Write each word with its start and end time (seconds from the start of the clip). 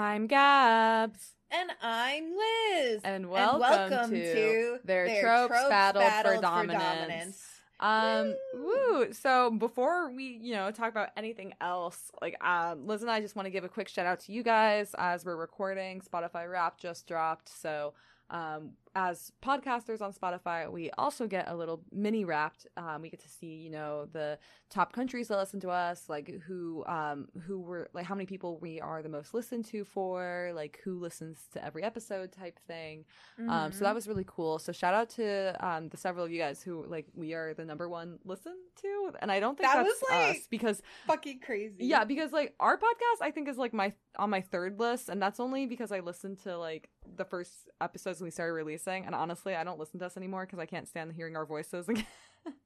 I'm 0.00 0.28
Gabs. 0.28 1.34
And 1.50 1.70
I'm 1.82 2.24
Liz. 2.24 3.02
And 3.04 3.28
welcome, 3.28 3.62
and 3.62 3.90
welcome 3.90 4.10
to, 4.12 4.34
to, 4.34 4.78
their, 4.82 5.06
their 5.06 5.22
tropes, 5.22 5.52
tropes 5.52 5.68
battle 5.68 6.00
for 6.02 6.40
dominance. 6.40 6.80
For 6.80 6.96
dominance. 6.96 7.46
Um, 7.80 8.34
woo. 8.54 8.98
woo. 9.00 9.12
So 9.12 9.50
before 9.50 10.10
we, 10.10 10.38
you 10.40 10.54
know, 10.54 10.70
talk 10.70 10.90
about 10.90 11.10
anything 11.18 11.52
else, 11.60 12.10
like 12.22 12.42
um, 12.42 12.86
Liz 12.86 13.02
and 13.02 13.10
I 13.10 13.20
just 13.20 13.36
want 13.36 13.44
to 13.44 13.50
give 13.50 13.62
a 13.62 13.68
quick 13.68 13.88
shout 13.88 14.06
out 14.06 14.20
to 14.20 14.32
you 14.32 14.42
guys 14.42 14.94
as 14.96 15.26
we're 15.26 15.36
recording. 15.36 16.00
Spotify 16.00 16.50
Wrap 16.50 16.78
just 16.78 17.06
dropped, 17.06 17.50
so 17.50 17.92
um, 18.30 18.72
as 18.94 19.32
podcasters 19.42 20.00
on 20.00 20.12
Spotify, 20.12 20.70
we 20.70 20.90
also 20.98 21.26
get 21.26 21.48
a 21.48 21.54
little 21.54 21.82
mini 21.92 22.24
wrapped. 22.24 22.66
Um, 22.76 23.02
we 23.02 23.10
get 23.10 23.20
to 23.20 23.28
see, 23.28 23.54
you 23.54 23.70
know, 23.70 24.08
the 24.12 24.38
top 24.68 24.92
countries 24.92 25.28
that 25.28 25.36
listen 25.36 25.60
to 25.60 25.70
us, 25.70 26.08
like 26.08 26.40
who, 26.46 26.84
um, 26.86 27.28
who 27.46 27.60
were 27.60 27.88
like 27.92 28.04
how 28.04 28.14
many 28.16 28.26
people 28.26 28.58
we 28.58 28.80
are 28.80 29.02
the 29.02 29.08
most 29.08 29.32
listened 29.32 29.64
to 29.66 29.84
for, 29.84 30.50
like 30.54 30.80
who 30.84 30.98
listens 30.98 31.38
to 31.52 31.64
every 31.64 31.84
episode 31.84 32.32
type 32.32 32.58
thing. 32.66 33.04
Mm-hmm. 33.40 33.50
Um, 33.50 33.72
so 33.72 33.80
that 33.80 33.86
mm-hmm. 33.86 33.94
was 33.94 34.08
really 34.08 34.24
cool. 34.26 34.58
So 34.58 34.72
shout 34.72 34.94
out 34.94 35.10
to 35.10 35.54
um, 35.64 35.88
the 35.88 35.96
several 35.96 36.24
of 36.24 36.32
you 36.32 36.38
guys 36.38 36.62
who 36.62 36.84
like 36.86 37.06
we 37.14 37.32
are 37.34 37.54
the 37.54 37.64
number 37.64 37.88
one 37.88 38.18
listen 38.24 38.54
to, 38.82 39.12
and 39.20 39.30
I 39.30 39.38
don't 39.38 39.56
think 39.56 39.70
that 39.70 39.84
that's 39.84 40.00
was 40.00 40.10
like 40.10 40.36
us 40.36 40.46
because 40.50 40.82
fucking 41.06 41.40
crazy. 41.40 41.86
Yeah, 41.86 42.04
because 42.04 42.32
like 42.32 42.54
our 42.58 42.76
podcast, 42.76 43.22
I 43.22 43.30
think 43.30 43.48
is 43.48 43.56
like 43.56 43.72
my 43.72 43.92
on 44.16 44.30
my 44.30 44.40
third 44.40 44.80
list, 44.80 45.08
and 45.08 45.22
that's 45.22 45.38
only 45.38 45.66
because 45.66 45.92
I 45.92 46.00
listened 46.00 46.42
to 46.42 46.58
like 46.58 46.90
the 47.16 47.24
first 47.24 47.52
episodes 47.80 48.20
we 48.20 48.30
started 48.30 48.52
releasing. 48.52 49.06
And 49.06 49.14
honestly, 49.14 49.54
I 49.54 49.64
don't 49.64 49.78
listen 49.78 50.00
to 50.00 50.06
us 50.06 50.16
anymore 50.16 50.46
because 50.46 50.58
I 50.58 50.66
can't 50.66 50.88
stand 50.88 51.12
hearing 51.12 51.36
our 51.36 51.46
voices 51.46 51.88
again. 51.88 52.06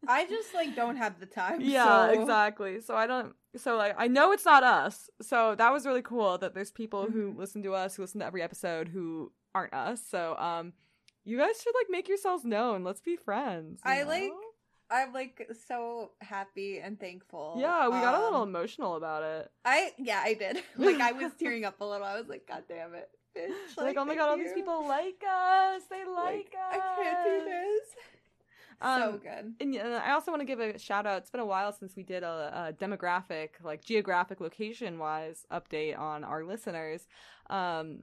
I 0.06 0.26
just 0.26 0.54
like 0.54 0.76
don't 0.76 0.96
have 0.96 1.18
the 1.18 1.26
time. 1.26 1.60
Yeah, 1.60 2.12
so. 2.12 2.20
exactly. 2.20 2.80
So 2.80 2.94
I 2.94 3.06
don't. 3.06 3.34
So 3.56 3.76
like 3.76 3.94
I 3.98 4.08
know 4.08 4.32
it's 4.32 4.44
not 4.44 4.62
us. 4.62 5.10
So 5.22 5.54
that 5.56 5.72
was 5.72 5.86
really 5.86 6.02
cool 6.02 6.38
that 6.38 6.54
there's 6.54 6.70
people 6.70 7.06
who 7.10 7.30
mm-hmm. 7.30 7.38
listen 7.38 7.62
to 7.62 7.74
us, 7.74 7.96
who 7.96 8.02
listen 8.02 8.20
to 8.20 8.26
every 8.26 8.42
episode, 8.42 8.88
who 8.88 9.32
aren't 9.54 9.74
us. 9.74 10.02
So 10.08 10.36
um, 10.36 10.72
you 11.24 11.38
guys 11.38 11.60
should 11.62 11.74
like 11.74 11.86
make 11.90 12.08
yourselves 12.08 12.44
known. 12.44 12.84
Let's 12.84 13.00
be 13.00 13.16
friends. 13.16 13.80
I 13.84 14.02
know? 14.02 14.08
like. 14.08 14.32
I'm 14.90 15.14
like 15.14 15.50
so 15.66 16.10
happy 16.20 16.78
and 16.78 17.00
thankful. 17.00 17.56
Yeah, 17.58 17.86
we 17.86 17.92
got 17.92 18.14
um, 18.14 18.20
a 18.20 18.24
little 18.24 18.42
um, 18.42 18.48
emotional 18.50 18.96
about 18.96 19.22
it. 19.22 19.50
I 19.64 19.92
yeah, 19.98 20.20
I 20.22 20.34
did. 20.34 20.62
Like 20.76 21.00
I 21.00 21.12
was 21.12 21.32
tearing 21.38 21.64
up 21.64 21.80
a 21.80 21.84
little. 21.84 22.06
I 22.06 22.18
was 22.18 22.28
like, 22.28 22.46
God 22.46 22.64
damn 22.68 22.94
it. 22.94 23.08
Bitch. 23.36 23.76
Like, 23.76 23.86
like 23.86 23.96
oh 23.98 24.04
my 24.04 24.14
god, 24.14 24.30
all 24.30 24.36
these 24.36 24.52
people 24.52 24.86
like 24.86 25.22
us. 25.28 25.82
They 25.90 26.04
like, 26.04 26.16
like 26.16 26.54
us. 26.54 26.80
I 26.80 27.02
can't 27.02 27.24
do 27.24 27.44
this. 27.44 27.88
Um, 28.80 29.00
so 29.00 29.18
good. 29.18 29.54
And 29.60 29.76
I 29.94 30.12
also 30.12 30.30
want 30.30 30.40
to 30.40 30.46
give 30.46 30.60
a 30.60 30.78
shout 30.78 31.06
out. 31.06 31.18
It's 31.18 31.30
been 31.30 31.40
a 31.40 31.46
while 31.46 31.72
since 31.72 31.96
we 31.96 32.02
did 32.02 32.22
a, 32.22 32.68
a 32.78 32.84
demographic, 32.84 33.50
like 33.62 33.84
geographic 33.84 34.40
location 34.40 34.98
wise 34.98 35.46
update 35.50 35.98
on 35.98 36.22
our 36.24 36.44
listeners. 36.44 37.06
Um, 37.48 38.00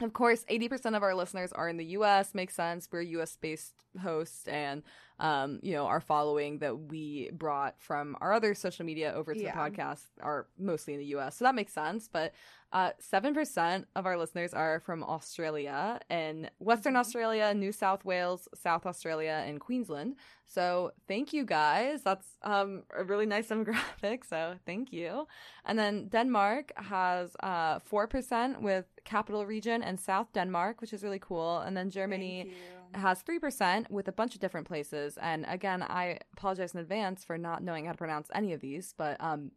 of 0.00 0.12
course, 0.12 0.44
80% 0.50 0.96
of 0.96 1.02
our 1.02 1.14
listeners 1.14 1.52
are 1.52 1.68
in 1.68 1.76
the 1.76 1.84
US, 1.86 2.34
makes 2.34 2.54
sense. 2.54 2.88
We're 2.90 3.02
US 3.02 3.36
based 3.36 3.74
hosts, 4.02 4.48
and, 4.48 4.82
um, 5.20 5.60
you 5.62 5.72
know, 5.72 5.86
our 5.86 6.00
following 6.00 6.58
that 6.58 6.76
we 6.76 7.30
brought 7.32 7.80
from 7.80 8.16
our 8.20 8.32
other 8.32 8.54
social 8.54 8.84
media 8.84 9.12
over 9.14 9.34
to 9.34 9.40
yeah. 9.40 9.52
the 9.52 9.58
podcast 9.58 10.02
are 10.20 10.46
mostly 10.58 10.94
in 10.94 11.00
the 11.00 11.06
US. 11.16 11.36
So 11.36 11.44
that 11.44 11.54
makes 11.54 11.72
sense. 11.72 12.08
But 12.10 12.32
uh, 12.72 12.90
7% 13.00 13.84
of 13.94 14.06
our 14.06 14.16
listeners 14.16 14.54
are 14.54 14.80
from 14.80 15.04
Australia 15.04 16.00
and 16.08 16.50
Western 16.58 16.94
mm-hmm. 16.94 17.00
Australia, 17.00 17.52
New 17.54 17.70
South 17.70 18.04
Wales, 18.04 18.48
South 18.54 18.86
Australia, 18.86 19.44
and 19.46 19.60
Queensland. 19.60 20.16
So 20.46 20.92
thank 21.06 21.32
you 21.32 21.44
guys. 21.44 22.02
That's 22.02 22.26
um, 22.42 22.84
a 22.96 23.04
really 23.04 23.26
nice 23.26 23.48
demographic. 23.52 24.24
So 24.28 24.54
thank 24.64 24.92
you. 24.92 25.26
And 25.66 25.78
then 25.78 26.08
Denmark 26.08 26.72
has 26.76 27.36
uh, 27.42 27.78
4% 27.80 28.60
with 28.60 28.86
capital 29.04 29.44
region 29.44 29.82
and 29.82 30.00
South 30.00 30.28
Denmark, 30.32 30.80
which 30.80 30.92
is 30.92 31.02
really 31.02 31.20
cool. 31.20 31.58
And 31.58 31.76
then 31.76 31.90
Germany 31.90 32.52
has 32.94 33.22
3% 33.22 33.90
with 33.90 34.08
a 34.08 34.12
bunch 34.12 34.34
of 34.34 34.40
different 34.40 34.66
places. 34.66 35.18
And 35.20 35.44
again, 35.48 35.82
I 35.82 36.18
apologize 36.36 36.74
in 36.74 36.80
advance 36.80 37.24
for 37.24 37.38
not 37.38 37.62
knowing 37.62 37.86
how 37.86 37.92
to 37.92 37.98
pronounce 37.98 38.28
any 38.34 38.52
of 38.52 38.60
these, 38.60 38.94
but 38.96 39.16
um, 39.20 39.52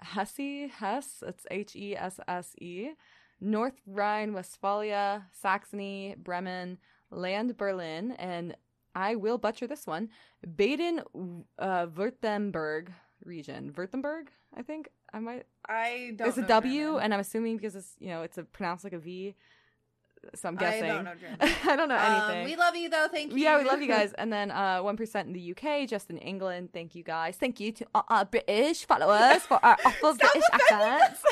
Hesse, 0.00 0.70
Hesse, 0.70 1.22
it's 1.26 1.46
H 1.50 1.76
E 1.76 1.96
S 1.96 2.20
S 2.26 2.54
E, 2.60 2.90
North 3.40 3.80
Rhine 3.86 4.32
Westphalia, 4.32 5.26
Saxony, 5.32 6.14
Bremen, 6.18 6.78
Land 7.10 7.56
Berlin, 7.56 8.12
and 8.12 8.56
I 8.94 9.16
will 9.16 9.38
butcher 9.38 9.66
this 9.66 9.86
one, 9.86 10.08
Baden 10.56 11.02
uh, 11.58 11.86
Württemberg 11.86 12.88
region. 13.24 13.72
Württemberg, 13.72 14.28
I 14.56 14.62
think. 14.62 14.88
I 15.12 15.20
might. 15.20 15.46
I 15.68 16.12
don't. 16.16 16.28
It's 16.28 16.38
a 16.38 16.42
W, 16.42 16.80
German. 16.80 17.02
and 17.02 17.14
I'm 17.14 17.20
assuming 17.20 17.56
because 17.56 17.76
it's 17.76 17.94
you 17.98 18.08
know 18.08 18.22
it's 18.22 18.38
a 18.38 18.42
pronounced 18.42 18.84
like 18.84 18.92
a 18.92 18.98
V 18.98 19.34
so 20.34 20.48
I'm 20.48 20.56
guessing. 20.56 20.90
I 20.90 20.94
don't 20.94 21.04
know. 21.04 21.12
I 21.40 21.76
don't 21.76 21.88
know 21.88 21.98
um, 21.98 22.30
anything. 22.30 22.44
we 22.44 22.56
love 22.56 22.76
you 22.76 22.88
though. 22.88 23.08
Thank 23.10 23.32
you. 23.32 23.38
Yeah, 23.38 23.58
we 23.58 23.64
love 23.64 23.80
you 23.80 23.88
guys. 23.88 24.12
And 24.24 24.32
then 24.32 24.50
uh, 24.50 24.80
one 24.80 24.96
uh, 24.98 25.18
in 25.18 25.32
the 25.32 25.54
UK, 25.54 25.88
just 25.88 26.08
in 26.08 26.18
England. 26.18 26.70
Thank 26.72 26.94
you 26.94 27.02
guys. 27.02 27.36
Thank 27.36 27.60
you 27.60 27.72
to 27.72 27.86
our 27.94 28.24
British 28.24 28.86
followers 28.86 29.42
for 29.42 29.62
our 29.64 29.76
awful 29.84 30.14
British 30.14 30.44
accents. 30.52 31.22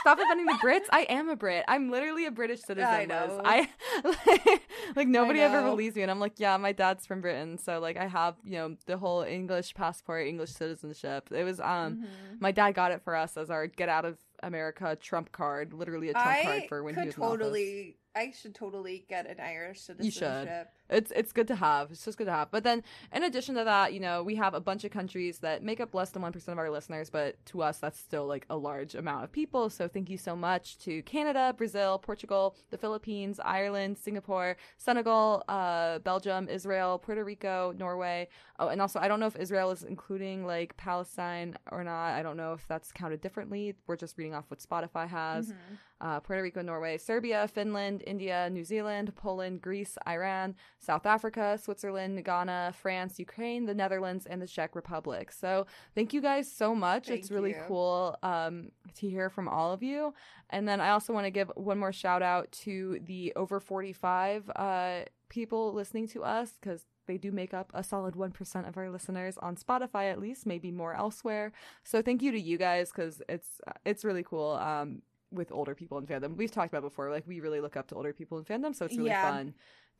Stop 0.00 0.18
offending 0.18 0.46
the 0.46 0.54
Brits. 0.54 0.86
I 0.90 1.02
am 1.08 1.28
a 1.28 1.36
Brit. 1.36 1.64
I'm 1.68 1.90
literally 1.90 2.26
a 2.26 2.30
British 2.30 2.60
citizen. 2.60 2.88
I 2.88 3.04
know. 3.04 3.40
I 3.44 3.68
like, 4.04 4.62
like 4.96 5.08
nobody 5.08 5.40
ever 5.40 5.62
believes 5.62 5.94
me, 5.96 6.02
and 6.02 6.10
I'm 6.10 6.20
like, 6.20 6.34
yeah, 6.38 6.56
my 6.56 6.72
dad's 6.72 7.06
from 7.06 7.20
Britain, 7.20 7.58
so 7.58 7.80
like 7.80 7.96
I 7.96 8.06
have 8.06 8.36
you 8.44 8.52
know 8.52 8.76
the 8.86 8.96
whole 8.96 9.22
English 9.22 9.74
passport, 9.74 10.26
English 10.26 10.50
citizenship. 10.50 11.30
It 11.30 11.44
was 11.44 11.60
um, 11.60 11.66
mm-hmm. 11.66 12.04
my 12.40 12.52
dad 12.52 12.72
got 12.72 12.92
it 12.92 13.02
for 13.02 13.14
us 13.14 13.36
as 13.36 13.50
our 13.50 13.66
get 13.66 13.88
out 13.88 14.04
of 14.04 14.16
America 14.42 14.96
Trump 15.00 15.32
card, 15.32 15.72
literally 15.72 16.08
a 16.08 16.12
Trump 16.12 16.28
I 16.28 16.42
card 16.42 16.62
for 16.68 16.82
when 16.82 16.94
he 16.94 17.06
was 17.06 17.14
totally 17.14 17.96
I 18.14 18.32
should 18.32 18.54
totally 18.54 19.04
get 19.08 19.28
an 19.30 19.38
Irish 19.38 19.82
citizenship. 19.82 20.22
You 20.22 20.46
should. 20.46 20.66
It's 20.88 21.12
it's 21.14 21.32
good 21.32 21.46
to 21.48 21.54
have. 21.54 21.92
It's 21.92 22.04
just 22.04 22.18
good 22.18 22.24
to 22.24 22.32
have. 22.32 22.50
But 22.50 22.64
then, 22.64 22.82
in 23.12 23.22
addition 23.22 23.54
to 23.54 23.64
that, 23.64 23.92
you 23.92 24.00
know, 24.00 24.24
we 24.24 24.34
have 24.34 24.54
a 24.54 24.60
bunch 24.60 24.82
of 24.82 24.90
countries 24.90 25.38
that 25.38 25.62
make 25.62 25.78
up 25.78 25.94
less 25.94 26.10
than 26.10 26.22
one 26.22 26.32
percent 26.32 26.54
of 26.54 26.58
our 26.58 26.70
listeners, 26.70 27.08
but 27.10 27.36
to 27.46 27.62
us, 27.62 27.78
that's 27.78 27.98
still 27.98 28.26
like 28.26 28.46
a 28.50 28.56
large 28.56 28.96
amount 28.96 29.22
of 29.22 29.30
people. 29.30 29.70
So 29.70 29.86
thank 29.86 30.10
you 30.10 30.18
so 30.18 30.34
much 30.34 30.78
to 30.78 31.02
Canada, 31.02 31.54
Brazil, 31.56 31.98
Portugal, 31.98 32.56
the 32.70 32.78
Philippines, 32.78 33.38
Ireland, 33.44 33.96
Singapore, 33.98 34.56
Senegal, 34.76 35.44
uh, 35.48 36.00
Belgium, 36.00 36.48
Israel, 36.48 36.98
Puerto 36.98 37.22
Rico, 37.22 37.72
Norway. 37.78 38.28
Oh, 38.58 38.68
and 38.68 38.80
also 38.80 38.98
I 38.98 39.06
don't 39.06 39.20
know 39.20 39.28
if 39.28 39.36
Israel 39.36 39.70
is 39.70 39.84
including 39.84 40.44
like 40.44 40.76
Palestine 40.76 41.56
or 41.70 41.84
not. 41.84 42.14
I 42.14 42.24
don't 42.24 42.36
know 42.36 42.54
if 42.54 42.66
that's 42.66 42.90
counted 42.90 43.20
differently. 43.20 43.76
We're 43.86 43.96
just 43.96 44.18
reading 44.18 44.34
off 44.34 44.46
what 44.48 44.58
Spotify 44.58 45.06
has. 45.08 45.50
Mm-hmm 45.50 45.74
uh, 46.00 46.20
Puerto 46.20 46.42
Rico, 46.42 46.62
Norway, 46.62 46.96
Serbia, 46.96 47.48
Finland, 47.48 48.02
India, 48.06 48.48
New 48.50 48.64
Zealand, 48.64 49.14
Poland, 49.14 49.60
Greece, 49.60 49.96
Iran, 50.06 50.54
South 50.78 51.06
Africa, 51.06 51.58
Switzerland, 51.62 52.24
Ghana, 52.24 52.74
France, 52.80 53.18
Ukraine, 53.18 53.66
the 53.66 53.74
Netherlands, 53.74 54.26
and 54.26 54.40
the 54.40 54.46
Czech 54.46 54.74
Republic. 54.74 55.32
So 55.32 55.66
thank 55.94 56.12
you 56.12 56.20
guys 56.20 56.50
so 56.50 56.74
much. 56.74 57.08
Thank 57.08 57.20
it's 57.20 57.30
really 57.30 57.50
you. 57.50 57.62
cool 57.66 58.16
um, 58.22 58.70
to 58.94 59.08
hear 59.08 59.30
from 59.30 59.48
all 59.48 59.72
of 59.72 59.82
you. 59.82 60.14
And 60.50 60.68
then 60.68 60.80
I 60.80 60.90
also 60.90 61.12
want 61.12 61.26
to 61.26 61.30
give 61.30 61.50
one 61.54 61.78
more 61.78 61.92
shout 61.92 62.22
out 62.22 62.50
to 62.64 62.98
the 63.04 63.32
over 63.36 63.60
45 63.60 64.50
uh, 64.56 65.00
people 65.28 65.72
listening 65.72 66.08
to 66.08 66.22
us 66.24 66.58
because 66.60 66.86
they 67.06 67.18
do 67.18 67.32
make 67.32 67.52
up 67.52 67.72
a 67.74 67.82
solid 67.82 68.14
1% 68.14 68.68
of 68.68 68.76
our 68.76 68.90
listeners 68.90 69.36
on 69.38 69.56
Spotify 69.56 70.12
at 70.12 70.20
least, 70.20 70.46
maybe 70.46 70.70
more 70.70 70.94
elsewhere. 70.94 71.52
So 71.82 72.02
thank 72.02 72.22
you 72.22 72.30
to 72.30 72.40
you 72.40 72.56
guys 72.56 72.92
cuz 72.92 73.22
it's 73.28 73.60
it's 73.84 74.04
really 74.04 74.22
cool. 74.22 74.52
Um 74.52 75.02
with 75.32 75.52
older 75.52 75.74
people 75.74 75.98
in 75.98 76.06
fandom. 76.06 76.36
We've 76.36 76.50
talked 76.50 76.72
about 76.72 76.82
before, 76.82 77.10
like 77.10 77.26
we 77.26 77.40
really 77.40 77.60
look 77.60 77.76
up 77.76 77.88
to 77.88 77.94
older 77.94 78.12
people 78.12 78.38
in 78.38 78.44
fandom, 78.44 78.74
so 78.74 78.84
it's 78.84 78.96
really 78.96 79.10
yeah. 79.10 79.30
fun 79.30 79.54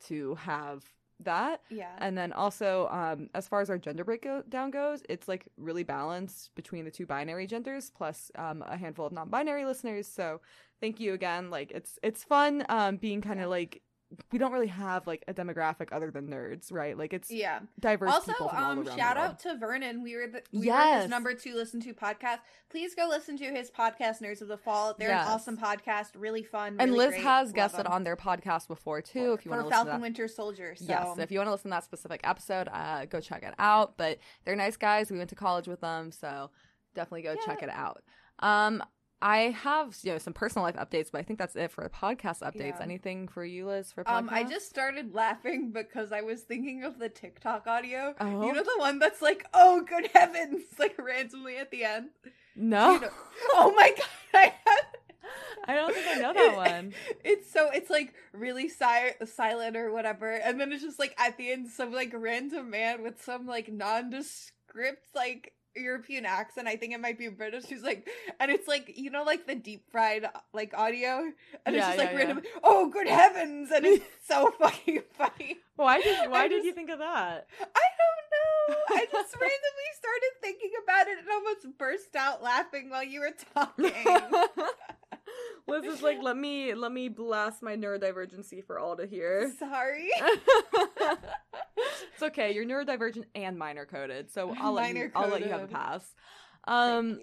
to 0.07 0.35
have 0.35 0.83
that. 1.19 1.61
Yeah. 1.69 1.95
And 1.99 2.17
then 2.17 2.33
also, 2.33 2.87
um, 2.91 3.29
as 3.35 3.47
far 3.47 3.61
as 3.61 3.69
our 3.69 3.77
gender 3.77 4.03
breakdown 4.03 4.71
goes, 4.71 5.03
it's 5.09 5.27
like 5.27 5.45
really 5.57 5.83
balanced 5.83 6.53
between 6.55 6.85
the 6.85 6.91
two 6.91 7.05
binary 7.05 7.47
genders 7.47 7.91
plus 7.95 8.31
um, 8.35 8.63
a 8.67 8.77
handful 8.77 9.05
of 9.05 9.11
non-binary 9.11 9.65
listeners. 9.65 10.07
So 10.07 10.41
thank 10.79 10.99
you 10.99 11.13
again. 11.13 11.49
Like 11.49 11.71
it's 11.71 11.99
it's 12.03 12.23
fun 12.23 12.65
um, 12.69 12.97
being 12.97 13.21
kind 13.21 13.39
of 13.39 13.49
like 13.49 13.81
we 14.31 14.39
don't 14.39 14.51
really 14.51 14.67
have 14.67 15.07
like 15.07 15.23
a 15.27 15.33
demographic 15.33 15.89
other 15.91 16.11
than 16.11 16.27
nerds, 16.27 16.71
right? 16.71 16.97
Like 16.97 17.13
it's 17.13 17.31
yeah 17.31 17.59
diverse. 17.79 18.11
Also, 18.11 18.49
um, 18.49 18.85
shout 18.97 19.17
out 19.17 19.39
to 19.39 19.57
Vernon. 19.57 20.03
We 20.03 20.15
were 20.15 20.27
the 20.27 20.43
we 20.51 20.67
yes. 20.67 20.95
were 20.95 21.01
his 21.01 21.09
number 21.09 21.33
two 21.33 21.53
listen 21.53 21.79
to 21.81 21.93
podcast. 21.93 22.39
Please 22.69 22.95
go 22.95 23.07
listen 23.07 23.37
to 23.37 23.45
his 23.45 23.69
podcast, 23.71 24.21
Nerds 24.21 24.41
of 24.41 24.47
the 24.47 24.57
Fall. 24.57 24.95
They're 24.97 25.09
yes. 25.09 25.25
an 25.25 25.33
awesome 25.33 25.57
podcast, 25.57 26.11
really 26.15 26.43
fun. 26.43 26.73
Really 26.73 26.83
and 26.83 26.93
Liz 26.93 27.09
great. 27.09 27.21
has 27.23 27.47
Love 27.47 27.55
guested 27.55 27.85
them. 27.85 27.93
on 27.93 28.03
their 28.03 28.17
podcast 28.17 28.67
before 28.67 29.01
too. 29.01 29.27
For, 29.27 29.33
if 29.33 29.45
you 29.45 29.51
want 29.51 29.61
to 29.61 29.67
listen 29.67 29.85
Falcon 29.85 29.95
to 29.95 30.01
Winter 30.01 30.27
Soldier. 30.27 30.75
So. 30.75 30.85
Yes, 30.87 31.17
if 31.17 31.31
you 31.31 31.39
want 31.39 31.47
to 31.47 31.51
listen 31.51 31.71
to 31.71 31.75
that 31.75 31.83
specific 31.83 32.21
episode, 32.23 32.67
uh, 32.71 33.05
go 33.05 33.19
check 33.19 33.43
it 33.43 33.53
out. 33.59 33.97
But 33.97 34.19
they're 34.45 34.55
nice 34.55 34.77
guys. 34.77 35.11
We 35.11 35.17
went 35.17 35.29
to 35.29 35.35
college 35.35 35.67
with 35.67 35.81
them, 35.81 36.11
so 36.11 36.49
definitely 36.95 37.23
go 37.23 37.35
yeah. 37.39 37.45
check 37.45 37.63
it 37.63 37.69
out. 37.69 38.03
Um, 38.39 38.83
I 39.21 39.55
have 39.61 39.97
you 40.03 40.13
know 40.13 40.17
some 40.17 40.33
personal 40.33 40.63
life 40.65 40.75
updates, 40.75 41.11
but 41.11 41.19
I 41.19 41.23
think 41.23 41.37
that's 41.37 41.55
it 41.55 41.71
for 41.71 41.87
podcast 41.89 42.41
updates. 42.41 42.77
Yeah. 42.77 42.83
Anything 42.83 43.27
for 43.27 43.45
you, 43.45 43.67
Liz? 43.67 43.91
For 43.91 44.03
podcast? 44.03 44.17
um, 44.17 44.29
I 44.31 44.43
just 44.43 44.69
started 44.69 45.13
laughing 45.13 45.71
because 45.71 46.11
I 46.11 46.21
was 46.21 46.41
thinking 46.41 46.83
of 46.83 46.97
the 46.97 47.09
TikTok 47.09 47.67
audio. 47.67 48.15
Oh. 48.19 48.45
You 48.45 48.53
know 48.53 48.63
the 48.63 48.75
one 48.77 48.99
that's 48.99 49.21
like, 49.21 49.45
"Oh, 49.53 49.81
good 49.87 50.09
heavens!" 50.13 50.63
like 50.79 50.95
randomly 50.97 51.57
at 51.57 51.71
the 51.71 51.83
end. 51.83 52.09
No. 52.55 52.93
You 52.93 53.01
know? 53.01 53.09
oh 53.53 53.73
my 53.75 53.93
god! 53.95 54.07
I, 54.33 54.53
I 55.65 55.75
don't 55.75 55.93
think 55.93 56.07
I 56.07 56.19
know 56.19 56.33
that 56.33 56.55
one. 56.55 56.93
It's 57.23 57.51
so 57.51 57.69
it's 57.71 57.89
like 57.89 58.15
really 58.33 58.67
si- 58.69 59.25
silent 59.25 59.77
or 59.77 59.91
whatever, 59.91 60.31
and 60.31 60.59
then 60.59 60.71
it's 60.71 60.83
just 60.83 60.99
like 60.99 61.15
at 61.19 61.37
the 61.37 61.51
end 61.51 61.69
some 61.69 61.91
like 61.93 62.11
random 62.15 62.71
man 62.71 63.03
with 63.03 63.21
some 63.23 63.45
like 63.45 63.71
nondescript 63.71 65.07
like 65.13 65.53
European 65.75 66.25
accent. 66.25 66.67
I 66.67 66.75
think 66.75 66.93
it 66.93 66.99
might 66.99 67.17
be 67.17 67.27
British. 67.29 67.65
She's 67.67 67.83
like, 67.83 68.07
and 68.39 68.51
it's 68.51 68.67
like 68.67 68.93
you 68.95 69.09
know, 69.09 69.23
like 69.23 69.47
the 69.47 69.55
deep 69.55 69.89
fried 69.91 70.25
like 70.53 70.73
audio, 70.75 71.31
and 71.65 71.75
it's 71.75 71.85
just 71.85 71.97
like 71.97 72.11
yeah, 72.11 72.17
random. 72.17 72.41
Oh, 72.63 72.89
good 72.89 73.07
heavens! 73.07 73.71
And 73.71 73.85
it's 73.85 74.05
so 74.27 74.51
fucking 74.59 75.03
funny. 75.13 75.57
Why 75.75 76.01
did 76.01 76.17
Why 76.31 76.43
I 76.43 76.47
did 76.47 76.57
just, 76.57 76.65
you 76.65 76.73
think 76.73 76.89
of 76.89 76.99
that? 76.99 77.47
I 77.59 77.87
don't 77.99 78.21
know. 78.31 78.75
I 78.89 79.05
just 79.11 79.33
randomly 79.33 79.91
started 79.97 80.31
thinking 80.41 80.71
about 80.83 81.07
it 81.07 81.17
and 81.19 81.27
almost 81.29 81.77
burst 81.77 82.15
out 82.15 82.43
laughing 82.43 82.89
while 82.89 83.03
you 83.03 83.21
were 83.21 83.33
talking. 83.53 83.93
Liz 85.67 85.85
is 85.85 86.01
like, 86.01 86.17
let 86.21 86.37
me 86.37 86.73
let 86.73 86.91
me 86.91 87.07
blast 87.07 87.61
my 87.61 87.75
neurodivergency 87.75 88.63
for 88.65 88.79
all 88.79 88.95
to 88.97 89.05
hear. 89.05 89.51
Sorry. 89.59 90.09
it's 91.77 92.23
okay. 92.23 92.53
You're 92.53 92.65
neurodivergent 92.65 93.25
and 93.35 93.57
minor 93.57 93.85
coded, 93.85 94.31
so 94.31 94.53
I'll 94.59 94.73
let 94.73 94.95
you, 94.95 95.11
I'll 95.15 95.29
let 95.29 95.41
you 95.41 95.49
have 95.49 95.63
a 95.63 95.67
pass. 95.67 96.03
Um, 96.67 97.19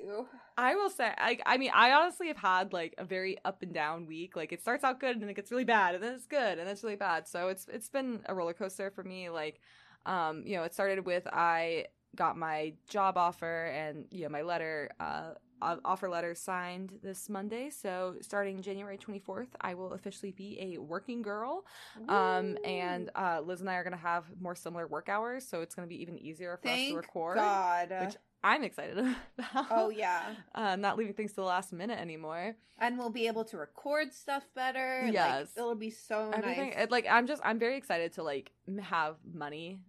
I 0.56 0.74
will 0.74 0.90
say, 0.90 1.12
I, 1.16 1.38
I 1.46 1.58
mean, 1.58 1.70
I 1.72 1.92
honestly 1.92 2.26
have 2.28 2.36
had 2.36 2.72
like 2.72 2.94
a 2.98 3.04
very 3.04 3.38
up 3.44 3.62
and 3.62 3.72
down 3.72 4.06
week. 4.06 4.34
Like 4.34 4.52
it 4.52 4.60
starts 4.60 4.82
out 4.82 4.98
good 4.98 5.12
and 5.12 5.22
then 5.22 5.28
it 5.28 5.36
gets 5.36 5.50
really 5.50 5.64
bad, 5.64 5.94
and 5.94 6.02
then 6.02 6.14
it's 6.14 6.26
good 6.26 6.58
and 6.58 6.60
then 6.60 6.68
it's 6.68 6.82
really 6.82 6.96
bad. 6.96 7.28
So 7.28 7.48
it's 7.48 7.66
it's 7.72 7.88
been 7.88 8.20
a 8.26 8.34
roller 8.34 8.54
coaster 8.54 8.90
for 8.90 9.04
me. 9.04 9.30
Like, 9.30 9.60
um, 10.06 10.42
you 10.44 10.56
know, 10.56 10.64
it 10.64 10.74
started 10.74 11.04
with 11.06 11.26
I 11.32 11.86
got 12.16 12.36
my 12.36 12.72
job 12.88 13.16
offer 13.16 13.66
and 13.66 14.06
you 14.10 14.22
know 14.22 14.30
my 14.30 14.40
letter 14.42 14.90
uh 14.98 15.32
offer 15.60 16.08
letter 16.08 16.34
signed 16.34 16.98
this 17.02 17.28
Monday. 17.28 17.70
So 17.70 18.16
starting 18.20 18.62
January 18.62 18.98
24th, 18.98 19.48
I 19.60 19.74
will 19.74 19.92
officially 19.92 20.32
be 20.32 20.58
a 20.60 20.78
working 20.78 21.22
girl. 21.22 21.64
Um, 22.08 22.56
and 22.64 23.10
uh, 23.14 23.40
Liz 23.44 23.60
and 23.60 23.70
I 23.70 23.74
are 23.74 23.84
going 23.84 23.92
to 23.92 23.98
have 23.98 24.24
more 24.40 24.54
similar 24.54 24.86
work 24.86 25.08
hours, 25.08 25.46
so 25.46 25.60
it's 25.60 25.74
going 25.74 25.88
to 25.88 25.94
be 25.94 26.00
even 26.00 26.18
easier 26.18 26.56
for 26.56 26.68
Thank 26.68 26.88
us 26.88 26.90
to 26.90 26.96
record. 26.96 27.36
God. 27.36 27.90
Which 28.00 28.16
I'm 28.42 28.62
excited 28.62 28.98
about. 29.38 29.66
Oh 29.70 29.90
yeah. 29.90 30.22
Uh, 30.54 30.76
not 30.76 30.96
leaving 30.96 31.14
things 31.14 31.30
to 31.32 31.36
the 31.36 31.42
last 31.42 31.72
minute 31.72 31.98
anymore. 31.98 32.54
And 32.78 32.96
we'll 32.96 33.10
be 33.10 33.26
able 33.26 33.44
to 33.46 33.56
record 33.56 34.12
stuff 34.12 34.44
better. 34.54 35.08
Yes. 35.10 35.40
Like, 35.40 35.48
it'll 35.56 35.74
be 35.74 35.90
so 35.90 36.30
Everything, 36.32 36.74
nice. 36.76 36.90
Like 36.90 37.06
I'm 37.10 37.26
just 37.26 37.42
I'm 37.44 37.58
very 37.58 37.76
excited 37.76 38.12
to 38.14 38.22
like 38.22 38.52
have 38.80 39.16
money 39.32 39.80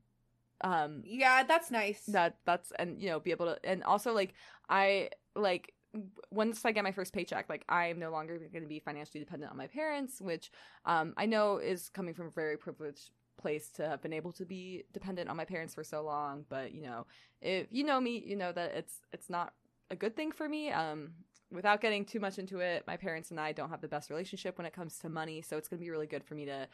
um 0.61 1.01
yeah 1.05 1.43
that's 1.43 1.71
nice 1.71 2.01
that 2.07 2.37
that's 2.45 2.73
and 2.77 3.01
you 3.01 3.09
know 3.09 3.19
be 3.19 3.31
able 3.31 3.45
to 3.45 3.57
and 3.63 3.83
also 3.83 4.13
like 4.13 4.33
i 4.69 5.09
like 5.35 5.73
once 6.31 6.63
I 6.65 6.71
get 6.71 6.83
my 6.83 6.91
first 6.91 7.13
paycheck, 7.13 7.49
like 7.49 7.65
I 7.67 7.87
am 7.87 7.99
no 7.99 8.11
longer 8.11 8.37
going 8.37 8.63
to 8.63 8.69
be 8.69 8.79
financially 8.79 9.19
dependent 9.19 9.51
on 9.51 9.57
my 9.57 9.67
parents, 9.67 10.21
which 10.21 10.51
um, 10.85 11.13
I 11.17 11.25
know 11.25 11.57
is 11.57 11.89
coming 11.89 12.13
from 12.13 12.27
a 12.27 12.31
very 12.31 12.57
privileged 12.57 13.11
place 13.37 13.69
to 13.69 13.87
have 13.87 14.01
been 14.01 14.13
able 14.13 14.31
to 14.33 14.45
be 14.45 14.83
dependent 14.93 15.29
on 15.29 15.37
my 15.37 15.45
parents 15.45 15.73
for 15.73 15.83
so 15.83 16.03
long. 16.03 16.45
But 16.49 16.73
you 16.73 16.81
know, 16.81 17.07
if 17.41 17.67
you 17.71 17.83
know 17.83 17.99
me, 17.99 18.23
you 18.25 18.35
know 18.35 18.51
that 18.51 18.75
it's 18.75 19.01
it's 19.11 19.29
not 19.29 19.53
a 19.89 19.95
good 19.95 20.15
thing 20.15 20.31
for 20.31 20.47
me. 20.47 20.71
Um, 20.71 21.11
without 21.51 21.81
getting 21.81 22.05
too 22.05 22.19
much 22.19 22.37
into 22.37 22.59
it, 22.59 22.83
my 22.85 22.95
parents 22.95 23.31
and 23.31 23.39
I 23.39 23.51
don't 23.51 23.69
have 23.69 23.81
the 23.81 23.87
best 23.87 24.11
relationship 24.11 24.57
when 24.57 24.67
it 24.67 24.73
comes 24.73 24.99
to 24.99 25.09
money, 25.09 25.41
so 25.41 25.57
it's 25.57 25.67
going 25.67 25.79
to 25.79 25.83
be 25.83 25.89
really 25.89 26.05
good 26.05 26.23
for 26.23 26.35
me 26.35 26.45
to 26.45 26.67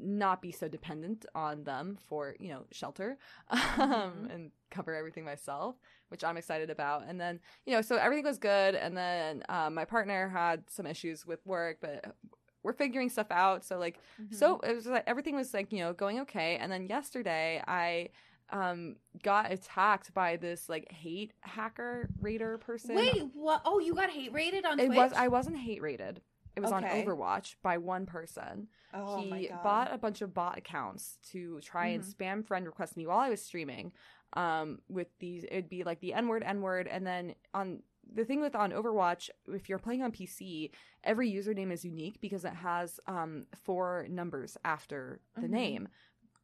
not 0.00 0.40
be 0.40 0.52
so 0.52 0.68
dependent 0.68 1.26
on 1.34 1.64
them 1.64 1.98
for 2.08 2.34
you 2.38 2.48
know 2.48 2.64
shelter 2.70 3.18
um, 3.50 3.60
mm-hmm. 3.78 4.30
and 4.30 4.50
cover 4.70 4.94
everything 4.94 5.24
myself 5.24 5.76
which 6.08 6.24
i'm 6.24 6.36
excited 6.36 6.70
about. 6.70 7.04
And 7.06 7.20
then 7.20 7.40
you 7.66 7.74
know 7.74 7.82
so 7.82 7.96
everything 7.96 8.24
was 8.24 8.38
good. 8.38 8.74
And 8.74 8.96
then 8.96 9.42
um, 9.48 9.74
my 9.74 9.84
partner 9.84 10.28
had 10.28 10.64
some 10.68 10.86
issues 10.86 11.26
with 11.26 11.44
work 11.46 11.78
but 11.80 12.16
we're 12.62 12.72
figuring 12.72 13.08
stuff 13.08 13.30
out. 13.30 13.64
So 13.64 13.78
like 13.78 13.98
mm-hmm. 14.20 14.34
so 14.34 14.60
it 14.60 14.74
was 14.74 14.86
like 14.86 15.04
everything 15.06 15.36
was 15.36 15.54
like 15.54 15.72
you 15.72 15.80
know 15.80 15.92
going 15.92 16.20
okay. 16.20 16.56
And 16.56 16.70
then 16.70 16.86
yesterday 16.86 17.62
i 17.66 18.08
um 18.50 18.96
got 19.22 19.52
attacked 19.52 20.14
by 20.14 20.36
this 20.36 20.70
like 20.70 20.90
hate 20.90 21.32
hacker 21.40 22.08
raider 22.20 22.58
person. 22.58 22.94
Wait 22.94 23.24
what? 23.34 23.62
Oh 23.64 23.78
you 23.78 23.94
got 23.94 24.10
hate 24.10 24.32
rated 24.32 24.64
on 24.64 24.80
it 24.80 24.86
Twitch? 24.86 24.96
was 24.96 25.12
i 25.12 25.28
wasn't 25.28 25.56
hate 25.58 25.82
rated 25.82 26.22
it 26.58 26.62
was 26.62 26.72
okay. 26.72 27.00
on 27.00 27.06
Overwatch 27.06 27.54
by 27.62 27.78
one 27.78 28.04
person. 28.06 28.68
Oh 28.92 29.20
he 29.20 29.48
bought 29.62 29.92
a 29.92 29.98
bunch 29.98 30.22
of 30.22 30.34
bot 30.34 30.58
accounts 30.58 31.18
to 31.30 31.60
try 31.60 31.90
mm-hmm. 31.90 32.02
and 32.02 32.04
spam 32.04 32.46
friend 32.46 32.66
request 32.66 32.96
me 32.96 33.06
while 33.06 33.18
I 33.18 33.30
was 33.30 33.42
streaming. 33.42 33.92
Um, 34.34 34.80
with 34.88 35.08
these, 35.20 35.44
it'd 35.44 35.70
be 35.70 35.84
like 35.84 36.00
the 36.00 36.14
N 36.14 36.28
word, 36.28 36.42
N 36.44 36.60
word, 36.60 36.88
and 36.88 37.06
then 37.06 37.34
on 37.54 37.82
the 38.12 38.24
thing 38.24 38.40
with 38.40 38.56
on 38.56 38.72
Overwatch, 38.72 39.30
if 39.46 39.68
you're 39.68 39.78
playing 39.78 40.02
on 40.02 40.12
PC, 40.12 40.70
every 41.04 41.30
username 41.30 41.72
is 41.72 41.84
unique 41.84 42.20
because 42.20 42.44
it 42.44 42.54
has 42.54 42.98
um 43.06 43.46
four 43.64 44.06
numbers 44.10 44.56
after 44.64 45.20
the 45.36 45.42
mm-hmm. 45.42 45.52
name. 45.52 45.88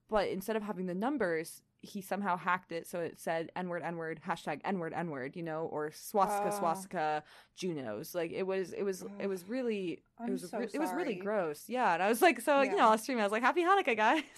But 0.08 0.28
instead 0.28 0.56
of 0.56 0.62
having 0.62 0.86
the 0.86 0.94
numbers, 0.94 1.62
he 1.84 2.00
somehow 2.00 2.36
hacked 2.36 2.72
it 2.72 2.86
so 2.86 3.00
it 3.00 3.20
said 3.20 3.50
N 3.54 3.68
word, 3.68 3.82
N 3.82 3.96
word, 3.96 4.20
hashtag 4.26 4.60
N 4.64 4.78
word, 4.78 4.92
N 4.94 5.10
word, 5.10 5.36
you 5.36 5.42
know, 5.42 5.68
or 5.70 5.90
swastika, 5.92 6.48
uh, 6.48 6.58
swastika, 6.58 7.22
Junos. 7.56 8.14
Like 8.14 8.32
it 8.32 8.44
was, 8.44 8.72
it 8.72 8.82
was, 8.82 9.04
it 9.18 9.26
was 9.26 9.48
really, 9.48 10.02
I'm 10.18 10.28
it 10.28 10.32
was, 10.32 10.50
so 10.50 10.58
it 10.60 10.78
was 10.78 10.92
really 10.92 11.14
gross. 11.14 11.64
Yeah, 11.68 11.94
and 11.94 12.02
I 12.02 12.08
was 12.08 12.22
like, 12.22 12.40
so 12.40 12.62
yeah. 12.62 12.70
you 12.70 12.76
know, 12.76 12.88
I 12.88 12.92
was 12.92 13.02
streaming. 13.02 13.22
I 13.22 13.26
was 13.26 13.32
like, 13.32 13.42
Happy 13.42 13.62
Hanukkah, 13.62 13.96
guys. 13.96 14.22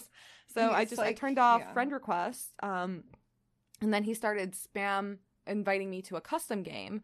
So 0.55 0.71
I 0.71 0.85
just 0.85 0.99
like, 0.99 1.09
I 1.09 1.13
turned 1.13 1.39
off 1.39 1.61
yeah. 1.61 1.73
friend 1.73 1.93
requests, 1.93 2.53
um, 2.63 3.03
and 3.83 3.93
then 3.93 4.05
he 4.05 4.15
started 4.15 4.55
spam 4.55 5.19
inviting 5.47 5.91
me 5.91 6.01
to 6.03 6.17
a 6.17 6.21
custom 6.21 6.63
game 6.63 7.03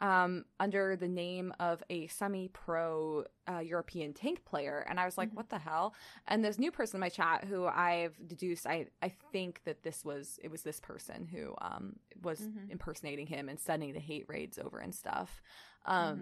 um, 0.00 0.44
under 0.60 0.96
the 0.96 1.08
name 1.08 1.52
of 1.58 1.82
a 1.90 2.06
semi-pro 2.06 3.24
uh, 3.50 3.58
European 3.58 4.12
tank 4.12 4.44
player, 4.44 4.86
and 4.88 5.00
I 5.00 5.04
was 5.04 5.18
like, 5.18 5.28
mm-hmm. 5.28 5.36
"What 5.36 5.48
the 5.48 5.58
hell?" 5.58 5.94
And 6.26 6.44
this 6.44 6.58
new 6.58 6.70
person 6.70 6.96
in 6.96 7.00
my 7.00 7.08
chat, 7.08 7.44
who 7.44 7.66
I've 7.66 8.16
deduced, 8.26 8.66
I 8.66 8.86
I 9.02 9.12
think 9.32 9.62
that 9.64 9.82
this 9.82 10.04
was 10.04 10.38
it 10.42 10.50
was 10.50 10.62
this 10.62 10.80
person 10.80 11.26
who 11.26 11.54
um 11.60 11.96
was 12.22 12.40
mm-hmm. 12.40 12.70
impersonating 12.70 13.26
him 13.26 13.48
and 13.48 13.58
sending 13.58 13.92
the 13.92 14.00
hate 14.00 14.26
raids 14.28 14.58
over 14.58 14.78
and 14.78 14.94
stuff. 14.94 15.42
Um, 15.86 16.16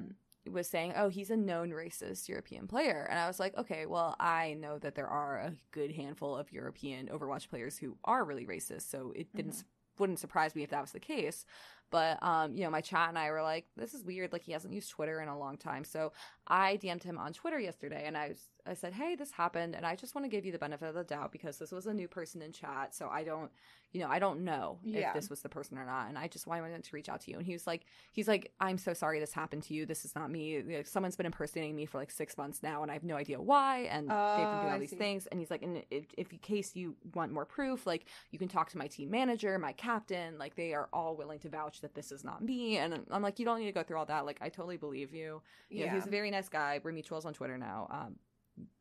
mm-hmm. 0.47 0.53
was 0.55 0.69
saying, 0.69 0.95
"Oh, 0.97 1.09
he's 1.09 1.31
a 1.31 1.37
known 1.37 1.71
racist 1.71 2.29
European 2.29 2.67
player," 2.67 3.07
and 3.11 3.19
I 3.19 3.27
was 3.27 3.39
like, 3.39 3.57
"Okay, 3.59 3.85
well, 3.85 4.17
I 4.19 4.55
know 4.55 4.79
that 4.79 4.95
there 4.95 5.09
are 5.09 5.39
a 5.39 5.55
good 5.73 5.93
handful 5.93 6.35
of 6.35 6.53
European 6.53 7.09
Overwatch 7.09 7.51
players 7.51 7.77
who 7.77 7.99
are 8.05 8.25
really 8.25 8.47
racist, 8.47 8.89
so 8.91 9.13
it 9.15 9.35
didn't." 9.35 9.53
Mm-hmm. 9.53 9.69
Wouldn't 9.99 10.19
surprise 10.19 10.55
me 10.55 10.63
if 10.63 10.69
that 10.69 10.83
was 10.83 10.93
the 10.93 11.01
case. 11.01 11.47
But 11.91 12.23
um, 12.23 12.55
you 12.57 12.65
know, 12.65 12.71
my 12.71 12.81
chat 12.81 13.09
and 13.09 13.19
I 13.19 13.31
were 13.31 13.43
like, 13.43 13.67
this 13.77 13.95
is 13.95 14.05
weird. 14.05 14.33
Like 14.33 14.43
he 14.43 14.53
hasn't 14.53 14.75
used 14.75 14.91
Twitter 14.91 15.21
in 15.21 15.29
a 15.29 15.39
long 15.39 15.57
time. 15.57 15.85
So 15.85 16.13
I 16.47 16.79
DM'd 16.83 17.03
him 17.03 17.19
on 17.19 17.33
Twitter 17.33 17.59
yesterday 17.59 18.05
and 18.07 18.17
I 18.17 18.35
I 18.67 18.75
said, 18.75 18.93
Hey, 18.93 19.15
this 19.15 19.31
happened 19.31 19.75
and 19.75 19.87
I 19.87 19.95
just 19.95 20.15
want 20.15 20.25
to 20.25 20.29
give 20.29 20.45
you 20.45 20.53
the 20.53 20.59
benefit 20.59 20.89
of 20.89 20.95
the 20.95 21.05
doubt 21.05 21.33
because 21.33 21.59
this 21.59 21.73
was 21.73 21.87
a 21.87 21.95
new 21.95 22.09
person 22.09 22.43
in 22.43 22.53
chat. 22.53 22.95
So 22.95 23.09
I 23.09 23.25
don't 23.25 23.51
you 23.93 24.01
know, 24.01 24.09
I 24.09 24.19
don't 24.19 24.45
know 24.45 24.79
yeah. 24.83 25.09
if 25.09 25.15
this 25.15 25.31
was 25.31 25.41
the 25.41 25.49
person 25.49 25.79
or 25.79 25.87
not. 25.87 26.09
And 26.09 26.19
I 26.19 26.29
just 26.29 26.47
wanted 26.47 26.83
to 26.83 26.91
reach 26.93 27.09
out 27.09 27.21
to 27.23 27.31
you. 27.31 27.39
And 27.39 27.47
he 27.47 27.53
was 27.53 27.67
like, 27.67 27.87
he's 28.13 28.29
like, 28.29 28.53
I'm 28.61 28.79
so 28.79 28.93
sorry 28.93 29.21
this 29.21 29.33
happened 29.33 29.63
to 29.65 29.75
you. 29.75 29.87
This 29.87 30.05
is 30.05 30.15
not 30.15 30.31
me. 30.31 30.63
Like, 30.63 30.87
someone's 30.87 31.17
been 31.17 31.27
impersonating 31.27 31.75
me 31.75 31.87
for 31.87 31.99
like 31.99 32.11
six 32.11 32.37
months 32.37 32.63
now, 32.63 32.83
and 32.83 32.91
I 32.91 32.95
have 32.95 33.05
no 33.05 33.17
idea 33.17 33.41
why. 33.41 33.89
And 33.91 34.11
they've 34.11 34.17
been 34.17 34.61
doing 34.61 34.71
all 34.71 34.77
oh, 34.77 34.79
these 34.79 34.91
see. 34.91 34.97
things. 34.97 35.27
And 35.29 35.41
he's 35.41 35.51
like, 35.51 35.63
and 35.63 35.83
if, 35.91 36.07
if 36.19 36.33
in 36.33 36.39
case 36.39 36.77
you 36.77 36.95
want 37.15 37.33
more 37.33 37.45
proof, 37.45 37.87
like 37.87 38.07
you 38.31 38.39
can 38.39 38.49
talk 38.49 38.71
to 38.71 38.79
my 38.79 38.87
team 38.87 39.11
manager, 39.11 39.59
my 39.59 39.73
captain. 39.73 40.37
Like 40.39 40.57
they 40.57 40.75
are 40.75 40.89
all 40.93 41.17
willing 41.17 41.39
to 41.41 41.49
vouch 41.49 41.81
that 41.81 41.95
this 41.95 42.13
is 42.13 42.25
not 42.25 42.43
me. 42.43 42.79
And 42.79 43.01
I'm 43.11 43.23
like, 43.23 43.39
you 43.39 43.45
don't 43.45 43.59
need 43.59 43.67
to 43.67 43.73
go 43.73 43.83
through 43.83 43.99
all 43.99 44.07
that. 44.07 44.27
Like 44.27 44.39
I 44.41 44.49
totally 44.49 44.77
believe 44.77 45.15
you. 45.15 45.43
You 45.71 45.81
yeah. 45.81 45.87
know, 45.87 45.95
he's 45.95 46.07
a 46.07 46.11
very 46.11 46.31
nice 46.31 46.49
guy. 46.49 46.81
We're 46.83 46.93
mutuals 46.93 47.25
on 47.25 47.33
Twitter 47.33 47.57
now. 47.57 47.89
Um, 47.91 48.17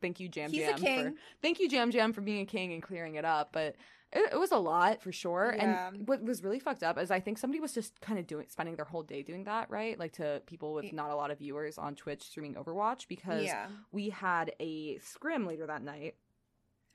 thank 0.01 0.19
you 0.19 0.29
Jam 0.29 0.51
Jam 0.51 0.77
for 0.77 1.13
thank 1.41 1.59
you 1.59 1.69
Jam 1.69 1.91
Jam 1.91 2.13
for 2.13 2.21
being 2.21 2.41
a 2.41 2.45
king 2.45 2.73
and 2.73 2.81
clearing 2.81 3.15
it 3.15 3.25
up. 3.25 3.49
But 3.51 3.75
it, 4.11 4.33
it 4.33 4.39
was 4.39 4.51
a 4.51 4.57
lot 4.57 5.01
for 5.01 5.11
sure. 5.11 5.53
Yeah. 5.55 5.89
And 5.89 6.07
what 6.07 6.23
was 6.23 6.43
really 6.43 6.59
fucked 6.59 6.83
up 6.83 6.97
is 6.97 7.11
I 7.11 7.19
think 7.19 7.37
somebody 7.37 7.59
was 7.59 7.73
just 7.73 7.99
kind 8.01 8.17
of 8.17 8.25
doing 8.25 8.45
spending 8.49 8.75
their 8.75 8.85
whole 8.85 9.03
day 9.03 9.21
doing 9.21 9.43
that, 9.43 9.69
right? 9.69 9.99
Like 9.99 10.13
to 10.13 10.41
people 10.45 10.73
with 10.73 10.91
not 10.93 11.09
a 11.09 11.15
lot 11.15 11.31
of 11.31 11.39
viewers 11.39 11.77
on 11.77 11.95
Twitch 11.95 12.23
streaming 12.23 12.55
Overwatch 12.55 13.07
because 13.07 13.45
yeah. 13.45 13.67
we 13.91 14.09
had 14.09 14.53
a 14.59 14.97
scrim 14.99 15.45
later 15.45 15.67
that 15.67 15.83
night 15.83 16.15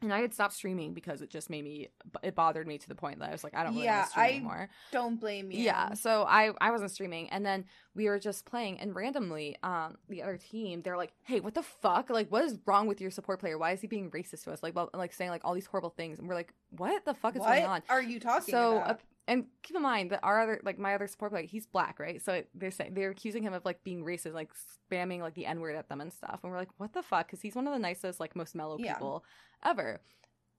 and 0.02 0.12
I 0.12 0.20
had 0.20 0.32
stopped 0.32 0.54
streaming 0.54 0.94
because 0.94 1.20
it 1.20 1.30
just 1.30 1.50
made 1.50 1.64
me 1.64 1.88
it 2.22 2.34
bothered 2.34 2.66
me 2.66 2.78
to 2.78 2.88
the 2.88 2.94
point 2.94 3.18
that 3.18 3.28
I 3.28 3.32
was 3.32 3.44
like 3.44 3.54
I 3.54 3.62
don't 3.64 3.74
really 3.74 3.84
yeah, 3.84 3.98
want 3.98 4.06
to 4.06 4.10
stream 4.10 4.24
I 4.24 4.30
anymore. 4.30 4.70
Don't 4.92 5.20
blame 5.20 5.50
you. 5.50 5.62
Yeah, 5.62 5.94
so 5.94 6.24
I 6.26 6.52
I 6.60 6.70
wasn't 6.70 6.90
streaming 6.90 7.28
and 7.30 7.44
then 7.44 7.64
we 7.94 8.08
were 8.08 8.18
just 8.18 8.46
playing 8.46 8.80
and 8.80 8.94
randomly 8.94 9.56
um 9.62 9.96
the 10.08 10.22
other 10.22 10.36
team 10.36 10.82
they're 10.82 10.96
like, 10.96 11.12
"Hey, 11.22 11.40
what 11.40 11.54
the 11.54 11.62
fuck? 11.62 12.10
Like 12.10 12.30
what 12.30 12.44
is 12.44 12.58
wrong 12.66 12.86
with 12.86 13.00
your 13.00 13.10
support 13.10 13.40
player? 13.40 13.58
Why 13.58 13.72
is 13.72 13.80
he 13.80 13.86
being 13.86 14.10
racist 14.10 14.44
to 14.44 14.52
us?" 14.52 14.62
Like 14.62 14.74
well, 14.74 14.90
like 14.94 15.12
saying 15.12 15.30
like 15.30 15.42
all 15.44 15.54
these 15.54 15.66
horrible 15.66 15.90
things 15.90 16.18
and 16.18 16.28
we're 16.28 16.34
like, 16.34 16.52
"What 16.70 17.04
the 17.04 17.14
fuck 17.14 17.34
is 17.34 17.40
what 17.40 17.48
going 17.48 17.64
on?" 17.64 17.82
Are 17.88 18.02
you 18.02 18.20
talking 18.20 18.52
so, 18.52 18.78
about? 18.78 18.90
Uh, 18.90 18.94
and 19.30 19.44
keep 19.62 19.76
in 19.76 19.82
mind 19.82 20.10
that 20.10 20.20
our 20.22 20.40
other 20.40 20.60
like 20.64 20.78
my 20.78 20.94
other 20.94 21.06
support 21.06 21.30
player 21.30 21.46
he's 21.46 21.66
black 21.66 21.98
right 21.98 22.20
so 22.22 22.42
they're 22.54 22.70
saying 22.70 22.92
they're 22.94 23.10
accusing 23.10 23.42
him 23.42 23.54
of 23.54 23.64
like 23.64 23.82
being 23.84 24.04
racist 24.04 24.34
like 24.34 24.50
spamming 24.90 25.20
like 25.20 25.34
the 25.34 25.46
n-word 25.46 25.76
at 25.76 25.88
them 25.88 26.00
and 26.00 26.12
stuff 26.12 26.40
and 26.42 26.52
we're 26.52 26.58
like 26.58 26.68
what 26.76 26.92
the 26.92 27.02
fuck 27.02 27.26
because 27.26 27.40
he's 27.40 27.54
one 27.54 27.66
of 27.66 27.72
the 27.72 27.78
nicest 27.78 28.20
like 28.20 28.34
most 28.34 28.54
mellow 28.54 28.76
yeah. 28.78 28.94
people 28.94 29.24
ever 29.64 30.00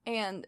and 0.08 0.48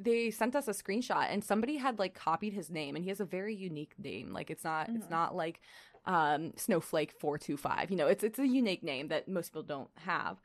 they 0.00 0.30
sent 0.30 0.56
us 0.56 0.68
a 0.68 0.70
screenshot 0.70 1.26
and 1.28 1.44
somebody 1.44 1.76
had 1.76 1.98
like 1.98 2.14
copied 2.14 2.52
his 2.54 2.70
name 2.70 2.94
and 2.94 3.04
he 3.04 3.10
has 3.10 3.20
a 3.20 3.24
very 3.24 3.54
unique 3.54 3.94
name 3.98 4.32
like 4.32 4.50
it's 4.50 4.64
not 4.64 4.86
mm-hmm. 4.86 4.96
it's 4.96 5.10
not 5.10 5.34
like 5.34 5.60
um, 6.06 6.52
Snowflake 6.56 7.12
four 7.18 7.38
two 7.38 7.56
five. 7.56 7.90
You 7.90 7.96
know, 7.96 8.08
it's 8.08 8.24
it's 8.24 8.38
a 8.38 8.46
unique 8.46 8.82
name 8.82 9.08
that 9.08 9.28
most 9.28 9.50
people 9.50 9.62
don't 9.62 9.90
have. 9.96 10.40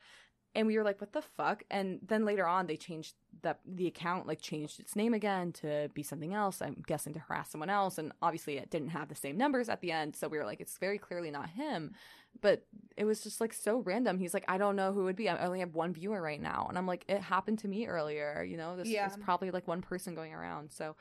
And 0.55 0.65
we 0.67 0.77
were 0.77 0.83
like, 0.83 0.99
"What 0.99 1.13
the 1.13 1.21
fuck?" 1.21 1.63
And 1.69 1.99
then 2.01 2.25
later 2.25 2.47
on, 2.47 2.65
they 2.67 2.75
changed 2.77 3.15
the 3.41 3.55
the 3.65 3.87
account, 3.87 4.25
like 4.27 4.41
changed 4.41 4.79
its 4.79 4.95
name 4.95 5.13
again 5.13 5.51
to 5.53 5.89
be 5.93 6.01
something 6.03 6.33
else. 6.33 6.61
I'm 6.61 6.83
guessing 6.87 7.13
to 7.13 7.19
harass 7.19 7.51
someone 7.51 7.69
else, 7.69 7.97
and 7.97 8.11
obviously 8.21 8.57
it 8.57 8.69
didn't 8.71 8.89
have 8.89 9.09
the 9.09 9.15
same 9.15 9.37
numbers 9.37 9.69
at 9.69 9.81
the 9.81 9.91
end. 9.91 10.15
So 10.15 10.27
we 10.27 10.37
were 10.37 10.45
like, 10.45 10.59
"It's 10.59 10.77
very 10.77 10.97
clearly 10.97 11.29
not 11.31 11.49
him." 11.51 11.93
But 12.41 12.65
it 12.97 13.05
was 13.05 13.21
just 13.21 13.39
like 13.41 13.53
so 13.53 13.79
random. 13.79 14.17
He's 14.17 14.33
like, 14.33 14.45
"I 14.47 14.57
don't 14.57 14.75
know 14.75 14.91
who 14.93 15.01
it 15.01 15.05
would 15.05 15.15
be. 15.15 15.29
I 15.29 15.45
only 15.45 15.59
have 15.59 15.75
one 15.75 15.93
viewer 15.93 16.21
right 16.21 16.41
now," 16.41 16.65
and 16.67 16.77
I'm 16.77 16.87
like, 16.87 17.05
"It 17.07 17.21
happened 17.21 17.59
to 17.59 17.67
me 17.67 17.85
earlier. 17.85 18.43
You 18.43 18.57
know, 18.57 18.75
this 18.75 18.87
Yeah. 18.87 19.07
is 19.07 19.17
probably 19.17 19.51
like 19.51 19.67
one 19.67 19.81
person 19.81 20.15
going 20.15 20.33
around." 20.33 20.71
So 20.71 20.95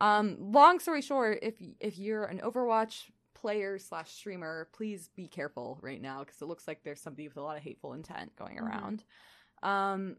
um, 0.00 0.36
long 0.40 0.80
story 0.80 1.02
short, 1.02 1.38
if 1.42 1.54
if 1.78 1.98
you're 1.98 2.24
an 2.24 2.40
Overwatch 2.40 3.10
player 3.44 3.78
slash 3.78 4.10
streamer, 4.10 4.68
please 4.72 5.10
be 5.14 5.28
careful 5.28 5.78
right 5.82 6.00
now 6.00 6.20
because 6.20 6.40
it 6.40 6.46
looks 6.46 6.66
like 6.66 6.82
there's 6.82 6.98
somebody 7.02 7.28
with 7.28 7.36
a 7.36 7.42
lot 7.42 7.58
of 7.58 7.62
hateful 7.62 7.92
intent 7.92 8.34
going 8.36 8.56
Mhm. 8.56 8.62
around. 8.62 9.04
Um, 9.62 10.16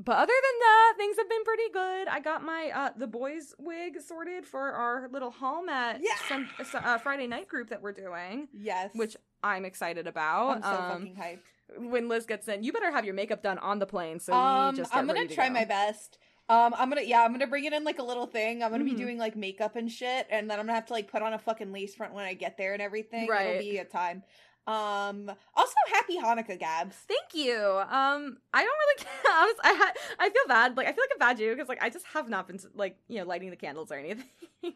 but 0.00 0.16
other 0.16 0.32
than 0.46 0.58
that, 0.60 0.94
things 0.96 1.18
have 1.18 1.28
been 1.28 1.44
pretty 1.44 1.68
good. 1.70 2.08
I 2.08 2.18
got 2.20 2.42
my 2.42 2.70
uh 2.74 2.90
the 2.96 3.06
boys 3.06 3.54
wig 3.58 4.00
sorted 4.00 4.46
for 4.46 4.72
our 4.72 5.06
little 5.12 5.30
home 5.30 5.68
at 5.68 6.00
Yeah! 6.00 6.14
some 6.28 6.48
uh, 6.74 6.96
Friday 6.96 7.26
night 7.26 7.46
group 7.46 7.68
that 7.68 7.82
we're 7.82 7.92
doing, 7.92 8.48
Yes. 8.54 8.90
which 8.94 9.18
I'm 9.42 9.66
excited 9.66 10.06
about. 10.06 10.56
I'm 10.56 10.62
so 10.62 10.68
um, 10.70 10.88
fucking 10.92 11.16
hyped. 11.16 11.90
when 11.90 12.08
Liz 12.08 12.24
gets 12.24 12.48
in, 12.48 12.62
you 12.64 12.72
better 12.72 12.90
have 12.90 13.04
your 13.04 13.14
makeup 13.14 13.42
done 13.42 13.58
on 13.58 13.80
the 13.80 13.86
plane. 13.86 14.18
So 14.18 14.32
um, 14.32 14.74
you 14.74 14.80
just 14.80 14.92
get 14.92 14.98
I'm 14.98 15.06
gonna 15.06 15.28
try 15.28 15.48
go. 15.48 15.54
my 15.54 15.66
best. 15.66 16.18
Um, 16.52 16.74
I'm 16.76 16.90
gonna 16.90 17.00
yeah, 17.00 17.22
I'm 17.22 17.32
gonna 17.32 17.46
bring 17.46 17.64
it 17.64 17.72
in 17.72 17.82
like 17.82 17.98
a 17.98 18.02
little 18.02 18.26
thing. 18.26 18.62
I'm 18.62 18.70
gonna 18.70 18.84
Mhm. 18.84 18.88
be 18.88 18.94
doing 18.94 19.16
like 19.16 19.36
makeup 19.36 19.74
and 19.74 19.90
shit, 19.90 20.26
and 20.28 20.50
then 20.50 20.60
I'm 20.60 20.66
gonna 20.66 20.74
have 20.74 20.84
to 20.86 20.92
like 20.92 21.10
put 21.10 21.22
on 21.22 21.32
a 21.32 21.38
fucking 21.38 21.72
lace 21.72 21.94
front 21.94 22.12
when 22.12 22.26
I 22.26 22.34
get 22.34 22.58
there 22.58 22.74
and 22.74 22.82
everything. 22.82 23.26
Right. 23.26 23.46
It'll 23.46 23.58
be 23.58 23.78
a 23.78 23.86
time. 23.86 24.22
Um, 24.66 25.30
also 25.54 25.74
happy 25.92 26.18
Hanukkah, 26.18 26.58
Gabs. 26.58 26.94
Thank 27.08 27.34
you. 27.34 27.56
Um, 27.58 28.38
I 28.54 28.62
don't 28.62 28.78
really. 28.80 29.06
I 29.28 29.44
was. 29.46 29.56
I 29.64 29.72
had. 29.72 29.92
I 30.20 30.30
feel 30.30 30.42
bad. 30.46 30.76
Like 30.76 30.86
I 30.86 30.92
feel 30.92 31.02
like 31.02 31.16
a 31.16 31.18
bad 31.18 31.36
Jew 31.38 31.50
because 31.54 31.68
like 31.68 31.82
I 31.82 31.90
just 31.90 32.06
have 32.14 32.28
not 32.28 32.46
been 32.46 32.60
like 32.74 32.96
you 33.08 33.18
know 33.18 33.24
lighting 33.26 33.50
the 33.50 33.56
candles 33.56 33.90
or 33.90 33.96
anything. 33.96 34.24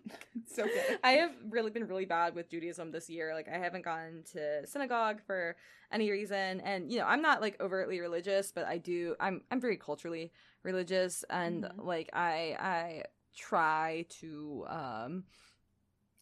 It's 0.49 0.59
okay. 0.59 0.97
I 1.05 1.13
have 1.13 1.31
really 1.51 1.71
been 1.71 1.87
really 1.87 2.07
bad 2.07 2.35
with 2.35 2.49
Judaism 2.51 2.91
this 2.91 3.09
year. 3.09 3.35
Like 3.35 3.49
I 3.49 3.59
haven't 3.59 3.85
gone 3.85 4.25
to 4.33 4.67
synagogue 4.67 5.21
for 5.27 5.55
any 5.93 6.11
reason, 6.11 6.61
and 6.61 6.91
you 6.91 6.99
know 6.99 7.05
I'm 7.07 7.23
not 7.23 7.41
like 7.41 7.61
overtly 7.61 8.01
religious, 8.01 8.51
but 8.53 8.65
I 8.67 8.79
do. 8.79 9.15
I'm 9.21 9.43
I'm 9.51 9.61
very 9.61 9.77
culturally 9.77 10.33
religious, 10.65 11.25
and 11.31 11.65
Mhm. 11.65 11.85
like 11.85 12.11
I 12.13 12.57
I 12.59 13.03
try 13.37 14.07
to 14.21 14.65
um. 14.69 15.25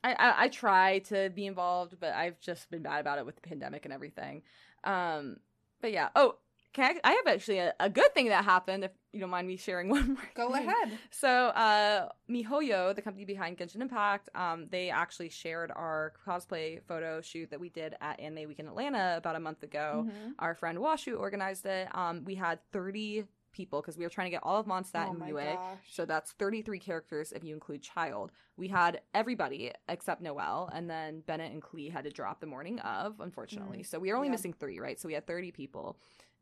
I, 0.04 0.12
I, 0.12 0.34
I 0.44 0.48
try 0.48 0.98
to 1.10 1.30
be 1.34 1.46
involved, 1.46 1.96
but 1.98 2.12
I've 2.12 2.38
just 2.40 2.70
been 2.70 2.82
bad 2.82 3.00
about 3.00 3.18
it 3.18 3.26
with 3.26 3.36
the 3.36 3.42
pandemic 3.42 3.84
and 3.86 3.92
everything. 3.94 4.42
Um, 4.84 5.38
but 5.80 5.92
yeah. 5.92 6.10
Oh, 6.14 6.36
can 6.74 6.96
I? 7.04 7.10
I 7.10 7.12
have 7.12 7.26
actually 7.34 7.58
a, 7.58 7.72
a 7.80 7.88
good 7.88 8.12
thing 8.14 8.28
that 8.28 8.44
happened. 8.44 8.84
If 8.84 8.90
you 9.12 9.20
don't 9.20 9.30
mind 9.30 9.46
me 9.46 9.56
sharing 9.56 9.88
one 9.96 10.08
more. 10.14 10.22
Go 10.34 10.52
thing. 10.52 10.66
ahead. 10.68 10.98
So, 11.10 11.28
uh, 11.28 12.08
Mihoyo, 12.28 12.94
the 12.94 13.00
company 13.02 13.24
behind 13.24 13.56
Genshin 13.58 13.80
Impact, 13.80 14.28
um, 14.34 14.66
they 14.70 14.90
actually 14.90 15.30
shared 15.30 15.70
our 15.74 16.12
cosplay 16.26 16.82
photo 16.86 17.20
shoot 17.20 17.50
that 17.50 17.60
we 17.60 17.68
did 17.70 17.94
at 18.00 18.20
Anime 18.20 18.48
Weekend 18.48 18.68
Atlanta 18.68 19.14
about 19.16 19.36
a 19.36 19.40
month 19.40 19.62
ago. 19.62 20.06
Mhm. 20.08 20.32
Our 20.38 20.54
friend 20.54 20.78
Washu 20.78 21.18
organized 21.18 21.64
it. 21.64 21.88
Um, 21.96 22.24
we 22.24 22.34
had 22.34 22.58
30 22.72 23.24
people 23.54 23.80
because 23.80 23.96
we 23.96 24.04
were 24.04 24.10
trying 24.10 24.26
to 24.26 24.30
get 24.30 24.42
all 24.42 24.58
of 24.58 24.66
Mondstadt 24.66 25.06
Oh 25.06 25.10
and 25.10 25.18
my 25.20 25.30
Niue. 25.30 25.54
gosh. 25.56 25.78
So 25.90 26.04
that's 26.04 26.32
33 26.32 26.78
characters 26.78 27.32
if 27.32 27.42
you 27.42 27.54
include 27.54 27.82
Childe. 27.82 28.32
We 28.58 28.68
had 28.68 29.00
everybody 29.14 29.72
except 29.88 30.20
Noelle, 30.20 30.68
and 30.74 30.90
then 30.90 31.20
Bennett 31.26 31.52
and 31.52 31.62
Klee 31.62 31.90
had 31.90 32.04
to 32.04 32.10
drop 32.10 32.40
the 32.40 32.46
morning 32.46 32.78
of, 32.80 33.20
unfortunately. 33.20 33.82
So 33.84 33.98
we 33.98 34.10
were 34.10 34.16
only 34.16 34.28
Mm, 34.28 34.32
yeah. 34.32 34.32
missing 34.32 34.52
three, 34.52 34.78
right? 34.78 35.00
So 35.00 35.08
we 35.08 35.14
had 35.14 35.26
30 35.26 35.52
people. 35.52 35.96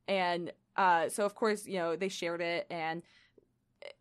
And 0.08 0.52
uh, 0.76 1.08
so, 1.08 1.24
of 1.24 1.34
course, 1.36 1.66
you 1.66 1.78
know, 1.78 1.94
they 1.94 2.08
shared 2.08 2.40
it, 2.40 2.66
and 2.70 3.02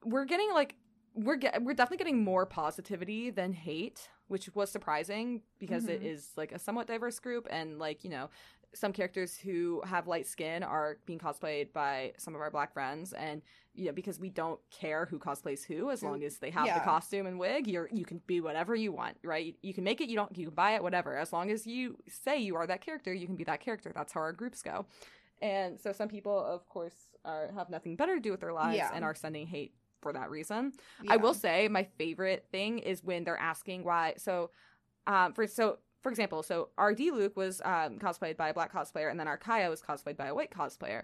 we're 0.03 0.25
getting 0.25 0.51
like, 0.53 0.75
we're 1.13 1.35
get, 1.35 1.61
we're 1.61 1.73
definitely 1.73 1.97
getting 1.97 2.23
more 2.23 2.45
positivity 2.45 3.29
than 3.29 3.53
hate, 3.53 4.09
which 4.27 4.49
was 4.55 4.71
surprising 4.71 5.41
because 5.59 5.87
it 5.87 6.01
Mhm. 6.01 6.05
is 6.05 6.31
like 6.37 6.51
a 6.53 6.59
somewhat 6.59 6.87
diverse 6.87 7.19
group, 7.19 7.47
and 7.49 7.77
like 7.79 8.03
you 8.03 8.09
know, 8.09 8.29
some 8.73 8.93
characters 8.93 9.37
who 9.37 9.81
have 9.85 10.07
light 10.07 10.25
skin 10.25 10.63
are 10.63 10.97
being 11.05 11.19
cosplayed 11.19 11.73
by 11.73 12.13
some 12.17 12.35
of 12.35 12.41
our 12.41 12.49
black 12.49 12.73
friends, 12.73 13.13
and 13.13 13.41
you 13.73 13.85
know, 13.85 13.91
because 13.91 14.19
we 14.19 14.29
don't 14.29 14.59
care 14.69 15.05
who 15.05 15.19
cosplays 15.19 15.65
who, 15.65 15.89
as 15.89 16.03
long 16.03 16.23
as 16.23 16.37
they 16.37 16.49
have 16.49 16.65
yeah. 16.65 16.79
the 16.79 16.83
costume 16.83 17.25
and 17.25 17.39
wig, 17.39 17.67
you're 17.67 17.89
you 17.91 18.05
can 18.05 18.21
be 18.27 18.41
whatever 18.41 18.75
you 18.75 18.91
want, 18.91 19.17
right? 19.23 19.55
You 19.61 19.73
can 19.73 19.83
make 19.83 20.01
it, 20.01 20.09
you 20.09 20.15
don't, 20.15 20.35
you 20.37 20.47
can 20.47 20.55
buy 20.55 20.75
it, 20.75 20.83
whatever. 20.83 21.17
As 21.17 21.31
long 21.31 21.51
as 21.51 21.65
you 21.65 21.97
say 22.07 22.39
you 22.39 22.55
are 22.55 22.67
that 22.67 22.81
character, 22.81 23.13
you 23.13 23.25
can 23.25 23.35
be 23.35 23.43
that 23.45 23.61
character. 23.61 23.91
That's 23.93 24.13
how 24.13 24.21
our 24.21 24.33
groups 24.33 24.61
go. 24.61 24.85
And 25.41 25.79
so 25.79 25.91
some 25.91 26.07
people, 26.07 26.37
of 26.37 26.67
course, 26.67 26.93
are, 27.25 27.49
have 27.55 27.69
nothing 27.69 27.95
better 27.95 28.15
to 28.15 28.21
do 28.21 28.31
with 28.31 28.41
their 28.41 28.53
lives 28.53 28.77
Yeah. 28.77 28.91
and 28.93 29.03
are 29.03 29.15
sending 29.15 29.47
hate 29.47 29.73
for 30.01 30.13
that 30.13 30.29
reason. 30.29 30.73
I 31.07 31.17
will 31.17 31.33
say 31.33 31.67
my 31.67 31.83
favorite 31.97 32.45
thing 32.51 32.79
is 32.79 33.03
when 33.03 33.23
they're 33.23 33.37
asking 33.37 33.83
why. 33.83 34.15
So, 34.17 34.51
um, 35.07 35.33
for 35.33 35.47
so 35.47 35.79
for 36.01 36.10
example, 36.10 36.43
so 36.43 36.70
our 36.77 36.93
Diluc 36.93 37.36
was 37.36 37.62
um 37.63 38.00
cosplayed 38.00 38.38
by 38.38 38.50
a 38.50 38.53
black 38.53 38.74
cosplayer, 38.74 39.10
and 39.10 39.20
then 39.20 39.27
our 39.27 39.38
Kaeya 39.38 39.70
was 39.70 39.81
cosplayed 39.81 40.17
by 40.17 40.27
a 40.27 40.36
white 40.36 40.51
cosplayer. 40.51 41.03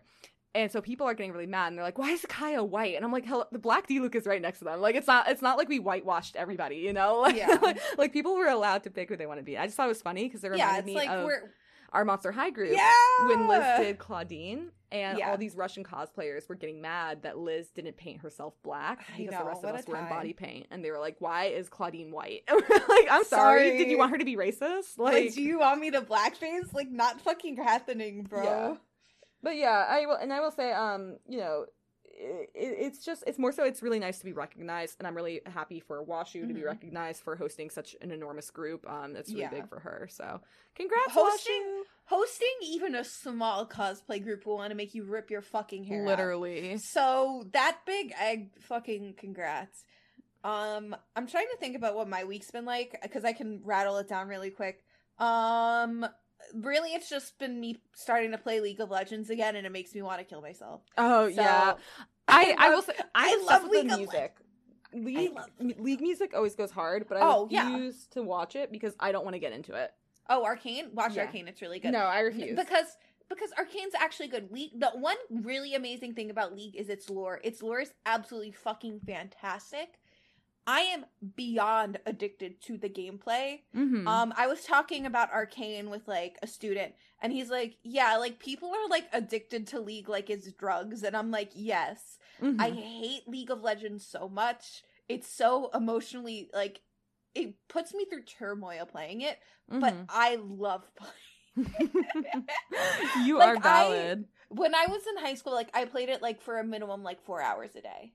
And 0.55 0.71
so 0.71 0.81
people 0.81 1.05
are 1.05 1.13
getting 1.13 1.33
really 1.33 1.45
mad, 1.45 1.67
and 1.67 1.77
they're 1.77 1.85
like, 1.85 1.99
"Why 1.99 2.09
is 2.11 2.21
Kaeya 2.23 2.67
white?" 2.67 2.95
And 2.95 3.05
I'm 3.05 3.11
like, 3.11 3.25
"Hell, 3.25 3.47
the 3.51 3.59
black 3.59 3.87
Diluc 3.87 4.15
is 4.15 4.25
right 4.25 4.41
next 4.41 4.59
to 4.59 4.65
them. 4.65 4.81
Like, 4.81 4.95
it's 4.95 5.05
not, 5.05 5.29
it's 5.29 5.41
not 5.41 5.57
like 5.57 5.69
we 5.69 5.77
whitewashed 5.79 6.35
everybody, 6.35 6.77
you 6.77 6.93
know? 6.93 7.19
Like, 7.21 7.35
Yeah. 7.35 7.59
like, 7.61 7.77
like, 7.97 8.13
people 8.13 8.35
were 8.35 8.47
allowed 8.47 8.83
to 8.83 8.89
pick 8.89 9.09
who 9.09 9.17
they 9.17 9.27
want 9.27 9.39
to 9.39 9.43
be. 9.43 9.55
I 9.57 9.65
just 9.65 9.77
thought 9.77 9.85
it 9.85 9.89
was 9.89 10.01
funny 10.01 10.23
because 10.23 10.43
it 10.43 10.47
Yeah, 10.47 10.53
reminded 10.71 10.79
it's 10.79 10.85
me 10.87 10.95
like 10.95 11.09
of 11.09 11.25
we're 11.25 11.51
our 11.93 12.05
Monster 12.05 12.31
High 12.31 12.49
group 12.49 12.71
yeah 12.75 12.91
when 13.27 13.47
Liz 13.47 13.65
did 13.77 13.97
Clawdeen, 13.99 14.69
and 14.91 15.17
Yeah. 15.17 15.29
all 15.31 15.37
these 15.37 15.55
Russian 15.55 15.83
cosplayers 15.83 16.47
were 16.47 16.55
getting 16.55 16.81
mad 16.81 17.23
that 17.23 17.37
Liz 17.37 17.69
didn't 17.71 17.97
paint 17.97 18.21
herself 18.21 18.53
black 18.63 19.05
because 19.17 19.31
know, 19.31 19.39
the 19.39 19.45
rest 19.45 19.63
of 19.63 19.75
us 19.75 19.87
were 19.87 19.97
in 19.97 20.07
body 20.07 20.33
paint, 20.33 20.67
and 20.71 20.83
they 20.83 20.91
were 20.91 20.99
like, 20.99 21.17
"Why 21.19 21.45
is 21.45 21.69
Clawdeen 21.69 22.11
white?" 22.11 22.43
like, 22.49 23.07
I'm 23.09 23.23
sorry. 23.25 23.69
Sorry. 23.69 23.77
Did 23.77 23.89
you 23.89 23.97
want 23.97 24.11
her 24.11 24.17
to 24.17 24.25
be 24.25 24.35
racist? 24.35 24.97
Like, 24.97 25.13
Like, 25.25 25.33
do 25.33 25.41
you 25.41 25.59
want 25.59 25.79
me 25.81 25.91
to 25.91 26.01
blackface? 26.01 26.73
Like, 26.73 26.89
not 26.89 27.19
fucking 27.21 27.57
happening, 27.57 28.23
bro. 28.23 28.43
Yeah. 28.43 28.75
but 29.43 29.55
yeah, 29.55 29.85
I 29.87 30.05
will, 30.05 30.15
and 30.15 30.31
I 30.33 30.39
will 30.39 30.51
say, 30.51 30.71
um, 30.71 31.17
you 31.27 31.39
know. 31.39 31.65
It, 32.19 32.49
it's 32.55 33.05
just 33.05 33.23
it's 33.27 33.37
more 33.37 33.51
so 33.51 33.63
it's 33.63 33.83
really 33.83 33.99
nice 33.99 34.17
to 34.19 34.25
be 34.25 34.33
recognized 34.33 34.95
and 34.97 35.07
i'm 35.07 35.15
really 35.15 35.41
happy 35.45 35.79
for 35.79 36.03
washu 36.03 36.47
to 36.47 36.53
be 36.53 36.61
Mhm. 36.61 36.65
recognized 36.65 37.21
for 37.21 37.35
hosting 37.35 37.69
such 37.69 37.95
an 38.01 38.09
enormous 38.11 38.49
group 38.49 38.89
um 38.89 39.13
that's 39.13 39.29
really 39.29 39.41
Yeah. 39.41 39.49
big 39.51 39.69
for 39.69 39.79
her 39.79 40.07
so 40.09 40.41
congrats 40.75 41.11
Hosting- 41.11 41.53
Washu. 41.61 41.83
Hosting 42.05 42.55
even 42.63 42.95
a 42.95 43.03
small 43.03 43.67
cosplay 43.67 44.23
group 44.23 44.45
will 44.47 44.55
want 44.55 44.71
to 44.71 44.75
make 44.75 44.95
you 44.95 45.03
rip 45.03 45.29
your 45.29 45.41
fucking 45.41 45.83
hair 45.83 46.01
out. 46.01 46.07
literally 46.07 46.77
So 46.79 47.45
that 47.51 47.79
big 47.85 48.13
egg 48.19 48.49
fucking 48.61 49.13
congrats. 49.17 49.83
Um 50.43 50.95
I'm 51.15 51.27
trying 51.27 51.47
to 51.51 51.57
think 51.59 51.75
about 51.75 51.95
what 51.95 52.07
my 52.07 52.23
week's 52.23 52.49
been 52.49 52.65
like 52.65 52.97
because 53.03 53.25
I 53.25 53.33
can 53.33 53.61
rattle 53.63 53.97
it 53.97 54.07
down 54.07 54.27
really 54.27 54.49
quick. 54.49 54.83
Um 55.19 56.05
really 56.53 56.91
it's 56.93 57.09
just 57.09 57.37
been 57.39 57.59
me 57.59 57.77
starting 57.93 58.31
to 58.31 58.37
play 58.37 58.59
League 58.59 58.79
of 58.79 58.89
Legends 58.89 59.29
again 59.29 59.55
and 59.55 59.65
it 59.65 59.71
makes 59.71 59.93
me 59.93 60.01
want 60.01 60.19
to 60.19 60.23
kill 60.23 60.41
myself. 60.41 60.81
oh 60.97 61.27
So, 61.29 61.41
yeah 61.41 61.73
I, 62.27 62.55
I, 62.57 62.69
love- 62.69 62.75
will 62.75 62.81
say 62.83 62.93
I 63.15 63.43
love 63.47 63.63
League 63.69 63.89
the 63.89 63.97
music. 63.97 64.35
League, 64.93 65.33
love- 65.35 65.49
league 65.79 66.01
music 66.01 66.31
always 66.35 66.55
goes 66.55 66.71
hard, 66.71 67.05
but 67.09 67.17
oh, 67.17 67.21
I 67.21 67.35
Oh, 67.35 67.47
yeah. 67.51 67.69
refuse 67.71 68.07
to 68.11 68.23
watch 68.23 68.55
it 68.55 68.71
because 68.71 68.93
I 68.99 69.11
don't 69.11 69.23
want 69.25 69.33
to 69.35 69.39
get 69.39 69.51
into 69.53 69.73
it. 69.73 69.91
Oh, 70.29 70.43
Arcane? 70.43 70.89
Watch 70.93 71.15
Yeah. 71.15 71.23
Arcane, 71.25 71.47
it's 71.47 71.61
really 71.61 71.79
good. 71.79 71.91
No, 71.91 71.99
I 71.99 72.19
refuse. 72.21 72.57
Because 72.57 72.85
because 73.29 73.51
Arcane's 73.57 73.93
actually 73.99 74.29
good. 74.29 74.49
League 74.51 74.71
the 74.79 74.89
one 74.91 75.17
really 75.29 75.75
amazing 75.75 76.13
thing 76.13 76.29
about 76.31 76.55
League 76.55 76.75
is 76.77 76.87
its 76.89 77.09
lore. 77.09 77.41
Its 77.43 77.61
lore 77.61 77.81
is 77.81 77.91
absolutely 78.05 78.51
fucking 78.53 79.01
fantastic. 79.05 79.99
I 80.69 80.81
am 80.81 81.05
beyond 81.37 81.99
addicted 82.05 82.61
to 82.63 82.77
the 82.77 82.89
gameplay. 82.89 83.61
Mhm. 83.73 84.05
Um, 84.05 84.33
I 84.35 84.47
was 84.47 84.63
talking 84.65 85.05
about 85.05 85.31
Arcane 85.31 85.89
with 85.89 86.07
like 86.07 86.37
a 86.43 86.47
student, 86.47 86.93
and 87.21 87.31
he's 87.31 87.49
like, 87.49 87.77
"Yeah, 87.83 88.17
like 88.17 88.37
people 88.39 88.69
are 88.69 88.87
like 88.89 89.07
addicted 89.13 89.65
to 89.67 89.79
League 89.79 90.09
like 90.09 90.29
it's 90.29 90.51
drugs," 90.51 91.03
and 91.03 91.15
I'm 91.15 91.31
like, 91.31 91.51
"Yes, 91.55 92.19
Mhm. 92.41 92.61
I 92.61 92.71
hate 92.71 93.27
League 93.27 93.49
of 93.49 93.61
Legends 93.61 94.05
so 94.05 94.27
much. 94.27 94.83
It's 95.07 95.27
so 95.29 95.69
emotionally 95.73 96.49
like 96.53 96.81
it 97.33 97.55
puts 97.69 97.93
me 97.93 98.03
through 98.05 98.23
turmoil 98.23 98.85
playing 98.85 99.21
it, 99.21 99.39
but 99.69 99.93
Mhm. 99.93 100.05
I 100.09 100.35
love 100.35 100.91
playing." 100.95 101.13
you 103.25 103.37
Like, 103.37 103.47
are 103.49 103.57
I- 103.57 103.61
valid. 103.61 104.27
when 104.49 104.75
I 104.75 104.85
was 104.87 105.01
in 105.07 105.17
high 105.17 105.35
school, 105.35 105.53
like 105.53 105.69
I 105.73 105.85
played 105.85 106.09
it 106.09 106.21
like 106.21 106.41
for 106.41 106.59
a 106.59 106.63
minimum 106.63 107.03
like 107.03 107.21
four 107.23 107.41
hours 107.41 107.75
a 107.75 107.81
day. 107.81 108.13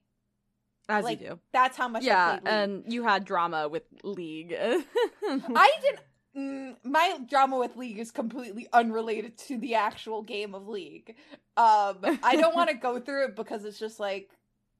As 0.88 1.04
like, 1.04 1.20
you 1.20 1.28
do. 1.28 1.40
That's 1.52 1.76
how 1.76 1.88
much. 1.88 2.02
Yeah, 2.02 2.38
and 2.44 2.84
you 2.86 3.04
had 3.04 3.24
drama 3.24 3.68
with 3.68 3.84
League. 4.02 4.54
I 4.58 5.70
did. 5.80 6.00
Mm, 6.36 6.76
my 6.82 7.18
drama 7.28 7.58
with 7.58 7.76
League 7.76 7.98
is 7.98 8.10
completely 8.10 8.66
unrelated 8.72 9.36
to 9.36 9.58
the 9.58 9.74
actual 9.74 10.22
game 10.22 10.54
of 10.54 10.66
League. 10.66 11.14
Um, 11.58 11.98
I 12.22 12.36
don't 12.36 12.54
want 12.54 12.70
to 12.70 12.76
go 12.76 12.98
through 12.98 13.26
it 13.26 13.36
because 13.36 13.64
it's 13.66 13.78
just 13.78 14.00
like 14.00 14.30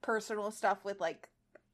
personal 0.01 0.51
stuff 0.51 0.85
with 0.85 0.99
like 0.99 1.29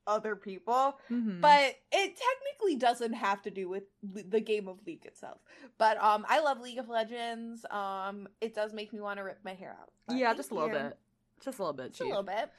other 0.09 0.35
people. 0.35 0.99
Mhm. 1.11 1.41
But 1.41 1.77
it 1.93 2.19
technically 2.19 2.77
doesn't 2.77 3.13
have 3.13 3.43
to 3.43 3.51
do 3.51 3.69
with 3.69 3.85
the 4.03 4.41
game 4.41 4.67
of 4.67 4.79
League 4.87 5.05
itself. 5.05 5.39
But 5.77 6.03
um 6.03 6.25
I 6.29 6.41
love 6.41 6.61
League 6.61 6.79
of 6.79 6.89
Legends. 6.89 7.65
Um 7.71 8.27
it 8.41 8.55
does 8.55 8.73
make 8.73 8.93
me 8.93 9.01
want 9.01 9.19
to 9.19 9.23
rip 9.23 9.39
my 9.45 9.55
hair 9.55 9.77
out. 9.81 9.93
Yeah, 10.17 10.33
just 10.35 10.51
a 10.51 10.55
little 10.55 10.71
bit. 10.71 10.99
Just 11.45 11.59
a 11.59 11.63
little 11.63 11.75
bit. 11.75 11.91
Just 11.91 12.01
a 12.01 12.07
little 12.07 12.23
bit. 12.23 12.51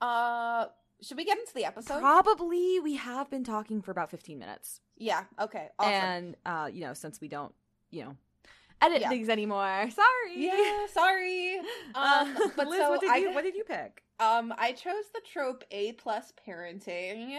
Uh 0.00 0.66
should 1.02 1.16
we 1.16 1.24
get 1.24 1.38
into 1.38 1.54
the 1.54 1.64
episode? 1.64 2.00
Probably 2.00 2.80
we 2.80 2.94
have 2.96 3.30
been 3.30 3.44
talking 3.44 3.80
for 3.82 3.90
about 3.90 4.10
15 4.10 4.38
minutes. 4.38 4.80
yeah, 4.96 5.24
okay. 5.40 5.68
Awesome. 5.78 5.92
And 5.92 6.36
uh, 6.46 6.68
you 6.72 6.80
know, 6.82 6.94
since 6.94 7.20
we 7.20 7.28
don't, 7.28 7.54
you 7.90 8.04
know, 8.04 8.16
edit 8.82 9.00
Yeah. 9.02 9.08
things 9.08 9.28
anymore. 9.28 9.88
Sorry. 9.94 10.34
yeah, 10.36 10.86
sorry. 10.92 11.58
Uh, 11.94 12.24
Um, 12.38 12.52
but 12.56 12.68
Liz, 12.68 12.78
so 12.80 12.90
what 12.90 13.00
did 13.00 13.10
I- 13.10 13.16
you 13.16 13.32
what 13.32 13.44
did 13.44 13.54
you 13.54 13.64
pick? 13.64 14.02
Um, 14.20 14.52
I 14.58 14.72
chose 14.72 15.04
the 15.14 15.20
trope 15.32 15.62
A 15.70 15.92
plus 15.92 16.32
parenting, 16.46 17.38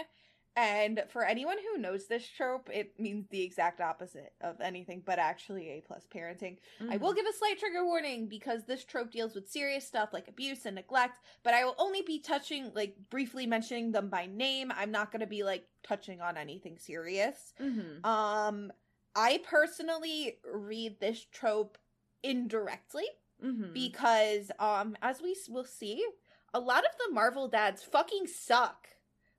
and 0.56 1.04
for 1.08 1.24
anyone 1.24 1.58
who 1.58 1.78
knows 1.80 2.06
this 2.06 2.26
trope, 2.28 2.68
it 2.72 2.98
means 2.98 3.28
the 3.28 3.42
exact 3.42 3.80
opposite 3.80 4.34
of 4.40 4.60
anything 4.60 5.02
but 5.04 5.18
actually 5.18 5.68
A 5.70 5.80
plus 5.80 6.06
parenting. 6.06 6.58
I 6.88 6.96
Mm-hmm. 6.96 6.98
will 6.98 7.14
give 7.14 7.26
a 7.26 7.32
slight 7.32 7.58
trigger 7.58 7.84
warning 7.84 8.28
because 8.28 8.64
this 8.64 8.84
trope 8.84 9.10
deals 9.10 9.34
with 9.34 9.48
serious 9.48 9.86
stuff 9.86 10.10
like 10.12 10.28
abuse 10.28 10.66
and 10.66 10.74
neglect, 10.74 11.18
but 11.42 11.54
I 11.54 11.64
will 11.64 11.76
only 11.78 12.02
be 12.02 12.18
touching, 12.20 12.72
like, 12.74 12.96
briefly 13.10 13.46
mentioning 13.46 13.92
them 13.92 14.10
by 14.10 14.26
name. 14.26 14.72
I'm 14.74 14.90
not 14.90 15.12
going 15.12 15.20
to 15.20 15.26
be, 15.26 15.44
like, 15.44 15.68
touching 15.82 16.20
on 16.20 16.36
anything 16.36 16.78
serious. 16.78 17.54
Mhm. 17.58 18.04
Um, 18.04 18.72
I 19.14 19.38
personally 19.44 20.40
read 20.44 21.00
this 21.00 21.24
trope 21.24 21.78
indirectly 22.22 23.06
Mhm. 23.38 23.70
because 23.72 24.50
um 24.58 24.96
as 25.02 25.22
we 25.22 25.36
will 25.48 25.64
see 25.64 26.06
a 26.52 26.60
lot 26.60 26.84
of 26.84 26.90
the 26.98 27.12
marvel 27.14 27.48
dads 27.48 27.82
fucking 27.82 28.26
suck 28.26 28.88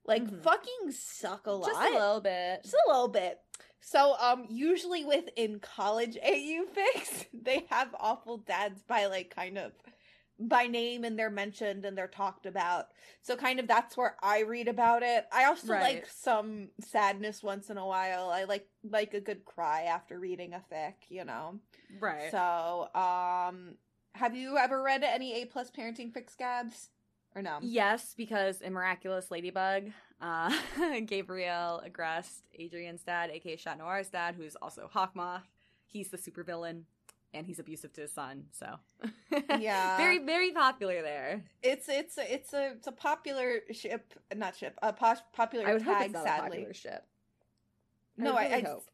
like 0.05 0.23
Mhm. 0.23 0.41
fucking 0.43 0.91
suck 0.91 1.47
a 1.47 1.51
lot 1.51 1.69
just 1.69 1.81
a 1.81 1.93
little 1.93 2.21
bit. 2.21 2.63
Just 2.63 2.75
a 2.87 2.89
little 2.91 3.07
bit 3.07 3.39
so 3.81 4.15
um 4.19 4.45
usually 4.49 5.03
within 5.05 5.59
college 5.59 6.17
au 6.23 6.65
fics, 6.75 7.25
they 7.33 7.65
have 7.69 7.95
awful 7.99 8.37
dads 8.37 8.83
by 8.83 9.07
like 9.07 9.33
kind 9.35 9.57
of 9.57 9.71
by 10.39 10.65
name 10.65 11.03
and 11.03 11.19
they're 11.19 11.29
mentioned 11.29 11.85
and 11.85 11.95
they're 11.95 12.07
talked 12.07 12.47
about 12.47 12.87
so 13.21 13.35
kind 13.35 13.59
of 13.59 13.67
that's 13.67 13.95
where 13.95 14.15
i 14.23 14.39
read 14.41 14.67
about 14.67 15.03
it 15.03 15.25
i 15.31 15.45
also 15.45 15.73
Right. 15.73 15.81
like 15.81 16.07
some 16.07 16.69
sadness 16.79 17.43
once 17.43 17.69
in 17.69 17.77
a 17.77 17.85
while 17.85 18.31
i 18.31 18.45
like 18.45 18.67
like 18.83 19.13
a 19.13 19.21
good 19.21 19.45
cry 19.45 19.83
after 19.83 20.19
reading 20.19 20.53
a 20.55 20.63
fic 20.73 20.93
you 21.09 21.25
know 21.25 21.59
Right. 21.99 22.31
so, 22.31 22.87
um, 22.95 23.75
have 24.15 24.35
you 24.35 24.57
ever 24.57 24.81
read 24.81 25.03
any 25.03 25.41
A 25.41 25.45
plus 25.45 25.69
parenting 25.69 26.11
fics 26.11 26.35
Gabs? 26.37 26.89
Or 27.35 27.41
no? 27.41 27.59
Yes, 27.61 28.13
because 28.17 28.61
in 28.61 28.73
Miraculous 28.73 29.31
Ladybug, 29.31 29.91
uh, 30.21 30.51
Gabriel 31.05 31.81
Agreste, 31.87 32.41
Adrien's 32.59 33.03
dad, 33.03 33.29
aka 33.31 33.55
Chat 33.55 33.77
Noir's 33.77 34.09
dad, 34.09 34.35
who's 34.35 34.55
also 34.57 34.89
Hawkmoth, 34.93 35.43
he's 35.85 36.09
the 36.09 36.17
supervillain, 36.17 36.81
and 37.33 37.45
he's 37.47 37.59
abusive 37.59 37.93
to 37.93 38.01
his 38.01 38.11
son. 38.11 38.45
So, 38.51 38.75
Yeah. 39.59 39.95
very 40.03 40.19
very 40.19 40.51
popular 40.51 41.01
there. 41.01 41.41
It's 41.63 41.87
it's 41.87 42.17
it's 42.17 42.53
a 42.53 42.71
it's 42.73 42.87
a 42.87 42.91
popular 42.91 43.61
ship, 43.71 44.13
not 44.35 44.55
ship, 44.57 44.77
a 44.83 44.91
pos- 44.91 45.23
popular 45.31 45.67
I 45.67 45.73
would 45.73 45.81
hope 45.83 45.97
tag. 45.97 46.05
it's 46.07 46.13
not 46.13 46.23
sadly, 46.25 46.45
a 46.45 46.49
popular 46.49 46.73
ship. 46.73 47.05
no, 48.17 48.35
I, 48.35 48.43
really 48.49 48.55
I, 48.65 48.69
hope. 48.69 48.89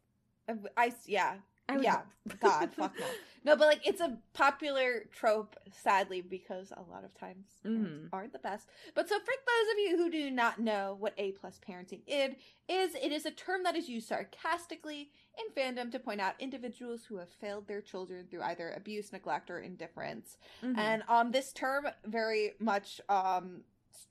I, 0.76 0.84
I- 0.86 0.92
yeah, 1.06 1.34
yeah. 1.80 2.00
God, 2.40 2.70
fuck 2.74 2.98
no. 2.98 3.06
No, 3.44 3.56
but 3.56 3.68
like 3.68 3.86
it's 3.86 4.00
a 4.00 4.18
popular 4.34 5.04
trope, 5.12 5.56
sadly, 5.70 6.20
because 6.20 6.72
a 6.76 6.82
lot 6.90 7.04
of 7.04 7.14
times 7.14 7.46
parents 7.62 7.88
Mhm. 7.90 8.08
aren't 8.12 8.32
the 8.32 8.38
best. 8.38 8.68
But 8.94 9.08
so 9.08 9.18
for 9.18 9.24
those 9.26 9.72
of 9.72 9.78
you 9.78 9.96
who 9.96 10.10
do 10.10 10.30
not 10.30 10.58
know 10.58 10.96
what 10.98 11.14
A 11.18 11.32
plus 11.32 11.58
parenting 11.66 12.02
id 12.06 12.36
is, 12.68 12.94
it 12.94 13.12
is 13.12 13.24
a 13.26 13.30
term 13.30 13.62
that 13.62 13.76
is 13.76 13.88
used 13.88 14.08
sarcastically 14.08 15.10
in 15.38 15.54
fandom 15.54 15.90
to 15.92 15.98
point 15.98 16.20
out 16.20 16.34
individuals 16.38 17.04
who 17.04 17.16
have 17.18 17.30
failed 17.30 17.66
their 17.68 17.80
children 17.80 18.26
through 18.28 18.42
either 18.42 18.72
abuse, 18.76 19.12
neglect, 19.12 19.50
or 19.50 19.60
indifference. 19.60 20.36
Mhm. 20.62 20.76
And 20.76 21.02
um, 21.08 21.30
this 21.30 21.52
term 21.52 21.86
very 22.04 22.54
much 22.58 23.00
um 23.08 23.62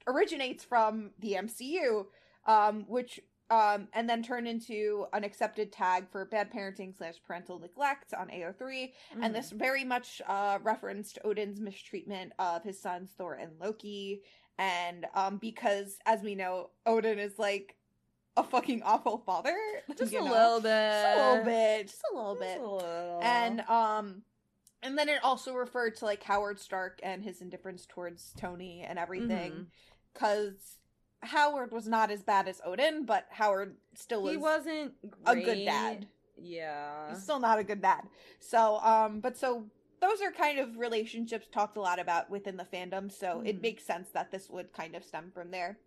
originates 0.07 0.63
from 0.63 1.11
the 1.19 1.33
MCU, 1.35 2.07
um, 2.45 2.85
which 2.87 3.19
um, 3.49 3.87
and 3.93 4.09
then 4.09 4.21
turned 4.23 4.47
into 4.47 5.07
an 5.13 5.23
accepted 5.23 5.71
tag 5.71 6.09
for 6.11 6.25
bad 6.25 6.51
parenting 6.51 6.95
slash 6.97 7.15
parental 7.25 7.59
neglect 7.59 8.13
on 8.13 8.29
AO3. 8.29 8.93
And 9.11 9.23
Mhm. 9.23 9.33
this 9.33 9.51
very 9.51 9.83
much 9.83 10.21
uh, 10.27 10.59
referenced 10.63 11.19
Odin's 11.23 11.59
mistreatment 11.59 12.33
of 12.39 12.63
his 12.63 12.79
sons 12.79 13.11
Thor 13.17 13.35
and 13.35 13.57
Loki. 13.59 14.21
And 14.57 15.05
um, 15.13 15.37
because, 15.37 15.97
as 16.05 16.21
we 16.21 16.35
know, 16.35 16.71
Odin 16.85 17.19
is 17.19 17.37
like 17.39 17.75
a 18.35 18.43
fucking 18.43 18.83
awful 18.83 19.19
father. 19.19 19.55
just 19.97 20.13
a 20.13 20.15
know? 20.17 20.31
little 20.31 20.59
bit, 20.61 20.91
Just 20.91 21.17
a 21.17 21.29
little 21.29 21.45
bit. 21.45 21.87
Just 21.87 22.03
a 22.11 22.15
little 22.15 22.35
Just 22.35 22.41
bit 22.47 22.59
a 22.61 22.69
little. 22.69 23.19
and 23.23 23.61
um 23.61 24.23
and 24.83 24.95
then 24.95 25.09
it 25.09 25.23
also 25.23 25.53
referred 25.55 25.95
to 25.95 26.05
like 26.05 26.21
Howard 26.23 26.59
Stark 26.59 26.99
and 27.01 27.23
his 27.23 27.41
indifference 27.41 27.87
towards 27.87 28.33
Tony 28.37 28.81
and 28.87 28.99
everything 28.99 29.53
Mhm. 29.53 29.67
cuz 30.13 30.77
Howard 31.27 31.71
was 31.71 31.87
not 31.87 32.11
as 32.11 32.23
bad 32.23 32.47
as 32.47 32.61
Odin 32.65 33.05
but 33.05 33.25
Howard 33.29 33.75
still 33.95 34.23
was 34.23 34.31
he 34.31 34.37
wasn't 34.37 34.93
a 35.25 35.35
good 35.35 35.65
dad. 35.65 36.07
Yeah. 36.39 37.09
He's 37.09 37.23
still 37.23 37.39
not 37.39 37.59
a 37.59 37.63
good 37.63 37.81
dad. 37.81 38.01
So 38.39 38.77
um 38.79 39.19
but 39.19 39.37
so 39.37 39.65
those 39.99 40.21
are 40.21 40.31
kind 40.31 40.59
of 40.59 40.77
relationships 40.77 41.47
talked 41.51 41.75
a 41.77 41.81
lot 41.81 41.99
about 41.99 42.29
within 42.29 42.57
the 42.57 42.63
fandom 42.65 43.11
so 43.11 43.41
it 43.45 43.57
Mhm. 43.57 43.61
makes 43.61 43.83
sense 43.83 44.09
that 44.11 44.31
this 44.31 44.49
would 44.49 44.71
kind 44.73 44.95
of 44.95 45.03
stem 45.03 45.31
from 45.33 45.51
there. 45.51 45.79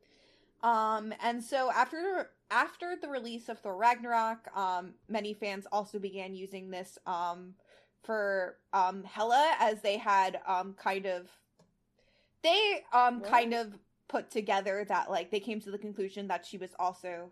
Um 0.62 1.14
and 1.22 1.42
so 1.42 1.70
after 1.70 2.30
after 2.50 2.96
the 3.00 3.08
release 3.08 3.48
of 3.48 3.58
Thor 3.60 3.76
Ragnarok, 3.76 4.48
um 4.56 4.94
many 5.08 5.34
fans 5.34 5.66
also 5.72 5.98
began 5.98 6.34
using 6.34 6.70
this 6.70 6.98
um 7.06 7.54
for 8.02 8.56
um 8.72 9.04
Hela 9.04 9.54
as 9.60 9.80
they 9.82 9.96
had 9.98 10.40
um 10.46 10.74
kind 10.74 11.06
of 11.06 11.28
they 12.42 12.84
um 12.92 13.20
What? 13.20 13.28
kind 13.30 13.54
of 13.54 13.78
put 14.10 14.30
together 14.30 14.84
that 14.88 15.10
like 15.10 15.30
they 15.30 15.40
came 15.40 15.60
to 15.60 15.70
the 15.70 15.78
conclusion 15.78 16.26
that 16.28 16.44
she 16.44 16.58
was 16.58 16.70
also 16.78 17.30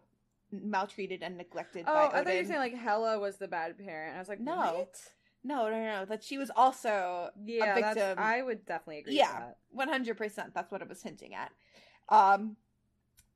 maltreated 0.52 1.22
and 1.22 1.36
neglected 1.36 1.84
Oh, 1.86 1.92
by 1.92 2.00
I 2.00 2.06
Odin. 2.06 2.24
thought 2.24 2.32
you 2.34 2.38
were 2.40 2.44
saying 2.46 2.58
like 2.60 2.74
Hela 2.74 3.18
was 3.18 3.36
the 3.36 3.48
bad 3.48 3.76
parent. 3.78 4.16
I 4.16 4.18
was 4.18 4.28
like, 4.28 4.40
No. 4.40 4.56
what? 4.56 5.00
No, 5.44 5.70
no, 5.70 5.82
no, 5.84 6.04
that 6.04 6.22
she 6.24 6.36
was 6.38 6.50
also 6.56 7.30
Yeah, 7.44 7.80
that's, 7.80 7.94
victim. 7.96 8.18
I 8.18 8.42
would 8.42 8.64
definitely 8.66 8.98
agree. 9.00 9.16
Yeah. 9.16 9.50
one 9.70 9.88
hundred 9.88 10.16
percent. 10.16 10.54
That's 10.54 10.70
what 10.72 10.82
it 10.82 10.88
was 10.88 11.02
hinting 11.02 11.34
at. 11.34 11.52
Um, 12.08 12.56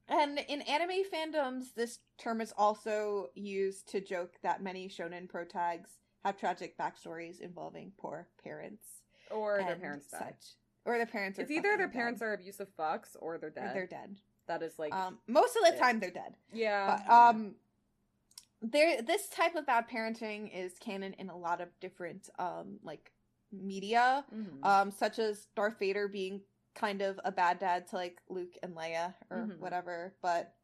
and 0.08 0.38
in 0.48 0.62
anime 0.62 1.04
fandoms, 1.12 1.74
this 1.74 2.00
term 2.18 2.40
is 2.40 2.52
also 2.58 3.30
used 3.34 3.88
to 3.90 4.00
joke 4.00 4.34
that 4.42 4.62
many 4.62 4.88
shonen 4.88 5.28
protags 5.30 5.88
have 6.24 6.36
tragic 6.38 6.76
backstories 6.76 7.40
involving 7.40 7.92
poor 7.98 8.26
parents 8.42 8.84
or 9.30 9.58
their 9.64 9.76
parents 9.76 10.06
such. 10.10 10.56
Or 10.84 10.96
their 10.96 11.06
parents. 11.06 11.38
Are 11.38 11.42
It's 11.42 11.50
either 11.50 11.76
their 11.76 11.88
parents 11.88 12.20
dead, 12.20 12.26
are 12.26 12.32
abusive 12.34 12.68
fucks 12.78 13.16
or 13.20 13.38
they're 13.38 13.48
or 13.48 13.52
dead. 13.52 13.74
they're 13.74 13.86
dead. 13.86 14.16
That 14.48 14.62
is 14.62 14.78
like, 14.78 14.92
Um, 14.94 15.18
most 15.26 15.56
of 15.56 15.62
the 15.62 15.74
it. 15.74 15.78
time 15.78 16.00
they're 16.00 16.10
dead. 16.10 16.34
yeah. 16.52 16.86
But 16.96 17.04
yeah. 17.06 17.28
um, 17.28 17.54
there 18.60 19.02
this 19.02 19.28
type 19.28 19.54
of 19.56 19.66
bad 19.66 19.88
parenting 19.88 20.50
is 20.54 20.78
canon 20.78 21.14
in 21.14 21.30
a 21.30 21.36
lot 21.36 21.60
of 21.60 21.68
different 21.80 22.28
um 22.38 22.78
like 22.82 23.10
media. 23.50 24.24
Mhm. 24.34 24.64
um, 24.64 24.90
such 24.90 25.18
as 25.18 25.46
Darth 25.54 25.78
Vader 25.78 26.08
being 26.08 26.40
kind 26.74 27.02
of 27.02 27.20
a 27.24 27.30
bad 27.32 27.58
dad 27.58 27.86
to 27.88 27.96
like 27.96 28.20
Luke 28.28 28.56
and 28.62 28.74
Leia 28.74 29.14
or 29.30 29.38
Mhm. 29.48 29.58
whatever, 29.58 30.14
but 30.22 30.54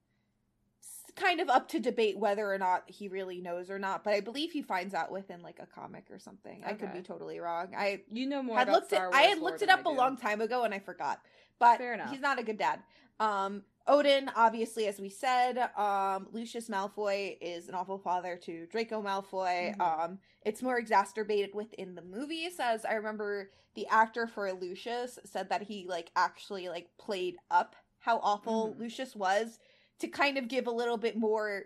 kind 1.19 1.41
of 1.41 1.49
up 1.49 1.69
to 1.69 1.81
debate 1.81 2.19
whether 2.19 2.53
or 2.53 2.59
not 2.59 2.85
he 2.87 3.09
really 3.09 3.41
knows 3.41 3.71
or 3.71 3.79
not. 3.79 4.05
But 4.05 4.15
I 4.15 4.21
believe 4.21 4.53
he 4.53 4.63
finds 4.63 4.95
out 4.95 5.11
within 5.11 5.43
like 5.43 5.59
a 5.61 5.67
comic 5.67 6.05
or 6.11 6.19
something. 6.19 6.63
I 6.65 6.73
could 6.75 6.93
be 6.93 7.03
totally 7.03 7.41
wrong. 7.41 7.75
I 7.77 8.03
you 8.11 8.27
know 8.27 8.43
more. 8.43 8.57
had 8.59 8.69
about 8.69 8.83
looked 8.83 8.93
it. 8.93 9.01
I 9.13 9.23
had 9.23 9.39
looked 9.41 9.63
it 9.63 9.69
up 9.69 9.85
a 9.87 9.91
long 9.91 10.17
time 10.17 10.41
ago 10.41 10.65
and 10.65 10.73
I 10.73 10.79
forgot. 10.79 11.21
But 11.59 11.79
Fair 11.79 11.95
enough. 11.95 12.11
he's 12.11 12.21
not 12.21 12.39
a 12.39 12.43
good 12.43 12.59
dad. 12.59 12.81
Um, 13.19 13.65
Odin, 13.89 14.31
obviously, 14.37 14.87
as 14.87 15.01
we 15.01 15.09
said, 15.09 15.59
um, 15.77 16.29
Lucius 16.31 16.69
Malfoy 16.69 17.37
is 17.41 17.69
an 17.69 17.75
awful 17.75 17.99
father 17.99 18.37
to 18.45 18.67
Draco 18.67 19.03
Malfoy. 19.03 19.75
Mhm. 19.77 19.81
Um, 19.81 20.19
it's 20.43 20.63
more 20.63 20.79
exacerbated 20.79 21.55
within 21.55 21.95
the 21.95 22.03
movies, 22.03 22.61
as 22.61 22.85
I 22.85 22.93
remember 22.95 23.51
the 23.75 23.87
actor 23.89 24.27
for 24.27 24.53
Lucius 24.53 25.19
said 25.25 25.49
that 25.49 25.63
he 25.63 25.87
like 25.89 26.11
actually 26.17 26.69
like 26.69 26.89
played 26.99 27.37
up 27.51 27.75
how 28.01 28.19
awful 28.19 28.75
Mhm. 28.75 28.79
Lucius 28.79 29.17
was 29.17 29.59
to 30.01 30.09
kind 30.09 30.39
of 30.39 30.49
give 30.49 30.67
a 30.67 30.71
little 30.71 30.97
bit 30.97 31.17
more 31.17 31.65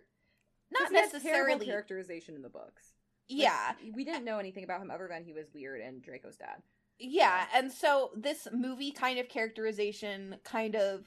not 0.72 0.88
he 0.90 0.96
has 0.96 1.10
terrible 1.10 1.18
necessarily, 1.18 1.66
characterization 1.66 2.34
in 2.34 2.42
the 2.42 2.48
books. 2.48 2.92
Like, 3.30 3.40
yeah, 3.40 3.72
we 3.94 4.04
didn't 4.04 4.24
know 4.24 4.38
anything 4.38 4.64
about 4.64 4.80
him 4.80 4.90
other 4.90 5.08
than 5.08 5.24
he 5.24 5.32
was 5.32 5.46
weird 5.54 5.80
and 5.80 6.02
Draco's 6.02 6.36
dad. 6.36 6.62
Yeah, 6.98 7.46
and 7.54 7.70
so 7.70 8.10
this 8.16 8.48
movie 8.52 8.92
kind 8.92 9.18
of 9.18 9.28
characterization 9.28 10.36
kind 10.44 10.76
of 10.76 11.04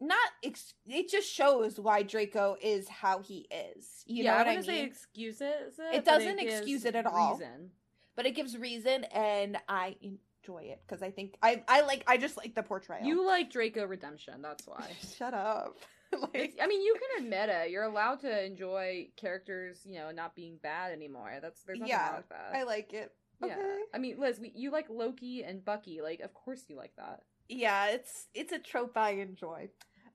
not 0.00 0.16
ex- 0.42 0.74
it 0.86 1.10
just 1.10 1.30
shows 1.30 1.78
why 1.78 2.02
Draco 2.02 2.56
is 2.62 2.88
how 2.88 3.20
he 3.20 3.46
is. 3.50 4.02
You 4.06 4.24
yeah, 4.24 4.32
know 4.32 4.38
what 4.38 4.46
I 4.48 4.52
I, 4.52 4.54
mean? 4.56 4.62
say 4.64 4.82
excuses 4.82 5.78
it. 5.78 5.94
It 5.94 6.04
doesn't 6.04 6.38
gives 6.38 6.54
excuse 6.54 6.84
it 6.84 6.94
at 6.94 7.06
all. 7.06 7.34
reason. 7.34 7.70
but 8.16 8.26
it 8.26 8.34
gives 8.34 8.56
reason 8.56 9.04
and 9.04 9.58
I 9.68 9.96
enjoy 10.42 10.64
it 10.64 10.80
because 10.86 11.02
I 11.02 11.10
think 11.10 11.36
I 11.42 11.62
I 11.68 11.82
like 11.82 12.04
I 12.06 12.16
just 12.16 12.36
like 12.36 12.54
the 12.54 12.62
portrayal. 12.62 13.04
You 13.04 13.26
like 13.26 13.50
Draco 13.50 13.84
Redemption, 13.86 14.42
that's 14.42 14.66
why. 14.66 14.86
shut 15.18 15.34
up. 15.34 15.76
like, 16.34 16.56
I 16.60 16.66
mean, 16.66 16.82
you 16.82 16.94
can 16.94 17.24
admit 17.24 17.48
it. 17.50 17.70
You're 17.70 17.84
allowed 17.84 18.20
to 18.22 18.44
enjoy 18.44 19.08
characters, 19.16 19.78
you 19.84 20.00
know, 20.00 20.10
not 20.10 20.34
being 20.34 20.56
bad 20.60 20.92
anymore. 20.92 21.30
That's 21.40 21.62
there's 21.62 21.78
nothing 21.78 21.90
Yeah, 21.90 22.08
wrong 22.08 22.16
with 22.16 22.28
that. 22.30 22.50
I 22.52 22.62
like 22.64 22.92
it. 22.92 23.12
yeah. 23.40 23.52
Okay. 23.54 23.78
I 23.94 23.98
mean, 23.98 24.18
Liz, 24.18 24.40
we, 24.40 24.50
you 24.56 24.72
like 24.72 24.86
Loki 24.90 25.44
and 25.44 25.64
Bucky. 25.64 26.00
Like, 26.02 26.18
of 26.20 26.34
course 26.34 26.64
you 26.68 26.76
like 26.76 26.92
that. 26.96 27.20
Yeah, 27.48 27.86
it's 27.90 28.26
it's 28.34 28.52
a 28.52 28.58
trope 28.58 28.96
I 28.96 29.10
enjoy. 29.12 29.68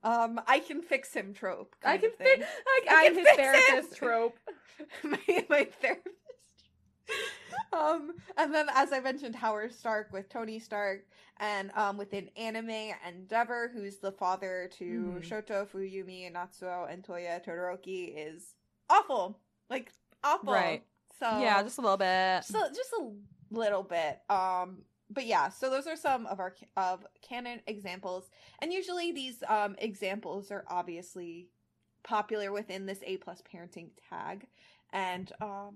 Um, 0.03 0.39
I 0.47 0.59
can 0.59 0.81
fix 0.81 1.13
him 1.13 1.33
trope. 1.33 1.75
I 1.83 1.97
can 1.97 2.11
thing. 2.11 2.43
I, 2.43 2.81
I 2.89 3.05
I'm 3.07 3.15
can 3.15 3.15
his 3.15 3.27
fix 3.27 3.37
therapist 3.37 3.91
it. 3.93 3.97
trope. 3.97 4.37
my 5.03 5.45
my 5.49 5.63
therapist. 5.81 6.15
Um, 7.73 8.13
and 8.37 8.53
then 8.53 8.67
as 8.73 8.91
I 8.93 8.99
mentioned, 8.99 9.35
Howard 9.35 9.73
Stark 9.73 10.11
with 10.13 10.29
Tony 10.29 10.59
Stark, 10.59 11.05
and 11.37 11.71
um, 11.75 11.97
within 11.97 12.29
anime, 12.37 12.93
Endeavor, 13.07 13.69
who's 13.73 13.97
the 13.97 14.11
father 14.11 14.69
to 14.77 15.19
Mhm. 15.19 15.21
Shoto, 15.21 15.67
Fuyumi, 15.67 16.31
Natsuo, 16.31 16.91
and 16.91 17.03
Toya 17.03 17.43
Todoroki, 17.43 18.13
is 18.15 18.55
awful. 18.89 19.39
Like 19.69 19.91
awful. 20.23 20.53
Right. 20.53 20.83
So 21.19 21.25
yeah, 21.39 21.61
just 21.63 21.77
a 21.77 21.81
little 21.81 21.97
bit. 21.97 22.43
just 22.47 22.55
a, 22.55 22.69
just 22.73 22.91
a 22.99 23.11
little 23.51 23.83
bit. 23.83 24.19
Um, 24.29 24.83
but 25.09 25.25
yeah, 25.25 25.49
so 25.49 25.69
those 25.69 25.87
are 25.87 25.95
some 25.95 26.25
of 26.25 26.39
our 26.39 26.55
of 26.77 27.05
canon 27.21 27.61
examples, 27.67 28.29
and 28.59 28.73
usually 28.73 29.11
these 29.11 29.43
um 29.47 29.75
examples 29.79 30.51
are 30.51 30.65
obviously 30.67 31.49
popular 32.03 32.51
within 32.51 32.85
this 32.85 32.99
A 33.05 33.17
plus 33.17 33.41
parenting 33.41 33.89
tag, 34.09 34.47
and 34.93 35.31
um, 35.41 35.75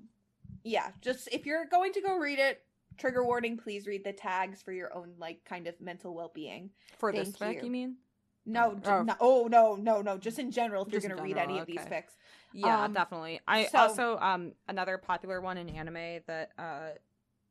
yeah, 0.64 0.90
just 1.02 1.30
if 1.32 1.46
you're 1.46 1.66
going 1.66 1.94
to 1.94 2.02
go 2.02 2.18
read 2.18 2.40
it, 2.40 2.62
trigger 2.98 3.24
warning, 3.24 3.58
please 3.58 3.88
read 3.88 4.04
the 4.04 4.14
tags 4.14 4.62
for 4.62 4.72
your 4.74 4.94
own 4.94 5.14
like 5.18 5.44
kind 5.46 5.68
of 5.68 5.80
mental 5.82 6.14
well 6.14 6.32
being. 6.34 6.70
For 6.98 7.12
this 7.12 7.30
Thank 7.36 7.58
fic, 7.58 7.62
you. 7.62 7.66
you 7.66 7.72
mean? 7.72 7.96
No, 8.46 8.80
Oh. 8.86 9.04
no, 9.04 9.16
oh 9.20 9.48
no, 9.50 9.76
no, 9.76 10.02
no, 10.02 10.18
just 10.18 10.40
in 10.40 10.50
general, 10.52 10.84
if 10.84 10.92
Just 10.92 11.04
you're 11.04 11.16
going 11.16 11.18
to 11.18 11.36
read 11.36 11.38
any 11.42 11.60
of 11.60 11.68
these 11.68 11.80
okay. 11.82 12.04
fics. 12.04 12.16
Yeah, 12.54 12.84
Um, 12.86 12.94
definitely. 12.94 13.40
I 13.48 13.66
so- 13.66 13.78
also 13.80 14.18
um 14.20 14.54
another 14.68 14.98
popular 14.98 15.40
one 15.42 15.58
in 15.58 15.70
anime 15.70 16.22
that 16.26 16.52
uh 16.58 16.90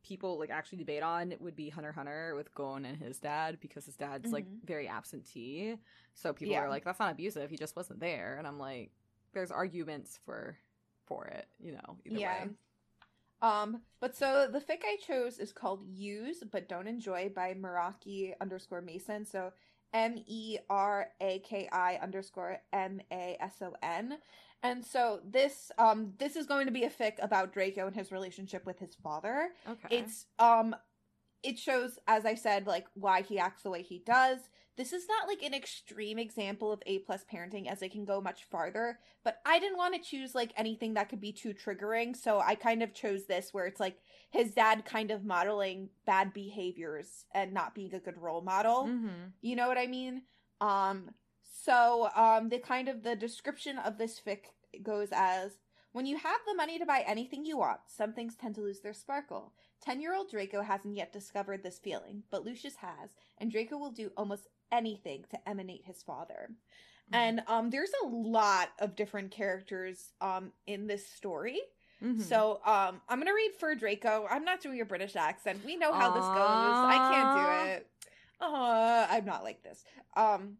people 0.03 0.39
like 0.39 0.51
actually 0.51 0.79
debate 0.79 1.03
on 1.03 1.35
would 1.41 1.55
be 1.55 1.69
Hunter 1.69 1.93
Hunter 1.93 2.35
with 2.35 2.53
Gon 2.55 2.85
and 2.85 2.97
his 2.97 3.19
dad 3.19 3.59
because 3.61 3.85
his 3.85 3.97
dad's 3.97 4.33
like 4.33 4.47
Mhm. 4.47 4.65
very 4.65 4.89
absentee. 4.89 5.77
So 6.15 6.33
people 6.33 6.55
Yeah. 6.55 6.63
are 6.63 6.69
like, 6.69 6.85
that's 6.85 6.99
not 6.99 7.13
abusive. 7.13 7.51
He 7.51 7.57
just 7.57 7.77
wasn't 7.77 8.01
there. 8.01 8.37
And 8.39 8.47
I'm 8.47 8.59
like, 8.59 8.91
there's 9.33 9.51
arguments 9.51 10.19
for 10.25 10.57
for 11.05 11.27
it. 11.27 11.47
You 11.61 11.73
know, 11.73 11.99
either 12.07 12.19
Yeah. 12.19 12.45
way. 12.45 12.51
Um, 13.41 13.83
but 14.01 14.17
so 14.17 14.49
the 14.51 14.61
fic 14.61 14.81
I 14.85 14.97
chose 15.05 15.39
is 15.39 15.53
called 15.53 15.85
Use 15.87 16.43
But 16.51 16.69
Don't 16.69 16.89
Enjoy 16.89 17.31
by 17.35 17.55
Meraki 17.55 18.33
underscore 18.41 18.81
Mason. 18.81 19.25
So 19.25 19.53
M 19.93 20.17
E 20.27 20.59
R 20.69 21.09
A 21.21 21.39
K 21.41 21.69
I 21.73 21.99
underscore 22.03 22.59
M 22.73 23.01
A 23.13 23.37
S 23.41 23.63
O 23.63 23.75
N. 23.83 24.19
And 24.63 24.85
so 24.85 25.21
this 25.25 25.71
um 25.79 26.13
this 26.19 26.37
is 26.37 26.47
going 26.47 26.67
to 26.67 26.73
be 26.73 26.85
a 26.85 26.91
fic 26.91 27.23
about 27.23 27.53
Draco 27.53 27.87
and 27.87 27.95
his 27.95 28.11
relationship 28.11 28.67
with 28.67 28.79
his 28.79 28.95
father. 28.95 29.51
Okay. 29.69 29.99
It's 29.99 30.27
um 30.39 30.75
it 31.43 31.59
shows, 31.59 31.99
as 32.09 32.27
I 32.27 32.35
said, 32.35 32.67
like 32.67 32.87
why 32.95 33.23
he 33.23 33.39
acts 33.39 33.63
the 33.63 33.71
way 33.71 33.83
he 33.83 34.03
does. 34.05 34.41
This 34.79 34.93
is 34.93 35.09
not 35.09 35.27
like 35.27 35.43
an 35.43 35.55
extreme 35.55 36.21
example 36.21 36.71
of 36.71 36.81
A 36.87 37.01
plus 37.01 37.25
parenting 37.31 37.67
as 37.67 37.83
it 37.83 37.91
can 37.91 38.05
go 38.05 38.21
much 38.21 38.45
farther, 38.45 39.01
but 39.25 39.41
I 39.45 39.59
didn't 39.59 39.77
want 39.77 39.95
to 39.95 40.01
choose 40.01 40.37
like 40.37 40.53
anything 40.57 40.95
that 40.95 41.09
could 41.09 41.21
be 41.21 41.33
too 41.33 41.53
triggering, 41.53 42.17
so 42.17 42.39
I 42.39 42.55
kind 42.55 42.81
of 42.81 42.95
chose 42.95 43.27
this 43.27 43.53
where 43.53 43.67
it's 43.67 43.81
like 43.81 43.99
his 44.31 44.53
dad 44.55 44.85
kind 44.85 45.11
of 45.11 45.25
modeling 45.25 45.91
bad 46.07 46.33
behaviors 46.33 47.25
and 47.35 47.53
not 47.53 47.75
being 47.75 47.93
a 47.93 47.99
good 47.99 48.17
role 48.17 48.41
model. 48.41 48.87
Mhm. 48.87 49.33
You 49.41 49.57
know 49.57 49.67
what 49.67 49.79
I 49.79 49.89
mean? 49.89 50.23
Um 50.61 51.11
so 51.43 52.09
um 52.15 52.49
the 52.49 52.61
kind 52.61 52.89
of 52.89 53.03
the 53.03 53.17
description 53.17 53.79
of 53.79 53.99
this 53.99 54.21
fic 54.25 54.45
goes 54.85 55.09
as 55.11 55.59
when 55.91 56.07
you 56.07 56.19
have 56.19 56.41
the 56.47 56.55
money 56.55 56.79
to 56.79 56.87
buy 56.87 57.03
anything 57.05 57.45
you 57.45 57.59
want, 57.59 57.81
some 57.89 58.13
things 58.13 58.37
tend 58.37 58.55
to 58.55 58.61
lose 58.61 58.81
their 58.81 58.93
sparkle. 58.93 59.55
10-year-old 59.85 60.31
Draco 60.31 60.63
hasn't 60.63 60.95
yet 60.97 61.13
discovered 61.13 61.63
this 61.63 61.79
feeling, 61.79 62.23
but 62.31 62.45
Lucius 62.45 62.77
has, 62.77 63.11
and 63.39 63.51
Draco 63.51 63.79
will 63.79 63.91
do 63.91 64.11
almost 64.17 64.49
anything 64.73 65.25
to 65.31 65.49
emanate 65.49 65.85
his 65.85 66.03
father. 66.03 66.51
And 67.13 67.43
um 67.47 67.71
there's 67.71 67.93
a 68.05 68.07
lot 68.07 68.69
of 68.79 68.95
different 68.95 69.31
characters 69.31 70.13
um 70.21 70.53
in 70.67 70.87
this 70.87 71.07
story. 71.09 71.61
Mhm. 72.03 72.21
So 72.23 72.61
um 72.67 73.01
I'm 73.09 73.19
gonna 73.19 73.33
read 73.35 73.53
for 73.59 73.75
Draco. 73.75 74.27
I'm 74.31 74.45
not 74.45 74.61
doing 74.61 74.81
a 74.81 74.85
British 74.85 75.17
accent. 75.17 75.65
We 75.65 75.77
know 75.77 75.93
how 75.93 76.11
this 76.11 76.29
goes. 76.29 76.77
I 76.85 76.99
can't 76.99 77.33
do 77.33 77.39
it. 77.39 77.87
Uh 78.41 79.07
I'm 79.11 79.25
not 79.25 79.43
like 79.43 79.63
this. 79.63 79.85
Um 80.17 80.59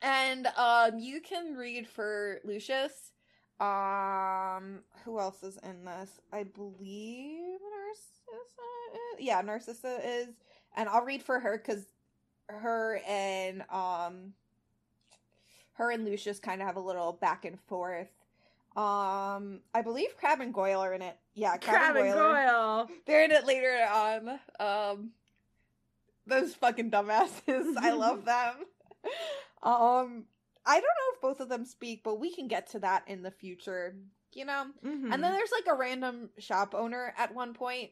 and 0.00 0.46
um 0.56 0.98
you 0.98 1.20
can 1.20 1.54
read 1.56 1.88
for 1.88 2.40
Lucius. 2.44 3.12
Um 3.60 4.84
who 5.04 5.18
else 5.18 5.42
is 5.42 5.58
in 5.64 5.84
this? 5.84 6.20
I 6.32 6.44
believe 6.44 7.58
Narcissa 7.60 9.16
is 9.18 9.26
yeah, 9.26 9.40
Narcissa 9.40 9.98
is 10.04 10.28
and 10.76 10.88
I'll 10.88 11.04
read 11.04 11.22
for 11.22 11.40
her 11.40 11.58
because 11.58 11.86
her 12.48 13.00
and 13.06 13.62
um 13.70 14.32
her 15.74 15.90
and 15.90 16.04
Lucius 16.04 16.40
kind 16.40 16.60
of 16.60 16.66
have 16.66 16.76
a 16.76 16.80
little 16.80 17.12
back 17.12 17.44
and 17.44 17.60
forth. 17.60 18.08
Um, 18.76 19.60
I 19.74 19.82
believe 19.82 20.16
Crabbe 20.16 20.40
and 20.40 20.52
Goyle 20.54 20.80
are 20.80 20.92
in 20.94 21.02
it. 21.02 21.16
Yeah, 21.34 21.56
Crabbe, 21.56 21.76
Crabbe 21.94 21.96
and 21.96 22.06
and 22.06 22.14
Goyle. 22.14 22.26
are- 22.26 22.46
Goyle. 22.86 22.96
They're 23.06 23.24
in 23.24 23.30
it 23.32 23.46
later 23.46 23.86
on. 23.92 24.40
Um, 24.60 25.10
those 26.26 26.54
fucking 26.54 26.90
dumbasses. 26.90 27.74
I 27.78 27.92
love 27.92 28.24
them. 28.24 28.54
Um, 29.62 30.24
I 30.66 30.74
don't 30.74 30.82
know 30.82 31.14
if 31.14 31.20
both 31.20 31.40
of 31.40 31.48
them 31.48 31.64
speak, 31.64 32.02
but 32.04 32.20
we 32.20 32.34
can 32.34 32.48
get 32.48 32.68
to 32.72 32.80
that 32.80 33.04
in 33.06 33.22
the 33.22 33.30
future. 33.30 33.94
You 34.34 34.44
know. 34.44 34.66
Mhm. 34.84 35.12
And 35.12 35.24
then 35.24 35.32
there's 35.32 35.52
like 35.52 35.66
a 35.72 35.78
random 35.78 36.30
shop 36.38 36.74
owner 36.74 37.14
at 37.16 37.34
one 37.34 37.54
point, 37.54 37.90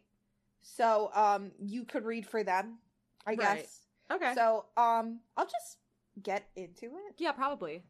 so 0.63 1.11
um, 1.15 1.53
you 1.59 1.85
could 1.85 2.05
read 2.05 2.27
for 2.27 2.43
them. 2.45 2.79
I 3.27 3.31
Right. 3.31 3.39
guess. 3.59 3.86
Okay. 4.11 4.33
So 4.35 4.67
um, 4.77 5.21
I'll 5.37 5.47
just 5.47 5.79
get 6.23 6.49
into 6.57 6.87
it. 6.87 7.15
yeah, 7.19 7.33
probably. 7.33 7.83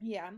Yeah. 0.00 0.30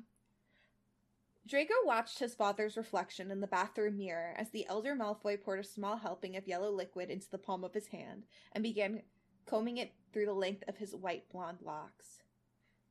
Draco 1.47 1.75
watched 1.85 2.19
his 2.19 2.35
father's 2.35 2.77
reflection 2.77 3.31
in 3.31 3.41
the 3.41 3.47
bathroom 3.47 3.97
mirror 3.97 4.35
as 4.37 4.51
the 4.51 4.67
elder 4.69 4.95
Malfoy 4.95 5.41
poured 5.41 5.61
a 5.61 5.65
small 5.65 5.97
helping 5.97 6.37
of 6.37 6.47
yellow 6.47 6.71
liquid 6.71 7.11
into 7.11 7.31
the 7.31 7.39
palm 7.39 7.65
of 7.65 7.75
his 7.75 7.89
hand 7.89 8.25
and 8.53 8.63
began 8.63 9.03
combing 9.47 9.79
it 9.79 9.93
through 10.13 10.27
the 10.27 10.33
length 10.33 10.63
of 10.69 10.77
his 10.77 10.95
white 10.95 11.29
blonde 11.31 11.59
locks. 11.63 12.23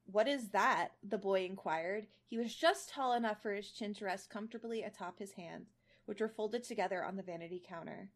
What 0.06 0.28
is 0.28 0.50
that? 0.50 0.90
the 1.04 1.18
boy 1.18 1.46
inquired. 1.46 2.08
He 2.26 2.38
was 2.38 2.54
just 2.54 2.90
tall 2.90 3.14
enough 3.14 3.42
for 3.42 3.54
his 3.54 3.72
chin 3.72 3.94
to 3.96 4.06
rest 4.06 4.30
comfortably 4.30 4.82
atop 4.84 5.20
his 5.20 5.34
hands, 5.34 5.70
which 6.06 6.20
were 6.20 6.28
folded 6.28 6.64
together 6.64 7.04
on 7.04 7.16
the 7.16 7.24
vanity 7.24 7.62
counter. 7.66 8.10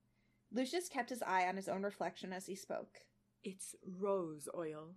Lucius 0.52 0.90
kept 0.90 1.10
his 1.10 1.22
eye 1.22 1.48
on 1.48 1.56
his 1.56 1.70
own 1.70 1.84
reflection 1.84 2.34
as 2.34 2.48
he 2.48 2.56
spoke. 2.56 3.00
It's 3.44 3.76
rose 3.86 4.48
oil. 4.56 4.96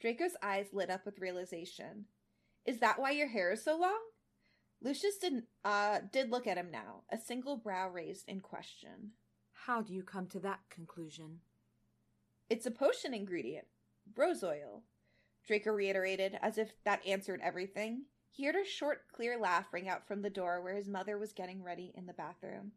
Draco's 0.00 0.36
eyes 0.42 0.66
lit 0.72 0.90
up 0.90 1.04
with 1.04 1.18
realization. 1.18 2.06
Is 2.64 2.78
that 2.78 2.98
why 2.98 3.10
your 3.10 3.28
hair 3.28 3.52
is 3.52 3.64
so 3.64 3.76
long? 3.76 3.98
Lucius 4.82 5.16
did, 5.18 5.44
uh, 5.64 6.00
did 6.12 6.30
look 6.30 6.46
at 6.46 6.58
him 6.58 6.70
now, 6.70 7.02
a 7.10 7.18
single 7.18 7.56
brow 7.56 7.88
raised 7.88 8.28
in 8.28 8.40
question. 8.40 9.12
How 9.52 9.80
do 9.80 9.94
you 9.94 10.02
come 10.02 10.26
to 10.28 10.40
that 10.40 10.60
conclusion? 10.68 11.40
It's 12.50 12.66
a 12.66 12.70
potion 12.70 13.14
ingredient. 13.14 13.66
Rose 14.14 14.44
oil. 14.44 14.82
Draco 15.46 15.70
reiterated, 15.70 16.38
as 16.42 16.58
if 16.58 16.72
that 16.84 17.06
answered 17.06 17.40
everything. 17.42 18.04
He 18.30 18.44
heard 18.44 18.56
a 18.56 18.64
short, 18.64 19.08
clear 19.12 19.38
laugh 19.38 19.72
ring 19.72 19.88
out 19.88 20.06
from 20.06 20.22
the 20.22 20.30
door 20.30 20.60
where 20.60 20.74
his 20.74 20.88
mother 20.88 21.16
was 21.16 21.32
getting 21.32 21.62
ready 21.62 21.92
in 21.94 22.06
the 22.06 22.12
bathroom. 22.12 22.72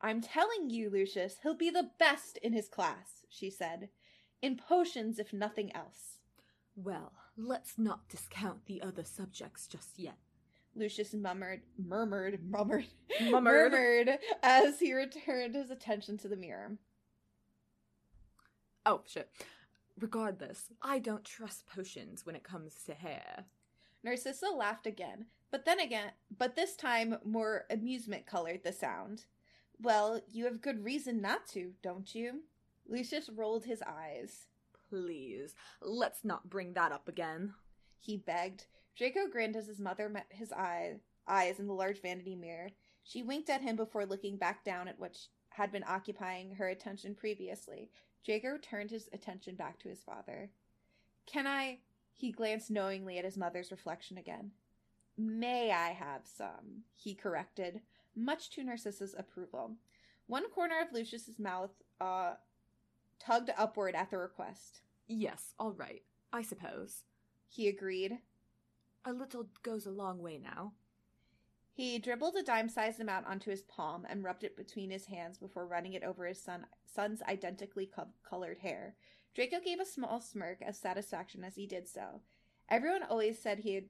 I'm 0.00 0.20
telling 0.22 0.70
you, 0.70 0.88
Lucius, 0.90 1.36
he'll 1.42 1.54
be 1.54 1.70
the 1.70 1.90
best 1.98 2.38
in 2.38 2.52
his 2.52 2.68
class, 2.68 3.26
she 3.28 3.50
said. 3.50 3.90
In 4.42 4.56
potions, 4.56 5.18
if 5.18 5.32
nothing 5.32 5.74
else. 5.74 6.18
Well, 6.74 7.12
let's 7.36 7.78
not 7.78 8.08
discount 8.08 8.66
the 8.66 8.80
other 8.80 9.04
subjects 9.04 9.66
just 9.66 9.98
yet. 9.98 10.16
Lucius 10.74 11.12
murmured, 11.14 11.62
murmured, 11.76 12.40
murmured, 12.48 12.86
Murmured. 13.20 13.72
murmured 13.72 14.18
as 14.42 14.78
he 14.78 14.94
returned 14.94 15.54
his 15.54 15.70
attention 15.70 16.16
to 16.18 16.28
the 16.28 16.36
mirror. 16.36 16.78
Oh, 18.86 19.02
shit. 19.06 19.30
Regardless, 19.98 20.70
I 20.80 21.00
don't 21.00 21.24
trust 21.24 21.66
potions 21.66 22.24
when 22.24 22.36
it 22.36 22.44
comes 22.44 22.74
to 22.86 22.94
hair. 22.94 23.44
Narcissa 24.02 24.46
laughed 24.46 24.86
again, 24.86 25.26
but 25.50 25.66
then 25.66 25.80
again, 25.80 26.12
but 26.38 26.54
this 26.56 26.76
time 26.76 27.18
more 27.24 27.66
amusement 27.68 28.24
colored 28.24 28.62
the 28.64 28.72
sound. 28.72 29.24
Well, 29.82 30.20
you 30.30 30.44
have 30.44 30.62
good 30.62 30.84
reason 30.84 31.20
not 31.20 31.46
to, 31.48 31.72
don't 31.82 32.14
you? 32.14 32.44
Lucius 32.90 33.30
rolled 33.30 33.64
his 33.64 33.82
eyes. 33.82 34.46
Please, 34.90 35.54
let's 35.80 36.24
not 36.24 36.50
bring 36.50 36.74
that 36.74 36.92
up 36.92 37.08
again. 37.08 37.54
He 37.98 38.16
begged. 38.16 38.66
Draco 38.96 39.28
grinned 39.30 39.56
as 39.56 39.68
his 39.68 39.80
mother 39.80 40.08
met 40.08 40.26
his 40.30 40.52
eye, 40.52 40.96
eyes 41.26 41.60
in 41.60 41.66
the 41.66 41.72
large 41.72 42.02
vanity 42.02 42.34
mirror. 42.34 42.70
She 43.04 43.22
winked 43.22 43.48
at 43.48 43.62
him 43.62 43.76
before 43.76 44.04
looking 44.04 44.36
back 44.36 44.64
down 44.64 44.88
at 44.88 44.98
what 44.98 45.16
had 45.50 45.72
been 45.72 45.84
occupying 45.86 46.54
her 46.54 46.68
attention 46.68 47.14
previously, 47.14 47.90
Draco 48.24 48.58
turned 48.58 48.90
his 48.90 49.08
attention 49.12 49.54
back 49.54 49.78
to 49.80 49.88
his 49.88 50.02
father. 50.02 50.50
Can 51.26 51.46
I? 51.46 51.78
He 52.14 52.32
glanced 52.32 52.70
knowingly 52.70 53.18
at 53.18 53.24
his 53.24 53.38
mother's 53.38 53.70
reflection 53.70 54.18
again. 54.18 54.50
May 55.16 55.70
I 55.70 55.88
have 55.90 56.22
some? 56.24 56.84
He 56.94 57.14
corrected, 57.14 57.80
much 58.14 58.50
to 58.50 58.62
Narcissa's 58.62 59.14
approval. 59.16 59.72
One 60.26 60.48
corner 60.50 60.80
of 60.80 60.92
Lucius's 60.92 61.38
mouth 61.38 61.70
uh, 62.00 62.34
tugged 63.20 63.50
upward 63.56 63.94
at 63.94 64.10
the 64.10 64.18
request. 64.18 64.80
Yes, 65.06 65.54
all 65.58 65.72
right. 65.72 66.02
I 66.32 66.42
suppose. 66.42 67.04
He 67.48 67.68
agreed. 67.68 68.18
A 69.04 69.12
little 69.12 69.46
goes 69.62 69.86
a 69.86 69.90
long 69.90 70.20
way 70.20 70.38
now. 70.38 70.72
He 71.72 71.98
dribbled 71.98 72.36
a 72.36 72.42
dime 72.42 72.68
sized 72.68 73.00
amount 73.00 73.26
onto 73.26 73.50
his 73.50 73.62
palm 73.62 74.06
and 74.08 74.24
rubbed 74.24 74.44
it 74.44 74.56
between 74.56 74.90
his 74.90 75.06
hands 75.06 75.38
before 75.38 75.66
running 75.66 75.94
it 75.94 76.02
over 76.02 76.26
his 76.26 76.40
son, 76.40 76.66
son's 76.84 77.22
identically 77.22 77.86
co- 77.86 78.08
colored 78.28 78.58
hair. 78.58 78.96
Draco 79.34 79.60
gave 79.60 79.80
a 79.80 79.86
small 79.86 80.20
smirk 80.20 80.60
of 80.62 80.74
satisfaction 80.74 81.44
as 81.44 81.54
he 81.54 81.66
did 81.66 81.88
so. 81.88 82.20
Everyone 82.68 83.02
always 83.04 83.38
said 83.38 83.60
he 83.60 83.74
had, 83.74 83.84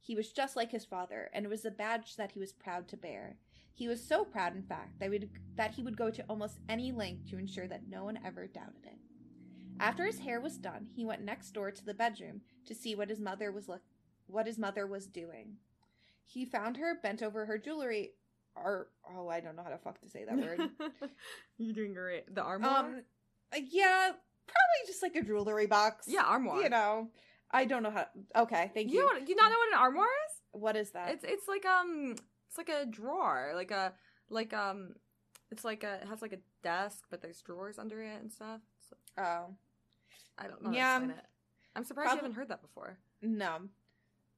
he 0.00 0.14
was 0.14 0.32
just 0.32 0.56
like 0.56 0.70
his 0.70 0.84
father, 0.84 1.30
and 1.32 1.44
it 1.44 1.48
was 1.48 1.64
a 1.64 1.70
badge 1.70 2.16
that 2.16 2.32
he 2.32 2.40
was 2.40 2.52
proud 2.52 2.88
to 2.88 2.96
bear. 2.96 3.36
He 3.74 3.88
was 3.88 4.02
so 4.06 4.24
proud, 4.24 4.54
in 4.54 4.62
fact, 4.62 4.98
that, 5.00 5.08
would, 5.10 5.30
that 5.56 5.72
he 5.72 5.82
would 5.82 5.96
go 5.96 6.10
to 6.10 6.22
almost 6.28 6.58
any 6.68 6.92
length 6.92 7.30
to 7.30 7.38
ensure 7.38 7.66
that 7.68 7.88
no 7.88 8.04
one 8.04 8.18
ever 8.24 8.46
doubted 8.46 8.84
it. 8.84 8.98
After 9.78 10.04
his 10.04 10.18
hair 10.18 10.40
was 10.40 10.58
done, 10.58 10.88
he 10.94 11.06
went 11.06 11.22
next 11.22 11.52
door 11.52 11.70
to 11.70 11.84
the 11.84 11.94
bedroom 11.94 12.42
to 12.66 12.74
see 12.74 12.94
what 12.94 13.08
his 13.08 13.20
mother 13.20 13.50
was 13.50 13.66
lo- 13.68 13.78
what 14.26 14.46
his 14.46 14.58
mother 14.58 14.86
was 14.86 15.06
doing. 15.06 15.56
He 16.26 16.44
found 16.44 16.76
her 16.76 16.98
bent 17.02 17.22
over 17.22 17.46
her 17.46 17.56
jewelry 17.56 18.12
or 18.54 18.88
oh, 19.16 19.28
I 19.28 19.40
don't 19.40 19.56
know 19.56 19.62
how 19.62 19.70
to 19.70 19.78
fuck 19.78 20.00
to 20.02 20.08
say 20.10 20.24
that 20.26 20.36
word. 20.36 20.60
You're 21.58 21.72
doing 21.72 21.94
great. 21.94 22.34
The 22.34 22.42
armoire? 22.42 22.76
um 22.78 23.02
yeah, 23.54 24.10
probably 24.46 24.86
just 24.86 25.02
like 25.02 25.16
a 25.16 25.22
jewelry 25.22 25.66
box. 25.66 26.04
yeah, 26.06 26.24
armoire. 26.24 26.60
You 26.62 26.68
know. 26.68 27.08
I 27.50 27.64
don't 27.64 27.82
know 27.82 27.90
how 27.90 28.06
Okay, 28.36 28.70
thank 28.74 28.90
you 28.90 28.96
you. 28.96 29.00
know 29.00 29.06
what, 29.18 29.28
you 29.28 29.34
not 29.34 29.50
know 29.50 29.56
what 29.58 29.72
an 29.72 29.78
armoire 29.78 30.04
is? 30.06 30.60
what 30.60 30.76
is 30.76 30.90
that? 30.90 31.10
It's 31.14 31.24
it's 31.24 31.48
like 31.48 31.64
um 31.64 32.16
it's 32.50 32.58
like 32.58 32.68
a 32.68 32.84
drawer, 32.84 33.52
like 33.54 33.70
a 33.70 33.92
like 34.28 34.52
um 34.52 34.94
it's 35.52 35.64
like 35.64 35.84
a 35.84 36.00
it 36.02 36.08
has 36.08 36.20
like 36.20 36.32
a 36.32 36.38
desk, 36.62 37.04
but 37.08 37.22
there's 37.22 37.40
drawers 37.40 37.78
under 37.78 38.02
it 38.02 38.20
and 38.20 38.30
stuff. 38.30 38.60
So, 38.88 38.96
oh. 39.22 39.54
I 40.36 40.48
don't 40.48 40.62
know. 40.62 40.72
Yeah. 40.72 41.00
I'm 41.76 41.84
surprised 41.84 42.08
prob- 42.08 42.18
you 42.18 42.22
haven't 42.22 42.36
heard 42.36 42.48
that 42.48 42.62
before. 42.62 42.98
No. 43.22 43.58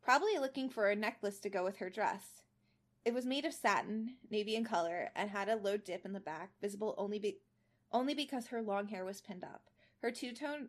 Probably 0.03 0.39
looking 0.39 0.69
for 0.69 0.91
a 0.91 0.97
necklace 0.97 1.39
to 1.41 1.49
go 1.49 1.65
with 1.65 1.79
her 1.79 1.89
dress. 1.89 2.43
It 3.05 3.15
was 3.15 3.25
made 3.25 3.45
of 3.45 3.55
satin, 3.55 4.17
navy 4.31 4.57
in 4.57 4.65
color, 4.65 5.11
and 5.17 5.31
had 5.31 5.49
a 5.49 5.57
low 5.57 5.77
dip 5.77 6.05
in 6.05 6.13
the 6.13 6.21
back, 6.21 6.51
visible 6.61 6.95
only 6.99 7.19
be- 7.19 7.39
only 7.93 8.15
because 8.15 8.49
her 8.49 8.61
long 8.61 8.89
hair 8.89 9.05
was 9.05 9.21
pinned 9.21 9.45
up. 9.45 9.63
Her 10.03 10.11
two-tone 10.11 10.69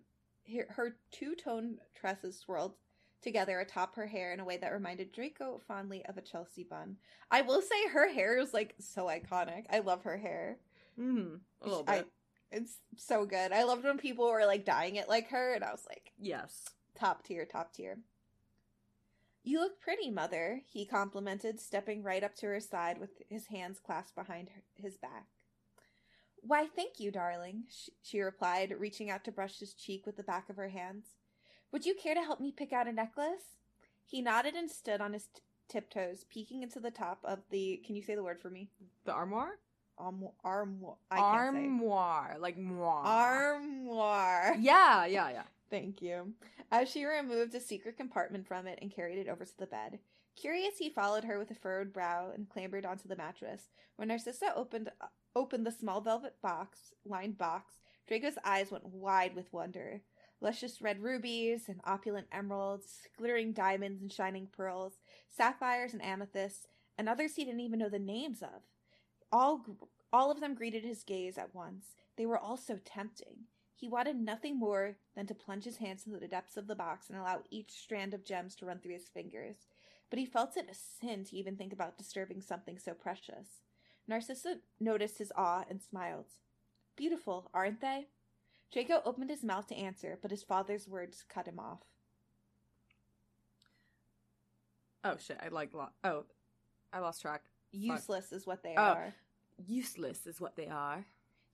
her, 0.53 0.65
her 0.69 0.95
two-tone 1.11 1.77
tresses 1.95 2.37
swirled 2.37 2.75
together 3.23 3.59
atop 3.59 3.95
her 3.95 4.05
hair 4.07 4.33
in 4.33 4.39
a 4.39 4.45
way 4.45 4.57
that 4.57 4.71
reminded 4.73 5.11
Draco 5.11 5.61
fondly 5.67 6.05
of 6.05 6.17
a 6.17 6.21
Chelsea 6.21 6.63
bun. 6.63 6.97
I 7.31 7.41
will 7.41 7.61
say 7.61 7.87
her 7.89 8.11
hair 8.11 8.37
is 8.37 8.53
like 8.53 8.75
so 8.79 9.05
iconic. 9.05 9.65
I 9.71 9.79
love 9.79 10.03
her 10.03 10.17
hair. 10.17 10.57
Mm, 10.99 11.39
a 11.61 11.67
little 11.67 11.85
I- 11.87 12.03
It's 12.51 12.77
so 12.97 13.25
good. 13.25 13.51
I 13.51 13.63
loved 13.63 13.83
when 13.83 13.97
people 13.97 14.29
were 14.29 14.45
like 14.45 14.63
dyeing 14.65 14.97
it 14.97 15.09
like 15.09 15.29
her, 15.29 15.53
and 15.53 15.63
I 15.63 15.71
was 15.71 15.85
like, 15.89 16.11
yes. 16.19 16.65
Top 16.95 17.23
tier, 17.23 17.45
top 17.45 17.73
tier. 17.73 17.97
You 19.43 19.59
look 19.59 19.81
pretty, 19.81 20.11
Mother, 20.11 20.61
he 20.65 20.85
complimented, 20.85 21.59
stepping 21.59 22.03
right 22.03 22.23
up 22.23 22.35
to 22.35 22.45
her 22.45 22.59
side 22.59 22.99
with 22.99 23.09
his 23.27 23.47
hands 23.47 23.79
clasped 23.83 24.15
behind 24.15 24.49
her, 24.49 24.61
his 24.75 24.97
back. 24.97 25.25
Why, 26.41 26.67
thank 26.67 26.99
you, 26.99 27.09
darling, 27.11 27.63
sh- 27.69 27.89
she 28.03 28.21
replied, 28.21 28.73
reaching 28.77 29.09
out 29.09 29.23
to 29.25 29.31
brush 29.31 29.59
his 29.59 29.73
cheek 29.73 30.05
with 30.05 30.15
the 30.17 30.23
back 30.23 30.49
of 30.49 30.55
her 30.57 30.69
hands. 30.69 31.07
Would 31.73 31.85
you 31.87 31.95
care 31.95 32.13
to 32.13 32.21
help 32.21 32.39
me 32.39 32.51
pick 32.51 32.71
out 32.71 32.87
a 32.87 32.91
necklace? 32.93 33.57
He 34.05 34.21
nodded 34.21 34.53
and 34.53 34.69
stood 34.69 35.01
on 35.01 35.11
his 35.13 35.23
t- 35.25 35.41
tiptoes, 35.67 36.23
peeking 36.29 36.61
into 36.61 36.79
the 36.79 36.91
top 36.91 37.19
of 37.23 37.39
the. 37.49 37.81
Can 37.83 37.95
you 37.95 38.03
say 38.03 38.13
the 38.13 38.23
word 38.23 38.39
for 38.39 38.51
me? 38.51 38.69
The 39.05 39.11
armoire? 39.11 39.57
Arm, 39.97 40.23
armoire. 40.43 40.97
I 41.09 41.17
armoire, 41.19 42.37
like 42.39 42.57
moi. 42.57 43.01
Armoire. 43.03 44.55
Yeah, 44.59 45.05
yeah, 45.05 45.29
yeah. 45.31 45.43
Thank 45.71 46.01
you. 46.01 46.33
As 46.71 46.89
she 46.89 47.05
removed 47.05 47.55
a 47.55 47.59
secret 47.59 47.97
compartment 47.97 48.47
from 48.47 48.67
it 48.67 48.77
and 48.81 48.93
carried 48.93 49.17
it 49.17 49.27
over 49.27 49.43
to 49.43 49.57
the 49.57 49.65
bed. 49.65 49.99
Curious, 50.35 50.77
he 50.77 50.89
followed 50.89 51.23
her 51.23 51.37
with 51.39 51.51
a 51.51 51.55
furrowed 51.55 51.91
brow 51.93 52.31
and 52.33 52.49
clambered 52.49 52.85
onto 52.85 53.07
the 53.07 53.15
mattress. 53.15 53.69
When 53.95 54.07
Narcissa 54.09 54.53
opened 54.55 54.89
uh, 55.01 55.07
opened 55.35 55.65
the 55.65 55.71
small 55.71 56.01
velvet 56.01 56.35
box, 56.41 56.93
lined 57.05 57.37
box, 57.39 57.73
Draco's 58.07 58.37
eyes 58.43 58.69
went 58.71 58.85
wide 58.85 59.35
with 59.35 59.51
wonder. 59.53 60.01
Luscious 60.43 60.81
red 60.81 61.01
rubies 61.01 61.69
and 61.69 61.79
opulent 61.85 62.27
emeralds, 62.29 63.07
glittering 63.17 63.53
diamonds 63.53 64.01
and 64.01 64.11
shining 64.11 64.45
pearls, 64.51 64.99
sapphires 65.29 65.93
and 65.93 66.03
amethysts, 66.03 66.67
and 66.97 67.07
others 67.07 67.35
he 67.35 67.45
didn't 67.45 67.61
even 67.61 67.79
know 67.79 67.87
the 67.87 67.97
names 67.97 68.43
of. 68.43 68.61
All 69.31 69.65
all 70.11 70.29
of 70.29 70.41
them 70.41 70.53
greeted 70.53 70.83
his 70.83 71.05
gaze 71.05 71.37
at 71.37 71.55
once. 71.55 71.95
They 72.17 72.25
were 72.25 72.37
all 72.37 72.57
so 72.57 72.77
tempting. 72.83 73.45
He 73.73 73.87
wanted 73.87 74.17
nothing 74.17 74.59
more 74.59 74.97
than 75.15 75.27
to 75.27 75.33
plunge 75.33 75.63
his 75.63 75.77
hands 75.77 76.05
into 76.05 76.19
the 76.19 76.27
depths 76.27 76.57
of 76.57 76.67
the 76.67 76.75
box 76.75 77.09
and 77.09 77.17
allow 77.17 77.43
each 77.49 77.71
strand 77.71 78.13
of 78.13 78.25
gems 78.25 78.53
to 78.57 78.65
run 78.65 78.79
through 78.79 78.93
his 78.93 79.07
fingers. 79.07 79.55
But 80.09 80.19
he 80.19 80.25
felt 80.25 80.57
it 80.57 80.69
a 80.69 80.75
sin 80.75 81.23
to 81.23 81.37
even 81.37 81.55
think 81.55 81.71
about 81.71 81.97
disturbing 81.97 82.41
something 82.41 82.77
so 82.77 82.93
precious. 82.93 83.61
Narcissa 84.09 84.57
noticed 84.77 85.19
his 85.19 85.31
awe 85.37 85.63
and 85.69 85.81
smiled. 85.81 86.25
Beautiful, 86.97 87.49
aren't 87.53 87.79
they? 87.79 88.07
Draco 88.73 89.01
opened 89.05 89.29
his 89.29 89.43
mouth 89.43 89.67
to 89.67 89.75
answer, 89.75 90.17
but 90.21 90.31
his 90.31 90.41
father's 90.43 90.87
words 90.87 91.23
cut 91.29 91.47
him 91.47 91.59
off. 91.59 91.81
Oh 95.03 95.15
shit, 95.19 95.37
I 95.43 95.49
like 95.49 95.73
lo- 95.73 95.89
oh, 96.03 96.23
I 96.91 96.99
lost 96.99 97.21
track. 97.21 97.43
Useless 97.71 98.31
is 98.31 98.47
what 98.47 98.63
they 98.63 98.73
Oh. 98.75 98.81
are, 98.81 99.13
Useless 99.57 100.25
is 100.25 100.41
what 100.41 100.55
they 100.55 100.67
are. 100.67 101.05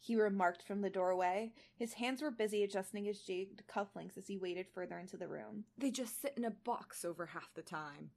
he 0.01 0.15
remarked 0.15 0.63
from 0.63 0.79
the 0.79 0.89
doorway. 0.89 1.51
His 1.75 1.93
hands 1.93 2.21
were 2.21 2.31
busy 2.31 2.63
adjusting 2.63 3.03
his 3.03 3.21
jade 3.21 3.61
cufflinks 3.67 4.17
as 4.17 4.27
he 4.27 4.37
waded 4.37 4.67
further 4.69 4.97
into 4.97 5.17
the 5.17 5.27
room. 5.27 5.65
They 5.77 5.91
just 5.91 6.21
sit 6.21 6.35
in 6.37 6.45
a 6.45 6.51
box 6.51 7.03
over 7.03 7.25
half 7.25 7.53
the 7.53 7.61
time. 7.63 8.11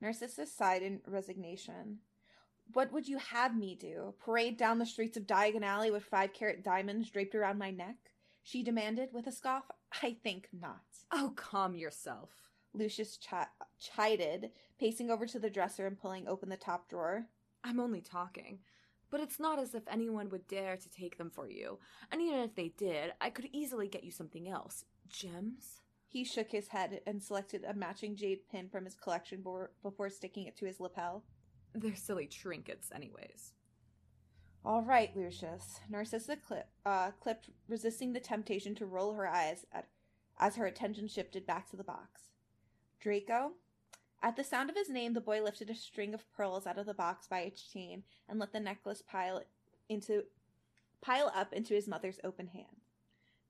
Narcissa 0.00 0.44
sighed 0.46 0.82
in 0.82 1.02
resignation. 1.06 2.00
What 2.72 2.90
would 2.92 3.06
you 3.06 3.18
have 3.18 3.56
me 3.56 3.76
do? 3.76 4.14
Parade 4.18 4.56
down 4.56 4.78
the 4.80 4.86
streets 4.86 5.16
of 5.16 5.26
Diagon 5.28 5.62
Alley 5.62 5.92
with 5.92 6.04
five 6.04 6.32
carat 6.32 6.64
diamonds 6.64 7.10
draped 7.10 7.34
around 7.36 7.58
my 7.58 7.70
neck? 7.70 8.10
She 8.42 8.62
demanded 8.62 9.10
with 9.12 9.26
a 9.26 9.32
scoff. 9.32 9.64
I 10.02 10.16
think 10.22 10.48
not. 10.52 10.80
Oh, 11.12 11.32
calm 11.36 11.74
yourself. 11.74 12.30
Lucius 12.72 13.18
chi- 13.18 13.46
chided, 13.78 14.50
pacing 14.78 15.10
over 15.10 15.26
to 15.26 15.38
the 15.38 15.50
dresser 15.50 15.86
and 15.86 15.98
pulling 15.98 16.28
open 16.28 16.48
the 16.48 16.56
top 16.56 16.88
drawer. 16.88 17.26
I'm 17.64 17.80
only 17.80 18.00
talking. 18.00 18.60
But 19.10 19.20
it's 19.20 19.40
not 19.40 19.58
as 19.58 19.74
if 19.74 19.82
anyone 19.88 20.28
would 20.30 20.46
dare 20.46 20.76
to 20.76 20.88
take 20.88 21.18
them 21.18 21.30
for 21.30 21.48
you. 21.48 21.78
And 22.12 22.22
even 22.22 22.40
if 22.40 22.54
they 22.54 22.68
did, 22.68 23.12
I 23.20 23.30
could 23.30 23.48
easily 23.52 23.88
get 23.88 24.04
you 24.04 24.12
something 24.12 24.48
else. 24.48 24.84
Gems? 25.08 25.80
He 26.06 26.24
shook 26.24 26.50
his 26.50 26.68
head 26.68 27.00
and 27.06 27.22
selected 27.22 27.64
a 27.64 27.74
matching 27.74 28.16
jade 28.16 28.48
pin 28.50 28.68
from 28.68 28.84
his 28.84 28.94
collection 28.94 29.44
before 29.82 30.10
sticking 30.10 30.46
it 30.46 30.56
to 30.58 30.66
his 30.66 30.80
lapel. 30.80 31.24
They're 31.74 31.94
silly 31.94 32.26
trinkets, 32.26 32.90
anyways. 32.94 33.52
All 34.64 34.82
right, 34.82 35.10
Lucius. 35.16 35.80
Narcissa 35.88 36.36
clip, 36.36 36.68
uh, 36.84 37.12
clipped, 37.12 37.48
resisting 37.66 38.12
the 38.12 38.20
temptation 38.20 38.74
to 38.74 38.86
roll 38.86 39.14
her 39.14 39.26
eyes 39.26 39.64
at, 39.72 39.86
as 40.38 40.56
her 40.56 40.66
attention 40.66 41.08
shifted 41.08 41.46
back 41.46 41.68
to 41.70 41.76
the 41.76 41.84
box. 41.84 42.30
Draco? 43.00 43.52
At 44.22 44.36
the 44.36 44.44
sound 44.44 44.68
of 44.68 44.76
his 44.76 44.90
name, 44.90 45.14
the 45.14 45.20
boy 45.20 45.42
lifted 45.42 45.70
a 45.70 45.74
string 45.74 46.12
of 46.12 46.30
pearls 46.32 46.66
out 46.66 46.76
of 46.76 46.84
the 46.84 46.92
box 46.92 47.26
by 47.26 47.40
its 47.40 47.62
chain 47.62 48.02
and 48.28 48.38
let 48.38 48.52
the 48.52 48.60
necklace 48.60 49.02
pile 49.02 49.42
into 49.88 50.24
pile 51.00 51.32
up 51.34 51.54
into 51.54 51.72
his 51.72 51.88
mother's 51.88 52.20
open 52.22 52.48
hand. 52.48 52.84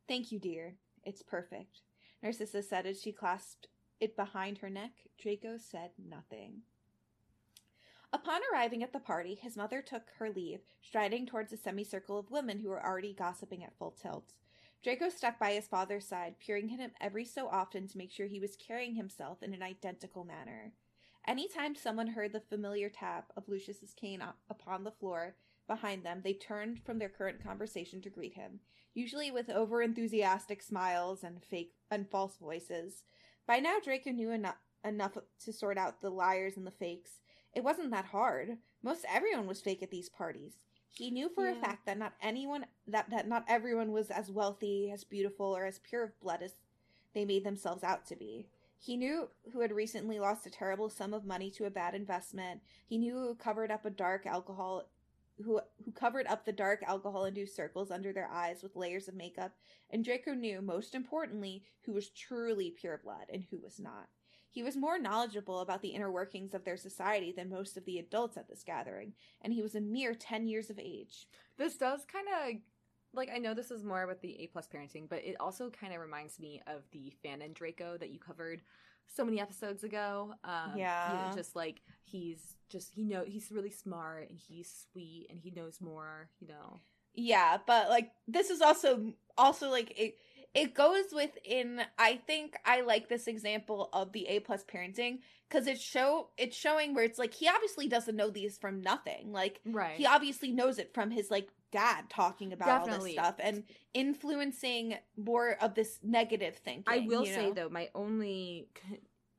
Thank 0.06 0.30
you, 0.30 0.38
dear. 0.38 0.76
It's 1.04 1.22
perfect. 1.22 1.80
Narcissa 2.22 2.62
said 2.62 2.86
as 2.86 3.02
she 3.02 3.10
clasped 3.10 3.66
it 3.98 4.14
behind 4.14 4.58
her 4.58 4.70
neck. 4.70 4.92
Draco 5.18 5.56
said 5.58 5.90
nothing. 5.98 6.62
Upon 8.12 8.40
arriving 8.52 8.82
at 8.82 8.92
the 8.92 8.98
party, 8.98 9.34
his 9.34 9.56
mother 9.56 9.80
took 9.80 10.02
her 10.18 10.30
leave, 10.30 10.60
striding 10.82 11.26
towards 11.26 11.52
a 11.52 11.56
semicircle 11.56 12.18
of 12.18 12.30
women 12.30 12.58
who 12.58 12.68
were 12.68 12.84
already 12.84 13.12
gossiping 13.12 13.62
at 13.62 13.76
full 13.78 13.92
tilt. 13.92 14.34
Draco 14.82 15.10
stuck 15.10 15.38
by 15.38 15.52
his 15.52 15.68
father's 15.68 16.08
side, 16.08 16.38
peering 16.40 16.72
at 16.72 16.80
him 16.80 16.90
every 17.00 17.24
so 17.24 17.48
often 17.48 17.86
to 17.86 17.98
make 17.98 18.10
sure 18.10 18.26
he 18.26 18.40
was 18.40 18.56
carrying 18.56 18.94
himself 18.94 19.42
in 19.42 19.54
an 19.54 19.62
identical 19.62 20.24
manner. 20.24 20.72
Any 21.26 21.46
time 21.46 21.76
someone 21.76 22.08
heard 22.08 22.32
the 22.32 22.40
familiar 22.40 22.88
tap 22.88 23.30
of 23.36 23.48
Lucius's 23.48 23.92
cane 23.92 24.22
upon 24.48 24.84
the 24.84 24.90
floor 24.90 25.36
behind 25.68 26.02
them, 26.02 26.22
they 26.24 26.32
turned 26.32 26.82
from 26.82 26.98
their 26.98 27.10
current 27.10 27.44
conversation 27.44 28.00
to 28.02 28.10
greet 28.10 28.34
him, 28.34 28.60
usually 28.94 29.30
with 29.30 29.50
over-enthusiastic 29.50 30.62
smiles 30.62 31.22
and 31.22 31.44
fake 31.44 31.74
and 31.90 32.10
false 32.10 32.38
voices. 32.38 33.04
By 33.46 33.60
now, 33.60 33.76
Draco 33.82 34.10
knew 34.10 34.30
enough 34.30 34.56
enough 34.82 35.18
to 35.44 35.52
sort 35.52 35.76
out 35.76 36.00
the 36.00 36.08
liars 36.08 36.56
and 36.56 36.66
the 36.66 36.70
fakes. 36.70 37.20
It 37.54 37.64
wasn't 37.64 37.90
that 37.90 38.06
hard. 38.06 38.58
Most 38.82 39.04
everyone 39.12 39.46
was 39.46 39.60
fake 39.60 39.82
at 39.82 39.90
these 39.90 40.08
parties. 40.08 40.52
He 40.92 41.10
knew 41.10 41.28
for 41.28 41.48
a 41.48 41.54
fact 41.54 41.86
that 41.86 41.98
not 41.98 42.14
anyone 42.20 42.66
that, 42.86 43.10
that 43.10 43.28
not 43.28 43.44
everyone 43.48 43.92
was 43.92 44.10
as 44.10 44.30
wealthy, 44.30 44.90
as 44.92 45.04
beautiful, 45.04 45.56
or 45.56 45.64
as 45.64 45.78
pure 45.78 46.02
of 46.02 46.20
blood 46.20 46.42
as 46.42 46.54
they 47.14 47.24
made 47.24 47.44
themselves 47.44 47.84
out 47.84 48.06
to 48.06 48.16
be. 48.16 48.48
He 48.78 48.96
knew 48.96 49.28
who 49.52 49.60
had 49.60 49.72
recently 49.72 50.18
lost 50.18 50.46
a 50.46 50.50
terrible 50.50 50.88
sum 50.88 51.12
of 51.12 51.24
money 51.24 51.50
to 51.52 51.66
a 51.66 51.70
bad 51.70 51.94
investment. 51.94 52.62
He 52.86 52.98
knew 52.98 53.14
who 53.14 53.34
covered 53.34 53.70
up 53.70 53.84
a 53.84 53.90
dark 53.90 54.26
alcohol 54.26 54.88
who 55.44 55.60
who 55.84 55.92
covered 55.92 56.26
up 56.26 56.44
the 56.44 56.52
dark 56.52 56.82
alcohol 56.82 57.24
induced 57.24 57.56
circles 57.56 57.90
under 57.90 58.12
their 58.12 58.28
eyes 58.30 58.62
with 58.62 58.76
layers 58.76 59.08
of 59.08 59.14
makeup. 59.14 59.52
And 59.90 60.04
Draco 60.04 60.34
knew, 60.34 60.60
most 60.60 60.94
importantly, 60.94 61.64
who 61.82 61.92
was 61.92 62.10
truly 62.10 62.70
pure 62.70 63.00
blood 63.02 63.26
and 63.32 63.44
who 63.50 63.58
was 63.58 63.78
not. 63.78 64.08
He 64.50 64.62
was 64.62 64.76
more 64.76 64.98
knowledgeable 64.98 65.60
about 65.60 65.80
the 65.82 65.88
inner 65.90 66.10
workings 66.10 66.54
of 66.54 66.64
their 66.64 66.76
society 66.76 67.32
than 67.32 67.48
most 67.48 67.76
of 67.76 67.84
the 67.84 67.98
adults 67.98 68.36
at 68.36 68.48
this 68.48 68.64
gathering, 68.64 69.14
and 69.42 69.52
he 69.52 69.62
was 69.62 69.74
a 69.74 69.80
mere 69.80 70.14
10 70.14 70.46
years 70.46 70.70
of 70.70 70.78
age. 70.78 71.28
This 71.56 71.76
does 71.76 72.04
kind 72.04 72.26
of 72.28 72.60
like 73.12 73.30
I 73.34 73.38
know 73.38 73.54
this 73.54 73.70
is 73.70 73.84
more 73.84 74.06
with 74.06 74.20
the 74.20 74.40
A 74.40 74.46
plus 74.48 74.68
parenting, 74.68 75.08
but 75.08 75.24
it 75.24 75.36
also 75.40 75.70
kind 75.70 75.92
of 75.94 76.00
reminds 76.00 76.38
me 76.38 76.62
of 76.66 76.82
the 76.92 77.12
Fan 77.22 77.42
and 77.42 77.54
Draco 77.54 77.96
that 77.98 78.10
you 78.10 78.18
covered 78.18 78.62
so 79.06 79.24
many 79.24 79.40
episodes 79.40 79.82
ago. 79.84 80.34
Um, 80.44 80.88
you 81.04 81.18
know, 81.18 81.24
Yeah. 81.24 81.32
just 81.32 81.56
like 81.56 81.82
he's 82.04 82.56
just 82.68 82.92
he 82.94 83.02
know 83.04 83.24
he's 83.26 83.50
really 83.50 83.70
smart 83.70 84.30
and 84.30 84.38
he's 84.38 84.86
sweet 84.92 85.26
and 85.30 85.40
he 85.40 85.50
knows 85.50 85.80
more. 85.80 86.28
You 86.40 86.48
know, 86.48 86.80
Yeah, 87.14 87.58
but 87.66 87.88
like 87.88 88.12
this 88.28 88.50
is 88.50 88.60
also 88.60 89.12
also 89.36 89.68
like 89.68 89.92
it 89.98 90.16
it 90.54 90.74
goes 90.74 91.06
within 91.14 91.80
I 91.98 92.16
think 92.26 92.56
I 92.64 92.80
like 92.80 93.08
this 93.08 93.26
example 93.26 93.88
of 93.92 94.12
the 94.12 94.26
A 94.26 94.40
plus 94.40 94.64
parenting 94.64 95.18
because 95.48 95.66
it's 95.66 95.80
show 95.80 96.28
it's 96.36 96.56
showing 96.56 96.94
where 96.94 97.04
it's 97.04 97.18
like 97.18 97.34
he 97.34 97.48
obviously 97.48 97.88
doesn't 97.88 98.16
know 98.16 98.30
these 98.30 98.58
from 98.58 98.80
nothing. 98.80 99.32
Like 99.32 99.60
right? 99.64 99.96
he 99.96 100.06
obviously 100.06 100.50
knows 100.50 100.78
it 100.78 100.92
from 100.92 101.10
his 101.10 101.30
like 101.30 101.48
dad 101.72 102.10
talking 102.10 102.52
about 102.52 102.88
all 102.88 102.98
this 102.98 103.12
stuff 103.12 103.36
and 103.38 103.62
influencing 103.94 104.96
more 105.16 105.56
of 105.60 105.74
this 105.74 106.00
negative 106.02 106.56
thinking. 106.56 106.84
I 106.86 107.06
will 107.06 107.24
you 107.24 107.32
say 107.32 107.52
though, 107.52 107.68
my 107.68 107.88
only 107.94 108.68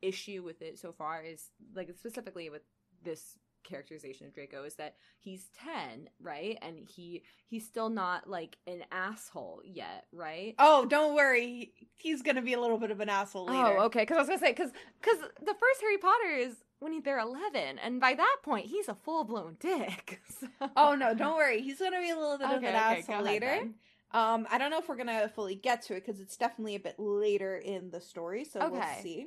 issue 0.00 0.42
with 0.42 0.62
it 0.62 0.78
so 0.78 0.92
far 0.92 1.22
is 1.22 1.50
like 1.74 1.90
specifically 1.96 2.48
with 2.48 2.62
this 3.04 3.38
characterization 3.64 4.26
of 4.26 4.34
Draco 4.34 4.64
is 4.64 4.74
that 4.76 4.96
he's 5.18 5.48
10, 5.62 6.08
right? 6.20 6.58
And 6.62 6.78
he 6.88 7.22
he's 7.46 7.66
still 7.66 7.88
not 7.90 8.28
like 8.28 8.56
an 8.66 8.84
asshole 8.90 9.62
yet, 9.64 10.06
right? 10.12 10.54
Oh, 10.58 10.84
don't 10.86 11.14
worry. 11.14 11.72
He's 11.96 12.22
gonna 12.22 12.42
be 12.42 12.52
a 12.54 12.60
little 12.60 12.78
bit 12.78 12.90
of 12.90 13.00
an 13.00 13.08
asshole 13.08 13.46
later. 13.46 13.78
Oh, 13.78 13.84
okay. 13.86 14.00
Because 14.02 14.16
I 14.16 14.20
was 14.20 14.28
gonna 14.28 14.40
say, 14.40 14.52
because 14.52 14.70
because 15.00 15.18
the 15.40 15.54
first 15.54 15.80
Harry 15.80 15.98
Potter 15.98 16.30
is 16.36 16.56
when 16.80 16.92
he, 16.92 17.00
they're 17.00 17.18
eleven, 17.20 17.78
and 17.78 18.00
by 18.00 18.14
that 18.14 18.36
point 18.42 18.66
he's 18.66 18.88
a 18.88 18.94
full 18.94 19.24
blown 19.24 19.56
dick. 19.60 20.20
So- 20.40 20.48
Oh 20.76 20.94
no, 20.94 21.14
don't 21.14 21.36
worry. 21.36 21.62
He's 21.62 21.78
gonna 21.78 22.00
be 22.00 22.10
a 22.10 22.16
little 22.16 22.38
bit 22.38 22.46
of 22.48 22.62
an 22.62 22.64
okay, 22.64 22.74
asshole 22.76 23.24
ahead 23.24 23.24
later. 23.42 23.68
Um, 24.14 24.46
I 24.50 24.58
don't 24.58 24.70
know 24.70 24.78
if 24.78 24.88
we're 24.88 24.96
gonna 24.96 25.28
fully 25.28 25.54
get 25.54 25.82
to 25.82 25.94
it 25.94 26.04
because 26.04 26.20
it's 26.20 26.36
definitely 26.36 26.74
a 26.74 26.80
bit 26.80 26.96
later 26.98 27.56
in 27.56 27.90
the 27.90 28.00
story, 28.00 28.44
so 28.44 28.60
we'll 28.68 29.02
see. 29.02 29.26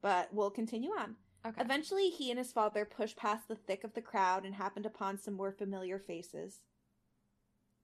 But 0.00 0.32
we'll 0.32 0.50
continue 0.50 0.90
on. 0.90 1.16
Okay. 1.46 1.60
Eventually, 1.60 2.10
he 2.10 2.30
and 2.30 2.38
his 2.38 2.52
father 2.52 2.84
pushed 2.84 3.16
past 3.16 3.48
the 3.48 3.54
thick 3.54 3.84
of 3.84 3.94
the 3.94 4.02
crowd 4.02 4.44
and 4.44 4.54
happened 4.54 4.86
upon 4.86 5.18
some 5.18 5.34
more 5.34 5.52
familiar 5.52 5.98
faces. 5.98 6.60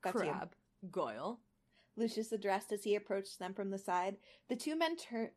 That's 0.02 0.16
you. 0.16 0.30
Crabbe, 0.30 0.54
Goyle. 0.90 1.40
Lucius 1.96 2.32
addressed 2.32 2.72
as 2.72 2.82
he 2.82 2.96
approached 2.96 3.38
them 3.38 3.54
from 3.54 3.70
the 3.70 3.78
side. 3.78 4.16
The 4.48 4.56
two 4.56 4.76
men 4.76 4.96
tur- 4.96 5.32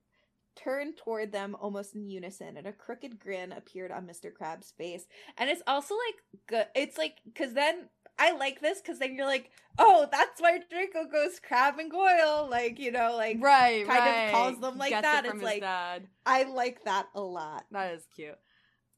turned 0.55 0.97
toward 0.97 1.31
them 1.31 1.55
almost 1.59 1.95
in 1.95 2.09
unison, 2.09 2.57
and 2.57 2.67
a 2.67 2.73
crooked 2.73 3.19
grin 3.19 3.51
appeared 3.51 3.91
on 3.91 4.07
Mr. 4.07 4.33
Crabbe's 4.33 4.73
face. 4.77 5.05
And 5.37 5.49
it's 5.49 5.61
also 5.67 5.93
like 5.93 6.15
good. 6.47 6.67
It's 6.75 6.97
like 6.97 7.17
because 7.25 7.53
then 7.53 7.89
I 8.19 8.31
like 8.35 8.61
this 8.61 8.81
because 8.81 8.99
then 8.99 9.15
you're 9.15 9.25
like, 9.27 9.51
oh, 9.77 10.07
that's 10.11 10.41
why 10.41 10.59
Draco 10.69 11.05
goes 11.05 11.39
Crabbe 11.39 11.79
and 11.79 11.91
Goyle. 11.91 12.47
Like 12.49 12.79
you 12.79 12.91
know, 12.91 13.15
like 13.15 13.37
Right, 13.39 13.85
kind 13.85 14.25
of 14.27 14.31
calls 14.33 14.59
them 14.59 14.77
like 14.77 14.89
Gets 14.91 15.01
that. 15.03 15.25
It 15.25 15.33
It's 15.35 15.43
like- 15.43 15.61
dad. 15.61 16.07
I 16.25 16.43
like 16.43 16.83
that 16.85 17.07
a 17.15 17.21
lot. 17.21 17.65
That 17.71 17.93
is 17.93 18.07
cute. 18.15 18.37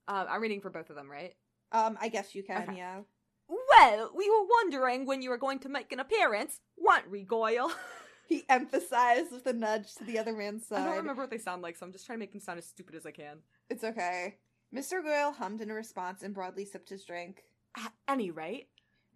Um, 0.07 0.25
I'm 0.29 0.41
reading 0.41 0.61
for 0.61 0.69
both 0.69 0.89
of 0.89 0.95
them, 0.95 1.09
right? 1.09 1.33
Um, 1.71 1.97
I 2.01 2.09
guess 2.09 2.33
you 2.33 2.41
can, 2.43 2.63
Okay. 2.63 2.77
yeah. 2.77 3.01
Well, 3.47 4.11
we 4.15 4.29
were 4.29 4.45
wondering 4.63 5.05
when 5.05 5.21
you 5.21 5.29
were 5.29 5.37
going 5.37 5.59
to 5.59 5.69
make 5.69 5.91
an 5.91 5.99
appearance, 5.99 6.59
weren't 6.77 7.09
we, 7.11 7.23
Goyle? 7.23 7.71
He 8.27 8.43
emphasized 8.47 9.31
with 9.31 9.47
a 9.47 9.53
nudge 9.53 9.95
to 9.95 10.03
the 10.03 10.19
other 10.19 10.33
man's 10.33 10.67
side. 10.67 10.81
I 10.81 10.85
don't 10.85 10.97
remember 10.97 11.23
what 11.23 11.31
they 11.31 11.39
sound 11.39 11.63
like, 11.63 11.75
so 11.77 11.83
I'm 11.83 11.91
just 11.91 12.05
trying 12.05 12.17
to 12.17 12.19
make 12.19 12.31
them 12.31 12.39
sound 12.39 12.59
as 12.59 12.67
stupid 12.67 12.93
as 12.93 13.03
I 13.07 13.09
can. 13.09 13.37
It's 13.71 13.83
okay. 13.83 14.35
Mr. 14.71 15.01
Goyle 15.03 15.31
hummed 15.31 15.61
in 15.61 15.71
response 15.71 16.21
and 16.21 16.31
broadly 16.31 16.63
sipped 16.63 16.89
his 16.89 17.03
drink. 17.03 17.41
At 17.75 17.91
any 18.07 18.29
rate, 18.29 18.67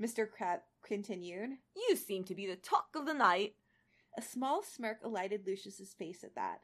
Mr. 0.03 0.29
Crabbe 0.29 0.61
continued. 0.85 1.51
you 1.75 1.95
seem 1.95 2.23
to 2.25 2.35
be 2.35 2.45
the 2.45 2.57
talk 2.57 2.87
of 2.95 3.05
the 3.05 3.13
night. 3.13 3.55
A 4.17 4.21
small 4.21 4.61
smirk 4.61 4.97
alighted 5.03 5.47
Lucius's 5.47 5.93
face 5.93 6.23
at 6.23 6.35
that. 6.35 6.59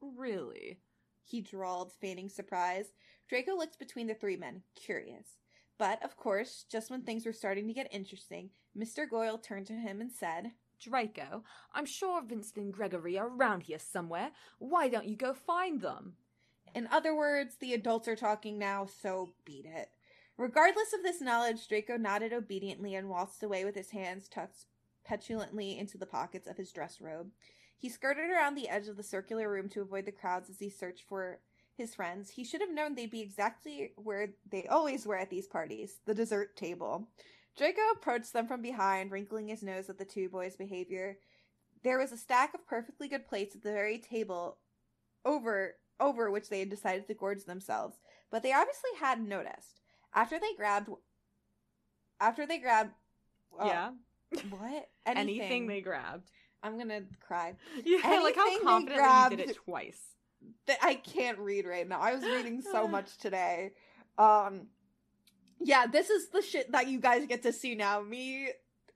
Really? 0.00 0.78
He 1.24 1.42
drawled, 1.42 1.92
feigning 2.00 2.28
surprise. 2.28 2.86
Draco 3.28 3.54
looked 3.54 3.78
between 3.78 4.06
the 4.06 4.14
three 4.14 4.36
men, 4.36 4.62
curious. 4.74 5.36
But, 5.78 6.02
of 6.02 6.16
course, 6.16 6.64
just 6.70 6.90
when 6.90 7.02
things 7.02 7.26
were 7.26 7.32
starting 7.32 7.66
to 7.68 7.74
get 7.74 7.88
interesting, 7.92 8.50
Mr. 8.76 9.08
Goyle 9.08 9.38
turned 9.38 9.66
to 9.66 9.74
him 9.74 10.00
and 10.00 10.10
said, 10.10 10.52
Draco, 10.82 11.44
I'm 11.74 11.86
sure 11.86 12.22
Vincent 12.22 12.56
and 12.56 12.72
Gregory 12.72 13.18
are 13.18 13.28
around 13.28 13.64
here 13.64 13.78
somewhere. 13.78 14.30
Why 14.58 14.88
don't 14.88 15.06
you 15.06 15.16
go 15.16 15.34
find 15.34 15.80
them? 15.80 16.14
In 16.74 16.88
other 16.90 17.14
words, 17.14 17.56
the 17.60 17.74
adults 17.74 18.08
are 18.08 18.16
talking 18.16 18.58
now, 18.58 18.86
so 18.86 19.34
beat 19.44 19.66
it. 19.66 19.90
Regardless 20.40 20.94
of 20.94 21.02
this 21.02 21.20
knowledge, 21.20 21.68
Draco 21.68 21.98
nodded 21.98 22.32
obediently 22.32 22.94
and 22.94 23.10
waltzed 23.10 23.42
away 23.42 23.66
with 23.66 23.74
his 23.74 23.90
hands 23.90 24.26
tucked 24.26 24.64
petulantly 25.04 25.78
into 25.78 25.98
the 25.98 26.06
pockets 26.06 26.48
of 26.48 26.56
his 26.56 26.72
dress 26.72 26.98
robe. 26.98 27.30
He 27.76 27.90
skirted 27.90 28.30
around 28.30 28.54
the 28.54 28.70
edge 28.70 28.88
of 28.88 28.96
the 28.96 29.02
circular 29.02 29.50
room 29.50 29.68
to 29.68 29.82
avoid 29.82 30.06
the 30.06 30.12
crowds 30.12 30.48
as 30.48 30.58
he 30.58 30.70
searched 30.70 31.04
for 31.06 31.40
his 31.76 31.94
friends. 31.94 32.30
He 32.30 32.44
should 32.44 32.62
have 32.62 32.72
known 32.72 32.94
they'd 32.94 33.10
be 33.10 33.20
exactly 33.20 33.92
where 33.96 34.30
they 34.50 34.66
always 34.66 35.04
were 35.04 35.18
at 35.18 35.28
these 35.28 35.46
parties 35.46 35.98
the 36.06 36.14
dessert 36.14 36.56
table. 36.56 37.10
Draco 37.58 37.82
approached 37.92 38.32
them 38.32 38.48
from 38.48 38.62
behind, 38.62 39.10
wrinkling 39.10 39.48
his 39.48 39.62
nose 39.62 39.90
at 39.90 39.98
the 39.98 40.06
two 40.06 40.30
boys' 40.30 40.56
behavior. 40.56 41.18
There 41.84 41.98
was 41.98 42.12
a 42.12 42.16
stack 42.16 42.54
of 42.54 42.66
perfectly 42.66 43.08
good 43.08 43.28
plates 43.28 43.54
at 43.54 43.62
the 43.62 43.72
very 43.72 43.98
table 43.98 44.56
over 45.22 45.74
over 46.00 46.30
which 46.30 46.48
they 46.48 46.60
had 46.60 46.70
decided 46.70 47.06
to 47.08 47.14
gorge 47.14 47.44
themselves, 47.44 47.98
but 48.30 48.42
they 48.42 48.54
obviously 48.54 48.88
hadn't 48.98 49.28
noticed. 49.28 49.79
After 50.14 50.38
they 50.38 50.54
grabbed 50.56 50.88
after 52.20 52.46
they 52.46 52.58
grabbed 52.58 52.92
oh, 53.58 53.66
yeah. 53.66 53.90
what? 54.50 54.88
Anything. 55.06 55.66
they 55.66 55.80
grabbed. 55.80 56.30
I'm 56.62 56.78
gonna 56.78 57.02
cry. 57.20 57.54
Yeah, 57.84 58.20
like 58.22 58.36
how 58.36 58.46
Anything 58.46 58.66
confidently 58.66 59.30
you 59.30 59.36
did 59.36 59.50
it 59.50 59.56
twice. 59.64 60.00
That 60.66 60.78
I 60.82 60.94
can't 60.94 61.38
read 61.38 61.66
right 61.66 61.88
now. 61.88 62.00
I 62.00 62.14
was 62.14 62.22
reading 62.22 62.62
so 62.62 62.86
much 62.96 63.16
today. 63.18 63.72
Um 64.18 64.66
Yeah, 65.58 65.86
this 65.86 66.10
is 66.10 66.28
the 66.28 66.42
shit 66.42 66.72
that 66.72 66.88
you 66.88 67.00
guys 67.00 67.26
get 67.26 67.42
to 67.44 67.52
see 67.52 67.74
now. 67.74 68.00
Me 68.02 68.50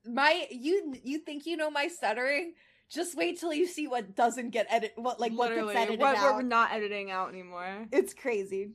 my 0.07 0.47
you 0.51 0.95
you 1.03 1.19
think 1.19 1.47
you 1.47 1.57
know 1.57 1.71
my 1.71 1.89
stuttering? 1.89 2.55
Just 2.91 3.17
wait 3.17 3.41
till 3.41 3.53
you 3.53 3.67
see 3.67 3.89
what 3.89 4.15
doesn't 4.15 4.51
get 4.51 4.67
edit 4.69 4.93
what 4.97 5.19
like 5.19 5.33
what 5.33 5.51
Literally, 5.51 5.75
gets 5.75 5.85
edited 5.85 6.01
what 6.01 6.17
out. 6.17 6.35
we're 6.35 6.43
not 6.43 6.73
editing 6.73 7.11
out 7.11 7.31
anymore. 7.31 7.87
It's 7.91 8.13
crazy. 8.13 8.73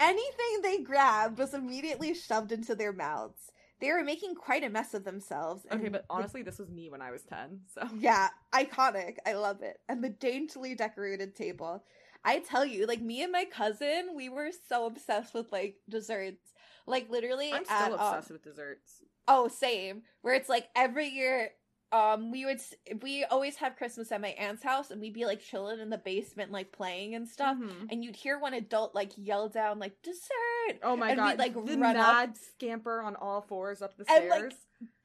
Anything 0.00 0.62
they 0.62 0.82
grabbed 0.82 1.38
was 1.38 1.54
immediately 1.54 2.14
shoved 2.14 2.52
into 2.52 2.74
their 2.74 2.92
mouths. 2.92 3.52
They 3.80 3.92
were 3.92 4.02
making 4.02 4.34
quite 4.34 4.64
a 4.64 4.70
mess 4.70 4.94
of 4.94 5.04
themselves. 5.04 5.66
Okay, 5.70 5.88
but 5.88 6.02
the- 6.02 6.14
honestly, 6.14 6.42
this 6.42 6.58
was 6.58 6.70
me 6.70 6.88
when 6.88 7.02
I 7.02 7.10
was 7.10 7.22
10, 7.24 7.60
so. 7.74 7.88
yeah, 7.98 8.28
iconic. 8.54 9.16
I 9.26 9.34
love 9.34 9.62
it. 9.62 9.80
And 9.88 10.02
the 10.02 10.08
daintily 10.08 10.74
decorated 10.74 11.34
table. 11.34 11.84
I 12.24 12.40
tell 12.40 12.64
you, 12.64 12.86
like 12.86 13.00
me 13.00 13.22
and 13.22 13.30
my 13.30 13.44
cousin, 13.44 14.10
we 14.16 14.28
were 14.28 14.50
so 14.68 14.86
obsessed 14.86 15.34
with 15.34 15.52
like 15.52 15.76
desserts. 15.88 16.52
Like 16.86 17.10
literally, 17.10 17.52
I'm 17.52 17.64
at, 17.68 17.84
still 17.84 17.94
um, 17.94 18.00
obsessed 18.00 18.30
with 18.30 18.42
desserts. 18.42 19.02
Oh, 19.28 19.48
same. 19.48 20.02
Where 20.22 20.34
it's 20.34 20.48
like 20.48 20.68
every 20.74 21.08
year, 21.08 21.50
um, 21.92 22.30
we 22.30 22.44
would 22.44 22.60
we 23.02 23.24
always 23.24 23.56
have 23.56 23.76
Christmas 23.76 24.10
at 24.12 24.20
my 24.20 24.28
aunt's 24.30 24.62
house, 24.62 24.90
and 24.90 25.00
we'd 25.00 25.12
be 25.14 25.24
like 25.26 25.40
chilling 25.40 25.80
in 25.80 25.90
the 25.90 25.98
basement, 25.98 26.50
like 26.52 26.72
playing 26.72 27.14
and 27.14 27.28
stuff. 27.28 27.56
Mhm. 27.56 27.86
And 27.90 28.04
you'd 28.04 28.16
hear 28.16 28.38
one 28.38 28.54
adult 28.54 28.94
like 28.94 29.12
yell 29.16 29.48
down 29.48 29.78
like 29.78 30.02
dessert, 30.02 30.55
Oh 30.82 30.96
my 30.96 31.10
and 31.10 31.18
god, 31.18 31.30
we'd, 31.30 31.38
like, 31.38 31.54
the 31.54 31.76
run 31.78 31.96
up- 31.96 32.14
mad 32.14 32.36
scamper 32.36 33.00
on 33.00 33.16
all 33.16 33.40
fours 33.42 33.82
up 33.82 33.96
the 33.96 34.04
And, 34.10 34.28
like, 34.28 34.38
stairs. 34.40 34.54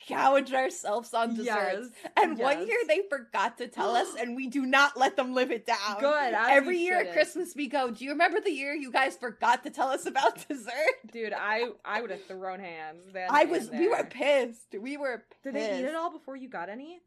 gouge 0.07 0.53
ourselves 0.53 1.13
on 1.13 1.35
desserts. 1.35 1.89
Yes, 2.03 2.11
And 2.17 2.37
one 2.37 2.67
year 2.67 2.77
they 2.87 3.01
forgot 3.09 3.57
to 3.59 3.67
tell 3.67 3.95
us, 3.95 4.13
and 4.19 4.35
we 4.35 4.47
do 4.47 4.65
not 4.65 4.97
let 4.97 5.15
them 5.15 5.33
live 5.33 5.51
it 5.51 5.65
down. 5.65 5.99
Good, 5.99 6.33
Every 6.33 6.77
year 6.79 7.01
at. 7.01 7.13
Christmas 7.13 7.53
we 7.55 7.67
go. 7.67 7.91
Do 7.91 8.03
you 8.03 8.11
remember 8.11 8.39
the 8.41 8.51
year 8.51 8.73
you 8.73 8.91
guys 8.91 9.15
forgot 9.17 9.63
to 9.63 9.69
tell 9.69 9.89
us 9.89 10.05
about 10.05 10.47
dessert? 10.47 10.73
Dude, 11.11 11.33
I 11.33 11.69
I 11.85 12.01
would 12.01 12.11
have 12.11 12.23
thrown 12.25 12.59
hands 12.59 13.03
then. 13.13 13.27
I 13.29 13.45
was. 13.45 13.69
We 13.69 13.87
were 13.87 14.03
pissed. 14.03 14.75
We 14.79 14.97
were. 14.97 15.23
Pissed. 15.43 15.43
Did 15.43 15.55
they 15.55 15.79
eat 15.79 15.85
it 15.85 15.95
all 15.95 16.11
before 16.11 16.35
you 16.35 16.49
got 16.49 16.69
any? 16.69 16.99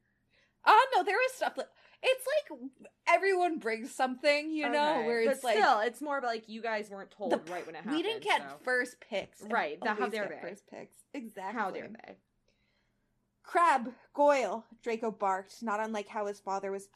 Oh 0.66 0.86
no, 0.94 1.02
there 1.02 1.16
was 1.16 1.32
stuff 1.36 1.56
that 1.56 1.68
it's 2.06 2.26
like 2.50 2.60
everyone 3.08 3.58
brings 3.58 3.94
something, 3.94 4.50
you 4.52 4.68
know, 4.68 4.98
Okay, 4.98 5.06
where 5.06 5.24
but 5.24 5.34
it's 5.34 5.44
like 5.44 5.56
still, 5.56 5.80
it's 5.80 6.00
more 6.00 6.18
of 6.18 6.24
like 6.24 6.48
you 6.48 6.60
guys 6.62 6.90
weren't 6.90 7.10
told 7.10 7.32
the- 7.32 7.52
right 7.52 7.64
when 7.66 7.74
it 7.74 7.78
happened. 7.78 7.96
we 7.96 8.02
didn't 8.02 8.22
get 8.22 8.40
so. 8.42 8.56
first 8.62 8.96
picks. 9.00 9.42
Right, 9.42 9.78
that- 9.82 9.98
how 9.98 10.08
dare 10.08 10.28
get 10.28 10.42
they. 10.42 10.48
First 10.48 10.66
picks. 10.70 10.96
Exactly. 11.14 11.60
How 11.60 11.70
dare 11.70 11.88
they? 11.88 12.16
Crabbe, 13.42 13.92
Goyle, 14.14 14.64
Draco 14.82 15.10
barked, 15.10 15.62
not 15.62 15.80
unlike 15.80 16.08
how 16.08 16.26
his 16.26 16.40
father 16.40 16.70
was 16.70 16.88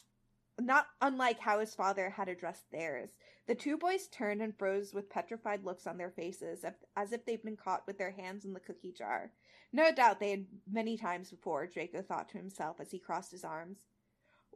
not 0.61 0.86
unlike 1.00 1.38
how 1.38 1.61
his 1.61 1.74
father 1.74 2.11
had 2.11 2.28
addressed 2.28 2.70
theirs. 2.72 3.11
The 3.46 3.54
two 3.54 3.76
boys 3.78 4.09
turned 4.09 4.42
and 4.42 4.56
froze 4.59 4.92
with 4.92 5.09
petrified 5.09 5.64
looks 5.64 5.86
on 5.86 5.96
their 5.98 6.11
faces, 6.11 6.64
as 6.96 7.12
if 7.12 7.24
they'd 7.24 7.42
been 7.44 7.56
caught 7.56 7.86
with 7.86 7.96
their 7.96 8.11
hands 8.11 8.44
in 8.44 8.52
the 8.52 8.61
cookie 8.61 8.92
jar. 8.92 9.30
No 9.72 9.92
doubt 9.92 10.18
they 10.20 10.30
had 10.30 10.46
many 10.70 10.96
times 10.96 11.30
before, 11.30 11.66
Draco 11.66 12.02
thought 12.02 12.28
to 12.30 12.38
himself 12.38 12.80
as 12.80 12.90
he 12.90 12.98
crossed 12.98 13.30
his 13.30 13.44
arms. 13.44 13.78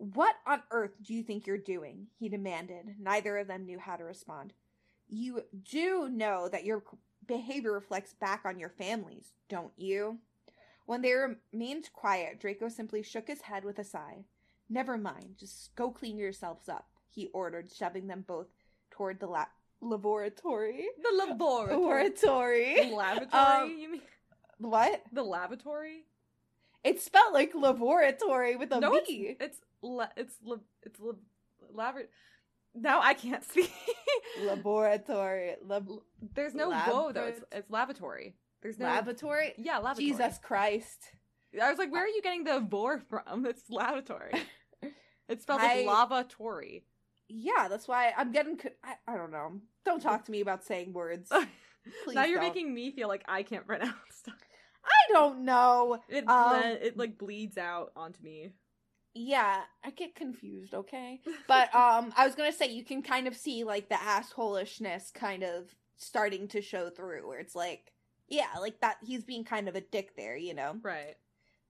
What 0.02 0.34
on 0.48 0.62
earth 0.72 0.96
do 1.00 1.14
you 1.14 1.22
think 1.22 1.46
you're 1.46 1.56
doing? 1.58 2.08
he 2.18 2.28
demanded. 2.28 2.96
Neither 2.98 3.36
of 3.38 3.46
them 3.46 3.64
knew 3.64 3.78
how 3.78 3.94
to 3.94 4.02
respond. 4.02 4.52
You 5.08 5.42
do 5.70 6.08
know 6.08 6.48
that 6.48 6.64
your 6.64 6.82
behavior 7.24 7.70
reflects 7.72 8.12
back 8.12 8.40
on 8.44 8.58
your 8.58 8.68
families, 8.68 9.32
don't 9.48 9.70
you? 9.76 10.18
When 10.86 11.02
they 11.02 11.12
remained 11.12 11.92
quiet, 11.92 12.40
Draco 12.40 12.68
simply 12.68 13.04
shook 13.04 13.28
his 13.28 13.42
head 13.42 13.64
with 13.64 13.78
a 13.78 13.84
sigh. 13.84 14.24
Never 14.68 14.98
mind, 14.98 15.36
just 15.38 15.72
go 15.76 15.92
clean 15.92 16.18
yourselves 16.18 16.68
up, 16.68 16.88
he 17.08 17.28
ordered, 17.28 17.70
shoving 17.70 18.08
them 18.08 18.24
both 18.26 18.48
toward 18.90 19.20
the 19.20 19.28
la- 19.28 19.46
laboratory. 19.80 20.86
The 21.00 21.16
laboratory. 21.16 21.76
Laboratory. 21.76 22.74
The 22.90 22.96
lavatory, 22.96 23.28
Um, 23.62 23.70
you 23.78 23.92
mean? 23.92 24.02
What? 24.58 25.02
The 25.12 25.22
lavatory? 25.22 26.06
It's 26.84 27.04
spelled 27.04 27.32
like 27.32 27.52
laboratory 27.54 28.56
with 28.56 28.72
a 28.72 28.76
V. 28.76 28.80
no, 28.80 28.94
it's 28.94 29.10
it's 29.40 29.58
la- 29.82 30.08
it's 30.16 30.34
la- 30.44 30.56
it's 30.82 30.98
la- 31.00 31.12
laver- 31.72 32.08
Now 32.74 33.00
I 33.00 33.14
can't 33.14 33.44
speak. 33.50 33.70
Laboratory. 34.42 35.56
Lab- 35.64 35.88
There's 36.34 36.54
no 36.54 36.70
vo 36.70 37.12
though. 37.12 37.26
It's 37.26 37.40
it's 37.52 37.70
lavatory. 37.70 38.34
There's 38.62 38.78
no 38.78 38.86
lavatory? 38.86 39.54
Yeah, 39.58 39.78
lavatory. 39.78 40.06
Jesus 40.10 40.38
Christ. 40.42 40.98
I 41.60 41.68
was 41.68 41.78
like, 41.78 41.92
where 41.92 42.04
are 42.04 42.08
you 42.08 42.22
getting 42.22 42.44
the 42.44 42.60
vor 42.60 43.00
from? 43.08 43.46
It's 43.52 43.62
lavatory. 43.70 44.32
It's 45.28 45.44
spelled 45.44 45.60
I- 45.62 45.84
like 45.84 45.86
lavatory. 45.86 46.84
Yeah, 47.28 47.68
that's 47.68 47.88
why 47.88 48.12
I'm 48.16 48.32
getting. 48.32 48.58
Co- 48.58 48.68
I, 48.84 48.94
I 49.06 49.16
don't 49.16 49.30
know. 49.30 49.60
Don't 49.86 50.02
talk 50.02 50.24
to 50.26 50.30
me 50.32 50.40
about 50.42 50.64
saying 50.64 50.92
words. 50.92 51.30
Now 51.30 52.24
you're 52.24 52.38
don't. 52.38 52.48
making 52.48 52.74
me 52.74 52.90
feel 52.90 53.08
like 53.08 53.24
I 53.26 53.42
can't 53.42 53.66
pronounce 53.66 53.94
stuff. 54.10 54.34
I 54.84 55.12
don't 55.12 55.44
know. 55.44 56.02
It 56.08 56.28
Um, 56.28 56.62
it 56.80 56.96
like 56.96 57.18
bleeds 57.18 57.58
out 57.58 57.92
onto 57.96 58.22
me. 58.22 58.52
Yeah, 59.14 59.60
I 59.84 59.90
get 59.90 60.14
confused, 60.14 60.74
okay? 60.74 61.20
But 61.46 61.74
um 61.74 62.12
I 62.16 62.26
was 62.26 62.34
gonna 62.34 62.52
say 62.52 62.68
you 62.70 62.84
can 62.84 63.02
kind 63.02 63.26
of 63.26 63.36
see 63.36 63.64
like 63.64 63.88
the 63.88 63.96
assholishness 63.96 65.12
kind 65.12 65.42
of 65.42 65.74
starting 65.96 66.48
to 66.48 66.60
show 66.62 66.90
through 66.90 67.28
where 67.28 67.38
it's 67.38 67.54
like 67.54 67.92
yeah, 68.28 68.48
like 68.58 68.80
that 68.80 68.96
he's 69.02 69.24
being 69.24 69.44
kind 69.44 69.68
of 69.68 69.76
a 69.76 69.80
dick 69.82 70.16
there, 70.16 70.36
you 70.36 70.54
know. 70.54 70.76
Right. 70.82 71.16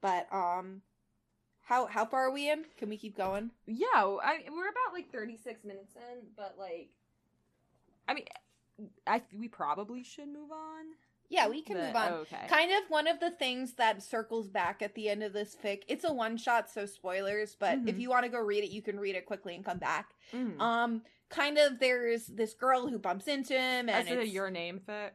But 0.01 0.33
um 0.33 0.83
how 1.63 1.87
how 1.87 2.05
far 2.05 2.29
are 2.29 2.33
we 2.33 2.51
in? 2.51 2.65
Can 2.77 2.89
we 2.89 2.97
keep 2.97 3.17
going? 3.17 3.51
Yeah, 3.67 3.87
I 3.95 4.45
we're 4.51 4.69
about 4.69 4.95
like 4.95 5.11
36 5.11 5.65
minutes 5.65 5.95
in, 5.97 6.29
but 6.37 6.55
like 6.59 6.91
I 8.09 8.15
mean 8.15 8.27
I 9.07 9.23
we 9.37 9.49
probably 9.49 10.03
should 10.05 10.29
move 10.29 10.53
on. 10.53 10.85
Yeah, 11.33 11.49
we 11.49 11.63
can 11.63 11.79
but- 11.79 11.87
move 11.87 11.97
on. 11.97 12.13
Okay. 12.13 12.47
Kind 12.47 12.73
of 12.73 12.91
one 12.91 13.07
of 13.09 13.19
the 13.19 13.31
things 13.31 13.73
that 13.75 14.03
circles 14.03 14.49
back 14.49 14.83
at 14.83 14.95
the 14.95 15.09
end 15.09 15.23
of 15.23 15.33
this 15.33 15.57
fic. 15.57 15.83
It's 15.89 16.05
a 16.05 16.13
one 16.13 16.37
shot, 16.37 16.69
so 16.69 16.85
spoilers, 16.85 17.57
but 17.59 17.79
if 17.87 17.97
Mhm. 17.97 18.01
you 18.01 18.11
want 18.11 18.25
to 18.25 18.29
go 18.29 18.39
read 18.39 18.65
it, 18.65 18.71
you 18.71 18.83
can 18.83 19.01
read 19.01 19.15
it 19.17 19.25
quickly 19.25 19.55
and 19.55 19.65
come 19.65 19.79
back. 19.79 20.11
Mhm. 20.33 20.61
Um 20.61 21.03
kind 21.31 21.57
of 21.57 21.79
there's 21.79 22.27
this 22.27 22.53
girl 22.53 22.87
who 22.87 22.99
bumps 22.99 23.27
into 23.27 23.55
him 23.55 23.89
and 23.89 24.07
Is 24.07 24.13
it 24.13 24.19
a 24.19 24.29
your 24.29 24.51
name 24.51 24.79
fic? 24.87 25.13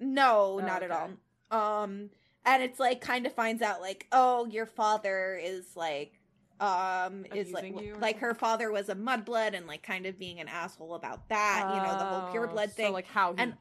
No, 0.00 0.58
Oh, 0.58 0.58
not 0.66 0.82
at 0.82 0.90
all. 0.90 1.10
Um 1.50 2.08
and 2.46 2.62
it's 2.62 2.80
like 2.80 3.02
kind 3.02 3.26
of 3.26 3.34
finds 3.34 3.60
out 3.60 3.82
like, 3.82 4.06
oh, 4.10 4.46
your 4.46 4.64
father 4.64 5.36
is 5.36 5.76
like 5.76 6.18
um 6.60 7.26
is 7.34 7.52
like 7.52 7.74
like 8.00 8.18
her 8.20 8.32
father 8.34 8.70
was 8.72 8.88
a 8.88 8.94
mudblood 8.94 9.52
and 9.54 9.66
like 9.66 9.82
kind 9.82 10.06
of 10.06 10.18
being 10.18 10.40
an 10.40 10.48
asshole 10.48 10.94
about 10.94 11.28
that, 11.28 11.70
you 11.74 11.82
know, 11.82 11.98
the 11.98 12.04
whole 12.06 12.30
pure 12.32 12.48
Oh, 12.48 12.52
blood 12.52 12.70
so, 12.70 12.76
thing. 12.76 12.92
like 12.94 13.06
how 13.06 13.34
he 13.34 13.42
And- 13.42 13.54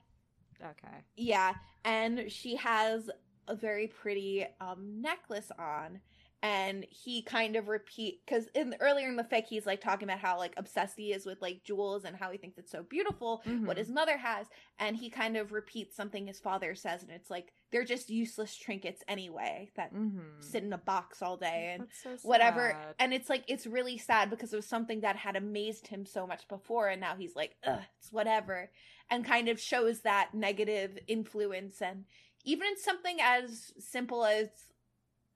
Okay. 0.64 1.04
yeah, 1.18 1.54
and 1.88 2.30
she 2.30 2.58
has 2.58 3.10
a 3.48 3.56
very 3.56 3.88
pretty 3.88 4.46
um 4.60 5.02
necklace 5.02 5.52
on 5.58 6.02
and 6.44 6.86
he 6.90 7.22
kind 7.24 7.56
of 7.56 7.68
repeat 7.68 8.22
because 8.26 8.48
in 8.54 8.76
earlier 8.80 9.08
in 9.08 9.16
the 9.16 9.24
fic 9.24 9.46
he's 9.48 9.66
like 9.66 9.82
talking 9.82 10.08
about 10.08 10.20
how 10.20 10.38
like 10.38 10.54
obsessed 10.58 10.96
he 10.96 11.12
is 11.12 11.26
with 11.26 11.42
like 11.42 11.64
jewels 11.64 12.06
and 12.06 12.16
how 12.16 12.30
he 12.32 12.38
thinks 12.38 12.58
it's 12.60 12.72
so 12.72 12.84
beautiful 12.84 13.42
what 13.64 13.76
Mhm. 13.76 13.80
his 13.80 13.90
mother 13.90 14.18
has 14.18 14.48
and 14.78 14.96
he 14.96 15.10
kind 15.10 15.36
of 15.36 15.52
repeats 15.52 15.96
something 15.96 16.28
his 16.28 16.40
father 16.40 16.76
says 16.76 17.02
and 17.02 17.12
it's 17.12 17.32
like 17.32 17.54
they're 17.72 17.84
just 17.84 18.10
useless 18.10 18.56
trinkets 18.56 19.04
anyway 19.08 19.72
that 19.76 19.92
Mhm. 19.94 20.42
sit 20.44 20.64
in 20.64 20.72
a 20.74 20.78
box 20.78 21.22
all 21.24 21.38
day 21.38 21.72
and 21.74 21.88
so 21.92 22.16
whatever 22.28 22.74
and 23.00 23.14
it's 23.14 23.30
like 23.30 23.44
it's 23.48 23.66
really 23.66 23.98
sad 23.98 24.30
because 24.30 24.54
it 24.54 24.58
was 24.58 24.68
something 24.68 25.02
that 25.02 25.16
had 25.16 25.36
amazed 25.36 25.88
him 25.88 26.06
so 26.06 26.28
much 26.28 26.48
before 26.48 26.88
and 26.90 27.02
now 27.02 27.16
he's 27.16 27.36
like 27.36 27.58
Ugh, 27.64 27.82
it's 27.98 28.12
whatever 28.12 28.72
and 29.10 29.26
kind 29.26 29.50
of 29.50 29.60
shows 29.60 30.02
that 30.02 30.34
negative 30.36 31.00
influence 31.08 31.82
and 31.82 32.06
even 32.44 32.68
in 32.68 32.78
something 32.78 33.18
as 33.22 33.74
simple 33.80 34.24
as 34.24 34.50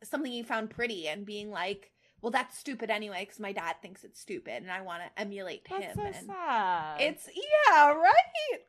something 0.03 0.31
you 0.31 0.43
found 0.43 0.69
pretty 0.69 1.07
and 1.07 1.25
being 1.25 1.49
like 1.51 1.91
well 2.21 2.31
that's 2.31 2.57
stupid 2.57 2.89
anyway 2.89 3.21
because 3.23 3.39
my 3.39 3.51
dad 3.51 3.75
thinks 3.81 4.03
it's 4.03 4.19
stupid 4.19 4.61
and 4.61 4.71
i 4.71 4.81
want 4.81 5.01
to 5.03 5.21
emulate 5.21 5.67
That's 5.69 5.83
him 5.83 5.97
so 5.97 6.11
and 6.13 6.27
sad. 6.27 7.01
it's 7.01 7.29
yeah 7.35 7.91
right 7.93 8.59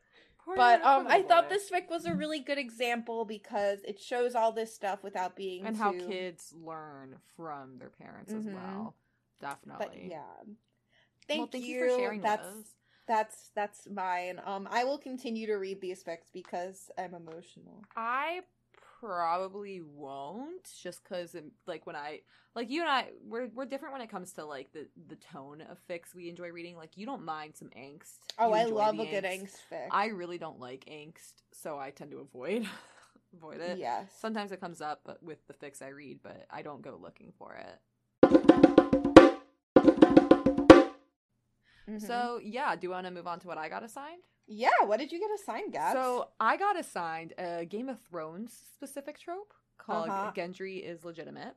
Poor 0.44 0.56
but 0.56 0.80
little 0.80 0.86
um 0.86 1.06
i 1.08 1.22
thought 1.22 1.48
this 1.48 1.70
fic 1.70 1.88
was 1.90 2.04
a 2.04 2.14
really 2.14 2.40
good 2.40 2.58
example 2.58 3.24
because 3.24 3.80
it 3.86 4.00
shows 4.00 4.34
all 4.34 4.52
this 4.52 4.74
stuff 4.74 5.02
without 5.02 5.36
being 5.36 5.66
and 5.66 5.76
how 5.76 5.92
kids 5.92 6.54
learn 6.64 7.16
from 7.36 7.78
their 7.78 7.90
parents 7.90 8.32
as 8.32 8.44
Mhm. 8.44 8.54
well. 8.54 8.94
Definitely. 9.40 9.86
but 9.86 10.10
yeah 10.10 10.18
thank, 11.28 11.38
well, 11.38 11.48
thank 11.52 11.64
you, 11.64 11.74
you 11.74 11.88
for 11.88 11.98
sharing 12.00 12.20
that's 12.20 12.46
those. 12.48 12.64
that's 13.06 13.50
that's 13.54 13.88
mine 13.88 14.40
um 14.44 14.68
i 14.70 14.84
will 14.84 14.98
continue 14.98 15.46
to 15.46 15.54
read 15.54 15.80
these 15.80 16.02
fics 16.02 16.30
because 16.32 16.90
i'm 16.98 17.14
emotional 17.14 17.82
I 17.96 18.40
probably 19.02 19.80
won't, 19.80 20.70
just 20.82 21.02
because 21.02 21.34
like 21.66 21.86
when 21.86 21.96
I 21.96 22.20
like 22.54 22.70
you 22.70 22.82
and 22.82 22.90
I 22.90 23.08
we're 23.26 23.48
we're 23.54 23.64
different 23.66 23.92
when 23.94 24.02
it 24.02 24.10
comes 24.10 24.32
to 24.34 24.44
like 24.44 24.72
the 24.72 24.86
the 25.08 25.16
tone 25.16 25.62
of 25.62 25.78
fics 25.88 26.14
we 26.14 26.28
enjoy 26.28 26.50
reading. 26.50 26.76
Like 26.76 26.96
you 26.96 27.06
don't 27.06 27.24
mind 27.24 27.56
some 27.56 27.68
angst. 27.70 28.18
oh 28.38 28.48
You 28.48 28.54
i 28.54 28.64
love 28.64 28.98
a 28.98 29.04
good 29.06 29.24
angst 29.24 29.56
fic 29.70 29.88
I 29.90 30.06
really 30.06 30.38
don't 30.38 30.60
like 30.60 30.84
angst, 30.86 31.42
so 31.52 31.78
I 31.78 31.90
tend 31.90 32.10
to 32.12 32.18
avoid 32.18 32.66
avoid 33.36 33.60
it. 33.60 33.78
yes 33.78 34.12
Sometimes 34.18 34.52
it 34.52 34.60
comes 34.60 34.80
up, 34.80 35.00
but 35.04 35.22
with 35.22 35.38
the 35.48 35.54
fics 35.54 35.82
I 35.82 35.88
read, 35.88 36.20
but 36.22 36.46
I 36.50 36.62
don't 36.62 36.82
go 36.82 36.98
looking 37.00 37.32
for 37.38 37.54
it. 37.54 37.78
Mhm. 41.88 42.00
So 42.00 42.40
yeah, 42.42 42.76
do 42.76 42.86
you 42.86 42.90
want 42.90 43.06
to 43.06 43.10
move 43.10 43.26
on 43.26 43.40
to 43.40 43.48
what 43.48 43.58
I 43.58 43.68
got 43.68 43.82
assigned? 43.82 44.22
Yeah 44.46 44.70
what 44.86 44.98
did 44.98 45.12
you 45.12 45.18
get 45.20 45.30
assigned 45.40 45.72
Gabs? 45.72 45.94
So 45.94 46.28
I 46.40 46.56
got 46.56 46.78
assigned 46.78 47.32
a 47.38 47.64
Game 47.64 47.88
of 47.88 47.98
Thrones 48.10 48.52
specific 48.74 49.18
trope 49.18 49.52
called 49.78 50.08
Uh-huh. 50.08 50.32
Gendry 50.36 50.82
is 50.82 51.04
legitimate. 51.04 51.54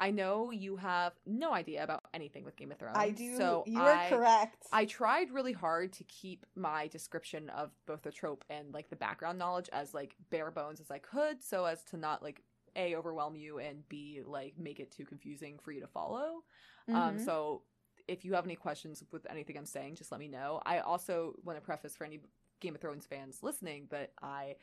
I 0.00 0.12
know 0.12 0.52
you 0.52 0.76
have 0.76 1.12
no 1.26 1.52
idea 1.52 1.82
about 1.82 2.04
anything 2.14 2.44
with 2.44 2.56
Game 2.56 2.70
of 2.70 2.78
Thrones. 2.78 2.96
i 2.96 3.10
do 3.10 3.36
So 3.36 3.64
you 3.66 3.80
I, 3.80 4.04
are 4.06 4.08
correct 4.10 4.66
I 4.72 4.84
tried 4.84 5.32
really 5.32 5.52
hard 5.52 5.92
to 5.94 6.04
keep 6.04 6.46
my 6.54 6.86
description 6.86 7.50
of 7.50 7.70
both 7.86 8.02
the 8.02 8.12
trope 8.12 8.44
and 8.48 8.72
like 8.72 8.90
the 8.90 8.96
background 8.96 9.38
knowledge 9.38 9.68
as 9.72 9.94
like 9.94 10.14
bare 10.30 10.50
bones 10.52 10.80
as 10.80 10.90
I 10.90 10.98
could, 10.98 11.42
so 11.42 11.64
as 11.64 11.82
to 11.84 11.96
not 11.96 12.22
like 12.22 12.42
a 12.76 12.94
overwhelm 12.94 13.34
you 13.34 13.58
and 13.58 13.88
b 13.88 14.20
like 14.24 14.54
make 14.56 14.78
it 14.78 14.92
too 14.92 15.04
confusing 15.04 15.58
for 15.64 15.72
you 15.72 15.80
to 15.80 15.86
follow. 15.88 16.44
Um, 16.94 17.16
Mhm. 17.16 17.20
so 17.24 17.62
if 18.08 18.24
you 18.24 18.34
have 18.34 18.44
any 18.44 18.56
questions 18.56 19.04
with 19.12 19.26
anything 19.30 19.56
I'm 19.56 19.66
saying, 19.66 19.96
just 19.96 20.10
let 20.10 20.18
me 20.18 20.28
know. 20.28 20.60
I 20.64 20.78
also 20.80 21.34
want 21.44 21.58
to 21.58 21.64
preface 21.64 21.94
for 21.94 22.04
any 22.04 22.20
Game 22.60 22.74
of 22.74 22.80
Thrones 22.80 23.06
fans 23.06 23.42
listening 23.42 23.86
that 23.90 24.12
I 24.20 24.56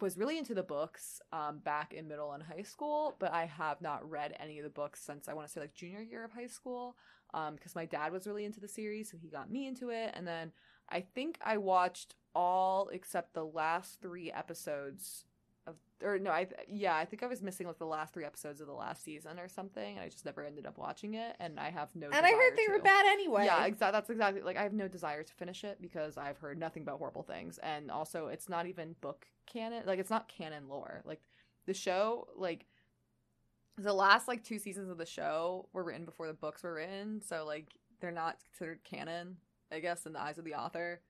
was 0.00 0.18
really 0.18 0.36
into 0.36 0.54
the 0.54 0.62
books 0.62 1.20
um, 1.32 1.58
back 1.58 1.94
in 1.94 2.08
middle 2.08 2.32
and 2.32 2.42
high 2.42 2.62
school, 2.62 3.14
but 3.20 3.32
I 3.32 3.46
have 3.46 3.80
not 3.80 4.08
read 4.08 4.34
any 4.40 4.58
of 4.58 4.64
the 4.64 4.70
books 4.70 5.00
since 5.00 5.28
I 5.28 5.34
want 5.34 5.46
to 5.46 5.52
say 5.52 5.60
like 5.60 5.74
junior 5.74 6.00
year 6.00 6.24
of 6.24 6.32
high 6.32 6.48
school 6.48 6.96
because 7.54 7.74
my 7.74 7.84
dad 7.84 8.12
was 8.12 8.26
really 8.26 8.46
into 8.46 8.60
the 8.60 8.68
series, 8.68 9.10
so 9.10 9.18
he 9.20 9.28
got 9.28 9.50
me 9.50 9.66
into 9.66 9.90
it. 9.90 10.12
And 10.14 10.26
then 10.26 10.52
I 10.88 11.02
think 11.02 11.38
I 11.44 11.58
watched 11.58 12.14
all 12.34 12.88
except 12.92 13.34
the 13.34 13.44
last 13.44 14.00
three 14.00 14.32
episodes 14.32 15.25
or 16.02 16.18
no, 16.18 16.30
I 16.30 16.46
yeah, 16.68 16.94
I 16.94 17.04
think 17.04 17.22
I 17.22 17.26
was 17.26 17.42
missing 17.42 17.66
like 17.66 17.78
the 17.78 17.86
last 17.86 18.12
three 18.12 18.24
episodes 18.24 18.60
of 18.60 18.66
the 18.66 18.74
last 18.74 19.02
season 19.02 19.38
or 19.38 19.48
something, 19.48 19.96
and 19.96 20.04
I 20.04 20.08
just 20.08 20.24
never 20.24 20.44
ended 20.44 20.66
up 20.66 20.76
watching 20.76 21.14
it. 21.14 21.36
And 21.40 21.58
I 21.58 21.70
have 21.70 21.88
no. 21.94 22.06
and 22.06 22.26
i 22.26 22.30
heard 22.30 22.56
they 22.56 22.70
were 22.70 22.80
bad 22.80 23.06
anyway 23.06 23.44
Yeah, 23.46 23.64
exactly. 23.64 23.92
That's 23.92 24.10
exactly 24.10 24.42
like 24.42 24.56
I 24.56 24.62
have 24.62 24.72
no 24.72 24.88
desire 24.88 25.22
to 25.22 25.32
finish 25.34 25.64
it 25.64 25.78
because 25.80 26.18
I've 26.18 26.38
heard 26.38 26.58
nothing 26.58 26.84
but 26.84 26.96
horrible 26.96 27.22
things, 27.22 27.58
and 27.62 27.90
also 27.90 28.26
it's 28.26 28.48
not 28.48 28.66
even 28.66 28.94
book 29.00 29.26
canon. 29.46 29.84
Like 29.86 29.98
it's 29.98 30.10
not 30.10 30.28
canon 30.28 30.68
lore. 30.68 31.02
Like 31.04 31.22
the 31.66 31.74
show, 31.74 32.28
like 32.36 32.66
the 33.78 33.92
last 33.92 34.28
like 34.28 34.44
two 34.44 34.58
seasons 34.58 34.90
of 34.90 34.98
the 34.98 35.06
show 35.06 35.68
were 35.72 35.84
written 35.84 36.04
before 36.04 36.26
the 36.26 36.34
books 36.34 36.62
were 36.62 36.74
written, 36.74 37.22
so 37.22 37.44
like 37.46 37.68
they're 38.00 38.10
not 38.10 38.38
considered 38.44 38.84
canon, 38.84 39.36
I 39.72 39.80
guess, 39.80 40.04
in 40.04 40.12
the 40.12 40.20
eyes 40.20 40.36
of 40.36 40.44
the 40.44 40.54
author. 40.54 41.00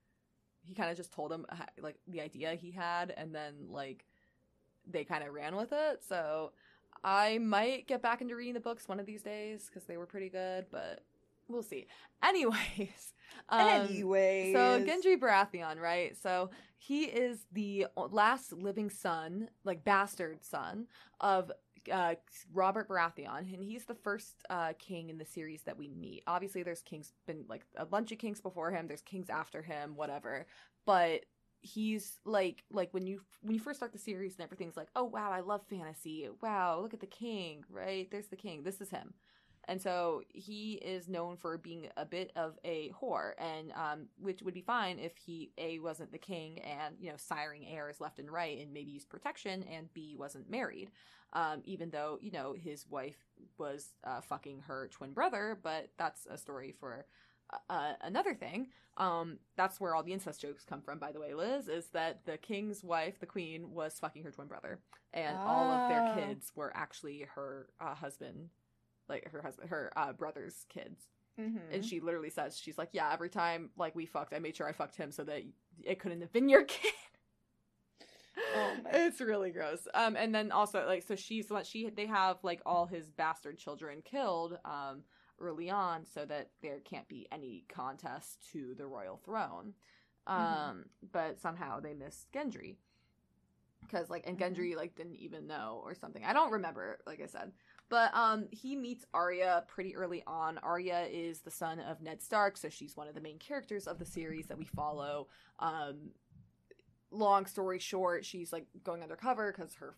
He 0.63 0.75
kind 0.75 0.91
of 0.91 0.97
just 0.97 1.13
told 1.13 1.33
him 1.33 1.47
like 1.81 1.97
the 2.07 2.21
idea 2.21 2.55
he 2.55 2.71
had, 2.71 3.13
and 3.17 3.35
then 3.35 3.67
like 3.69 4.05
they 4.87 5.05
kind 5.05 5.25
of 5.25 5.33
ran 5.33 5.57
with 5.57 5.73
it. 5.73 6.03
So 6.09 6.53
I 7.05 7.39
might 7.39 7.87
get 7.87 8.03
back 8.03 8.21
into 8.21 8.37
reading 8.37 8.55
the 8.55 8.61
books 8.61 8.89
one 8.89 9.01
of 9.01 9.07
these 9.07 9.23
days 9.23 9.67
because 9.67 9.85
they 9.85 9.97
were 9.97 10.07
pretty 10.07 10.29
good, 10.29 10.67
but 10.71 11.03
we'll 11.49 11.63
see. 11.63 11.87
Anyways, 12.23 13.15
um, 13.49 13.61
anyways, 13.61 14.55
so 14.55 14.85
Gendry 14.85 15.19
Baratheon, 15.19 15.79
right? 15.79 16.17
So 16.17 16.51
he 16.79 17.05
is 17.05 17.45
the 17.53 17.87
last 17.97 18.53
living 18.53 18.91
son, 18.91 19.51
like 19.65 19.85
bastard 19.85 20.45
son 20.45 20.87
of 21.21 21.53
uh, 21.93 22.15
Robert 22.53 22.89
Baratheon, 22.89 23.53
and 23.53 23.63
he's 23.63 23.85
the 23.85 23.95
first 23.95 24.35
uh, 24.51 24.73
king 24.79 25.11
in 25.11 25.19
the 25.19 25.25
series 25.25 25.63
that 25.63 25.77
we 25.77 25.89
meet. 25.89 26.23
Obviously, 26.27 26.63
there's 26.63 26.83
kings 26.83 27.13
been 27.27 27.45
like 27.49 27.65
a 27.77 27.87
bunch 27.87 28.13
of 28.13 28.19
kings 28.19 28.41
before 28.41 28.71
him. 28.71 28.89
There's 28.89 29.03
kings 29.03 29.29
after 29.31 29.63
him, 29.63 29.95
whatever. 29.95 30.47
But 30.85 31.27
he's 31.67 32.19
like 32.25 32.65
like 32.71 32.93
when 32.95 33.07
you 33.07 33.21
when 33.43 33.55
you 33.55 33.61
first 33.61 33.79
start 33.79 33.93
the 33.93 33.99
series 33.99 34.35
and 34.35 34.45
everything's 34.45 34.77
like, 34.77 34.89
oh 34.97 35.05
wow, 35.05 35.31
I 35.31 35.41
love 35.41 35.63
fantasy. 35.69 36.29
Wow, 36.43 36.81
look 36.81 36.95
at 36.95 37.01
the 37.01 37.07
king, 37.07 37.65
right? 37.71 38.11
There's 38.11 38.29
the 38.29 38.37
king. 38.37 38.63
This 38.63 38.81
is 38.81 38.91
him. 38.91 39.15
And 39.69 39.83
so 39.83 40.23
he 40.29 40.75
is 40.75 41.09
known 41.09 41.37
for 41.37 41.59
being 41.59 41.89
a 41.97 42.05
bit 42.05 42.31
of 42.37 42.57
a 42.65 42.93
whore, 43.03 43.33
and 43.37 43.73
um, 43.73 44.07
which 44.17 44.41
would 44.43 44.55
be 44.55 44.61
fine 44.61 45.01
if 45.01 45.17
he 45.17 45.51
a 45.59 45.81
wasn't 45.81 46.13
the 46.13 46.19
king 46.19 46.61
and 46.61 46.95
you 47.01 47.11
know 47.11 47.17
siring 47.17 47.67
heirs 47.69 48.01
left 48.01 48.21
and 48.21 48.31
right 48.31 48.61
and 48.61 48.73
maybe 48.73 48.93
used 48.93 49.09
protection, 49.09 49.65
and 49.65 49.93
b 49.93 50.15
wasn't 50.17 50.49
married, 50.49 50.93
um, 51.33 51.63
even 51.65 51.91
though 51.91 52.17
you 52.21 52.31
know 52.31 52.55
his 52.57 52.87
wife 52.89 53.19
was 53.59 53.93
uh, 54.05 54.21
fucking 54.21 54.61
her 54.61 54.89
twin 54.93 55.13
brother. 55.13 55.59
But 55.61 55.89
that's 55.99 56.27
a 56.31 56.39
story 56.39 56.73
for 56.79 57.05
uh, 57.71 57.93
another 58.03 58.35
thing. 58.35 58.69
Um, 58.99 59.39
that's 59.57 59.79
where 59.79 59.95
all 59.95 60.03
the 60.03 60.13
incest 60.13 60.41
jokes 60.41 60.65
come 60.65 60.81
from, 60.81 60.99
by 60.99 61.13
the 61.13 61.21
way, 61.21 61.35
Liz. 61.35 61.69
Is 61.69 61.87
that 61.89 62.25
the 62.25 62.39
king's 62.39 62.83
wife, 62.83 63.19
the 63.21 63.27
queen, 63.27 63.73
was 63.73 63.99
fucking 64.01 64.25
her 64.25 64.31
twin 64.31 64.47
brother, 64.47 64.81
and 65.13 65.37
all 65.37 65.71
of 65.71 65.89
their 65.89 66.03
ah. 66.03 66.15
kids 66.15 66.53
were 66.55 66.73
actually 66.75 67.27
her 67.35 67.69
uh, 67.81 67.95
husband 67.95 68.49
like 69.09 69.31
her 69.31 69.43
husband, 69.43 69.71
her 69.71 69.93
uh, 69.97 70.13
brother's 70.13 70.65
kids. 70.69 71.01
Mm-hmm. 71.41 71.73
And 71.73 71.85
she 71.85 72.01
literally 72.01 72.31
says, 72.31 72.59
she's 72.59 72.79
like, 72.79 72.91
yeah, 72.93 73.13
every 73.13 73.29
time 73.29 73.71
like 73.77 73.95
we 73.95 74.07
fucked, 74.07 74.33
I 74.35 74.39
made 74.39 74.57
sure 74.57 74.69
I 74.69 74.73
fucked 74.73 74.97
him 74.97 75.13
so 75.13 75.25
that 75.25 75.43
it 75.85 75.99
couldn't 75.99 76.23
have 76.23 76.33
been 76.33 76.49
your 76.49 76.65
kid. 76.65 76.93
Oh 78.55 78.73
it's 78.93 79.21
really 79.21 79.51
gross. 79.51 79.87
Um, 79.95 80.17
and 80.17 80.35
then 80.35 80.51
also 80.51 80.87
like, 80.87 81.03
so 81.03 81.15
she's 81.15 81.51
she 81.65 81.91
they 81.91 82.07
have 82.07 82.39
like 82.43 82.61
all 82.67 82.87
his 82.87 83.11
bastard 83.11 83.59
children 83.59 84.03
killed 84.05 84.59
um 84.65 85.03
early 85.41 85.71
on, 85.71 86.05
so 86.05 86.25
that 86.25 86.51
there 86.63 86.81
can't 86.81 87.09
be 87.09 87.27
any 87.33 87.65
contest 87.69 88.47
to 88.53 88.75
the 88.77 88.87
royal 88.87 89.21
throne. 89.25 89.75
Mm-hmm. 90.29 90.43
Um, 90.43 90.77
mm-hmm. 90.77 91.07
but 91.13 91.39
somehow 91.41 91.81
they 91.81 91.95
missed 91.95 92.33
Gendry 92.33 92.77
because 93.83 94.11
like 94.11 94.25
and 94.27 94.39
mm-hmm. 94.39 94.55
Gendry 94.55 94.77
like 94.77 94.97
didn't 94.97 95.17
even 95.17 95.47
know 95.47 95.81
or 95.85 95.95
something. 95.95 96.25
I 96.25 96.33
don't 96.33 96.53
remember. 96.53 96.99
Like 97.07 97.21
I 97.23 97.27
said, 97.27 97.53
but 97.89 98.15
um, 98.15 98.49
he 98.51 98.75
meets 98.77 99.05
Arya 99.15 99.65
pretty 99.69 99.95
early 99.95 100.23
on. 100.27 100.59
Arya 100.59 101.07
is 101.11 101.41
the 101.41 101.51
son 101.51 101.81
of 101.81 102.03
Ned 102.03 102.21
Stark, 102.21 102.57
so 102.57 102.69
she's 102.69 102.97
one 102.97 103.09
of 103.09 103.15
the 103.15 103.21
main 103.21 103.39
characters 103.39 103.87
of 103.87 103.99
the 103.99 104.07
series 104.07 104.47
that 104.47 104.59
we 104.59 104.65
follow. 104.65 105.29
Um, 105.61 106.11
long 107.11 107.47
story 107.47 107.79
short, 107.79 108.25
she's 108.25 108.53
like 108.53 108.67
going 108.83 109.03
undercover 109.03 109.53
because 109.53 109.75
her 109.75 109.95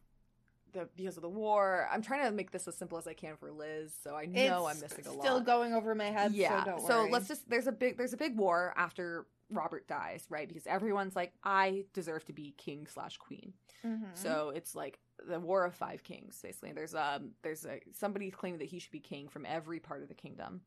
the 0.72 0.88
because 0.96 1.16
of 1.16 1.22
the 1.22 1.28
war. 1.28 1.88
I'm 1.92 2.02
trying 2.02 2.24
to 2.24 2.30
make 2.30 2.50
this 2.50 2.68
as 2.68 2.76
simple 2.76 2.98
as 2.98 3.06
I 3.06 3.14
can 3.14 3.36
for 3.36 3.50
Liz, 3.50 3.92
so 4.02 4.14
I 4.14 4.26
know 4.26 4.66
it's 4.68 4.76
I'm 4.76 4.82
missing 4.82 5.06
a 5.06 5.12
lot. 5.12 5.24
Still 5.24 5.40
going 5.40 5.72
over 5.72 5.94
my 5.94 6.06
head. 6.06 6.32
Yeah. 6.32 6.64
So, 6.64 6.84
so 6.86 7.08
let's 7.10 7.28
just 7.28 7.48
there's 7.48 7.66
a 7.66 7.72
big 7.72 7.96
there's 7.96 8.12
a 8.12 8.16
big 8.16 8.36
war 8.36 8.74
after 8.76 9.26
Robert 9.50 9.88
dies, 9.88 10.26
right? 10.28 10.46
Because 10.46 10.66
everyone's 10.66 11.16
like, 11.16 11.32
I 11.42 11.84
deserve 11.94 12.24
to 12.26 12.32
be 12.32 12.54
king 12.58 12.86
slash 12.86 13.16
queen. 13.16 13.54
Mm-hmm. 13.84 14.10
So 14.14 14.52
it's 14.54 14.74
like 14.74 14.98
the 15.26 15.40
War 15.40 15.64
of 15.64 15.74
Five 15.74 16.02
Kings, 16.02 16.38
basically. 16.42 16.72
There's 16.72 16.94
um 16.94 17.30
there's 17.42 17.64
a 17.64 17.80
somebody 17.92 18.30
claiming 18.30 18.58
that 18.58 18.68
he 18.68 18.78
should 18.78 18.92
be 18.92 19.00
king 19.00 19.28
from 19.28 19.46
every 19.46 19.80
part 19.80 20.02
of 20.02 20.08
the 20.08 20.14
kingdom, 20.14 20.62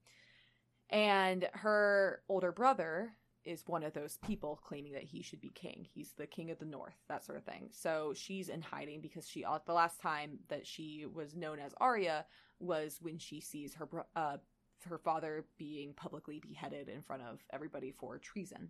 and 0.89 1.47
her 1.53 2.21
older 2.29 2.51
brother 2.51 3.13
is 3.45 3.63
one 3.67 3.83
of 3.83 3.93
those 3.93 4.17
people 4.25 4.59
claiming 4.63 4.93
that 4.93 5.03
he 5.03 5.21
should 5.21 5.41
be 5.41 5.49
king. 5.49 5.87
He's 5.93 6.13
the 6.13 6.27
king 6.27 6.51
of 6.51 6.59
the 6.59 6.65
north, 6.65 6.95
that 7.09 7.25
sort 7.25 7.37
of 7.37 7.43
thing. 7.43 7.69
So 7.71 8.13
she's 8.15 8.49
in 8.49 8.61
hiding 8.61 9.01
because 9.01 9.27
she 9.27 9.43
uh, 9.43 9.59
the 9.65 9.73
last 9.73 9.99
time 9.99 10.39
that 10.49 10.65
she 10.65 11.05
was 11.11 11.35
known 11.35 11.59
as 11.59 11.73
Arya 11.79 12.25
was 12.59 12.99
when 13.01 13.17
she 13.17 13.41
sees 13.41 13.73
her 13.75 13.87
uh, 14.15 14.37
her 14.85 14.97
father 14.97 15.45
being 15.57 15.93
publicly 15.93 16.39
beheaded 16.39 16.89
in 16.89 17.01
front 17.01 17.21
of 17.23 17.39
everybody 17.51 17.91
for 17.91 18.17
treason, 18.17 18.69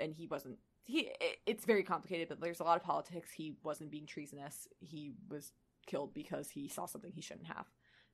and 0.00 0.14
he 0.14 0.26
wasn't 0.26 0.58
he 0.84 1.10
it's 1.46 1.64
very 1.64 1.82
complicated 1.82 2.28
but 2.28 2.40
there's 2.40 2.60
a 2.60 2.64
lot 2.64 2.76
of 2.76 2.82
politics 2.82 3.30
he 3.32 3.54
wasn't 3.62 3.90
being 3.90 4.06
treasonous 4.06 4.68
he 4.80 5.12
was 5.30 5.52
killed 5.86 6.12
because 6.12 6.50
he 6.50 6.68
saw 6.68 6.86
something 6.86 7.10
he 7.12 7.22
shouldn't 7.22 7.46
have 7.46 7.66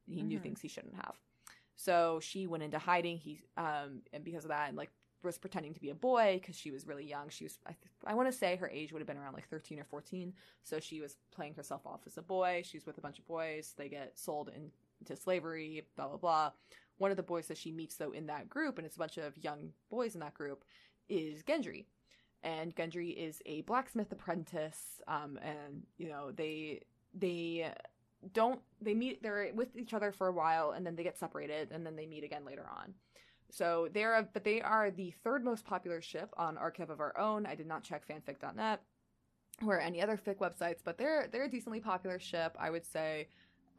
he 0.07 0.19
mm-hmm. 0.19 0.29
knew 0.29 0.39
things 0.39 0.61
he 0.61 0.69
shouldn't 0.69 0.95
have 0.95 1.17
so 1.77 2.21
she 2.23 2.47
went 2.47 2.63
into 2.63 2.79
hiding 2.79 3.19
he 3.19 3.41
um 3.57 4.03
and 4.13 4.25
because 4.25 4.45
of 4.45 4.51
that 4.51 4.69
and 4.69 4.77
like 4.77 4.91
was 5.23 5.39
pretending 5.39 5.75
to 5.75 5.81
be 5.81 5.91
a 5.91 5.95
boy 5.95 6.39
because 6.41 6.57
she 6.57 6.71
was 6.71 6.87
really 6.87 7.05
young. 7.05 7.29
She 7.29 7.45
was 7.45 7.59
i, 7.67 7.71
th- 7.71 7.91
I 8.07 8.15
want 8.15 8.31
to 8.31 8.37
say 8.37 8.57
her 8.57 8.69
age 8.69 8.93
would 8.93 9.01
have 9.01 9.07
been 9.07 9.19
around 9.19 9.35
like 9.35 9.49
13 9.49 9.79
or 9.79 9.85
14 9.85 10.33
so 10.63 10.81
she 10.81 11.01
was 11.01 11.17
playing 11.35 11.55
herself 11.55 11.87
off 11.87 12.01
as 12.07 12.17
a 12.19 12.23
boy. 12.23 12.63
She's 12.65 12.87
with 12.87 12.99
a 12.99 13.01
bunch 13.01 13.19
of 13.19 13.27
boys. 13.27 13.75
They 13.77 13.89
get 13.89 14.19
sold 14.19 14.51
in, 14.55 14.71
into 15.01 15.17
slavery 15.17 15.85
blah 15.97 16.09
blah 16.09 16.17
blah. 16.17 16.51
One 16.99 17.11
of 17.11 17.17
the 17.17 17.23
boys 17.23 17.47
that 17.49 17.59
she 17.59 17.73
meets 17.73 17.97
though 17.97 18.13
in 18.13 18.27
that 18.27 18.49
group 18.49 18.79
and 18.79 18.87
it's 18.87 18.97
a 18.97 19.01
bunch 19.01 19.19
of 19.19 19.37
young 19.39 19.73
boys 19.91 20.15
in 20.15 20.21
that 20.21 20.35
group 20.35 20.65
is 21.09 21.43
gendry. 21.43 21.87
And 22.43 22.75
Gendry 22.75 23.15
is 23.15 23.43
a 23.45 23.61
blacksmith 23.63 24.11
apprentice. 24.13 25.03
Um, 25.07 25.39
and 25.43 25.83
you 25.99 26.09
know 26.09 26.31
they 26.33 26.83
they 27.13 27.71
don't 28.33 28.61
they 28.81 28.95
meet 28.95 29.23
they're 29.23 29.51
with 29.55 29.77
each 29.77 29.95
other 29.95 30.13
for 30.13 30.27
a 30.29 30.33
while 30.33 30.73
and 30.73 30.87
then 30.87 30.95
they 30.95 31.03
get 31.03 31.19
separated 31.19 31.73
and 31.73 31.87
then 31.87 31.97
they 31.97 32.07
meet 32.07 32.25
again 32.25 32.45
later 32.45 32.67
on. 32.71 32.95
So 33.53 33.89
they're 33.93 34.29
but 34.33 34.45
they 34.45 34.61
are 34.61 34.91
the 34.91 35.13
third 35.25 35.45
most 35.45 35.65
popular 35.65 36.01
ship 36.01 36.33
on 36.37 36.57
Archive 36.59 36.91
of 36.91 37.01
Our 37.01 37.17
Own. 37.19 37.47
I 37.47 37.55
did 37.55 37.67
not 37.67 37.83
check 37.83 38.07
fanfic.net 38.07 38.83
or 39.67 39.81
any 39.81 40.01
other 40.01 40.17
fic 40.17 40.37
websites, 40.37 40.81
but 40.85 40.99
they're 40.99 41.29
they're 41.31 41.45
a 41.45 41.51
decently 41.51 41.81
popular 41.81 42.19
ship. 42.19 42.57
I 42.59 42.71
would 42.71 42.87
say 42.87 43.29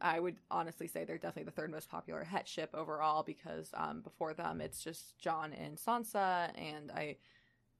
I 0.00 0.18
would 0.20 0.36
honestly 0.50 0.88
say 0.88 1.04
they're 1.04 1.16
definitely 1.16 1.44
the 1.44 1.52
third 1.52 1.70
most 1.70 1.88
popular 1.88 2.24
het 2.24 2.48
ship 2.48 2.70
overall 2.74 3.22
because 3.22 3.70
um, 3.74 4.00
before 4.00 4.34
them 4.34 4.60
it's 4.60 4.82
just 4.82 5.18
Jon 5.18 5.52
and 5.52 5.76
Sansa, 5.76 6.50
and 6.56 6.90
I 6.90 7.16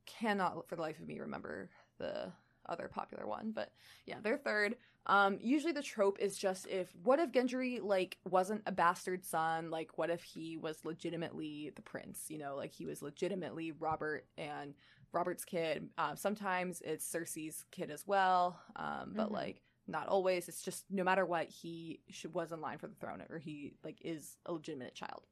cannot 0.07 0.69
for 0.69 0.77
the 0.77 0.83
life 0.83 0.99
of 0.99 1.07
me 1.07 1.21
remember 1.21 1.69
the 1.99 2.33
other 2.67 2.89
popular 2.89 3.27
one, 3.27 3.53
but 3.55 3.71
yeah, 4.07 4.17
they're 4.23 4.39
third. 4.39 4.77
Um, 5.07 5.39
usually 5.41 5.73
the 5.73 5.83
trope 5.83 6.19
is 6.21 6.39
just 6.39 6.67
if 6.69 6.89
what 7.03 7.19
if 7.19 7.33
Gendry 7.33 7.83
like 7.83 8.19
wasn't 8.29 8.63
a 8.67 8.73
bastard 8.73 9.25
son? 9.25 9.71
Like 9.71 9.99
what 9.99 10.11
if 10.11 10.23
he 10.23 10.57
was 10.57 10.85
legitimately 10.85 11.73
the 11.75 11.83
prince? 11.83 12.27
You 12.29 12.39
know, 12.39 12.55
like 12.57 12.73
he 12.73 12.87
was 12.87 13.03
legitimately 13.03 13.73
Robert 13.73 14.27
and 14.39 14.75
Robert's 15.13 15.45
kid. 15.45 15.89
Uh, 15.99 16.15
sometimes 16.15 16.81
it's 16.85 17.11
Cersei's 17.11 17.65
kid 17.71 17.91
as 17.91 18.07
well, 18.07 18.61
um, 18.77 19.13
but 19.15 19.27
mm-hmm. 19.27 19.35
like 19.35 19.63
not 19.89 20.09
always. 20.09 20.49
It's 20.49 20.63
just 20.63 20.85
no 20.91 21.03
matter 21.05 21.27
what, 21.27 21.49
he 21.49 22.01
should, 22.09 22.33
was 22.33 22.53
in 22.53 22.61
line 22.61 22.79
for 22.79 22.87
the 22.87 22.95
throne, 22.95 23.23
or 23.29 23.39
he 23.39 23.75
like 23.85 23.99
is 24.03 24.37
a 24.47 24.53
legitimate 24.53 24.95
child. 24.95 25.23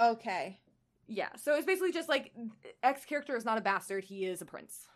Okay. 0.00 0.58
Yeah, 1.08 1.28
so 1.36 1.54
it's 1.54 1.66
basically 1.66 1.92
just 1.92 2.08
like 2.08 2.32
X 2.82 3.04
character 3.04 3.36
is 3.36 3.44
not 3.44 3.58
a 3.58 3.60
bastard; 3.60 4.04
he 4.04 4.24
is 4.24 4.40
a 4.40 4.46
prince. 4.46 4.86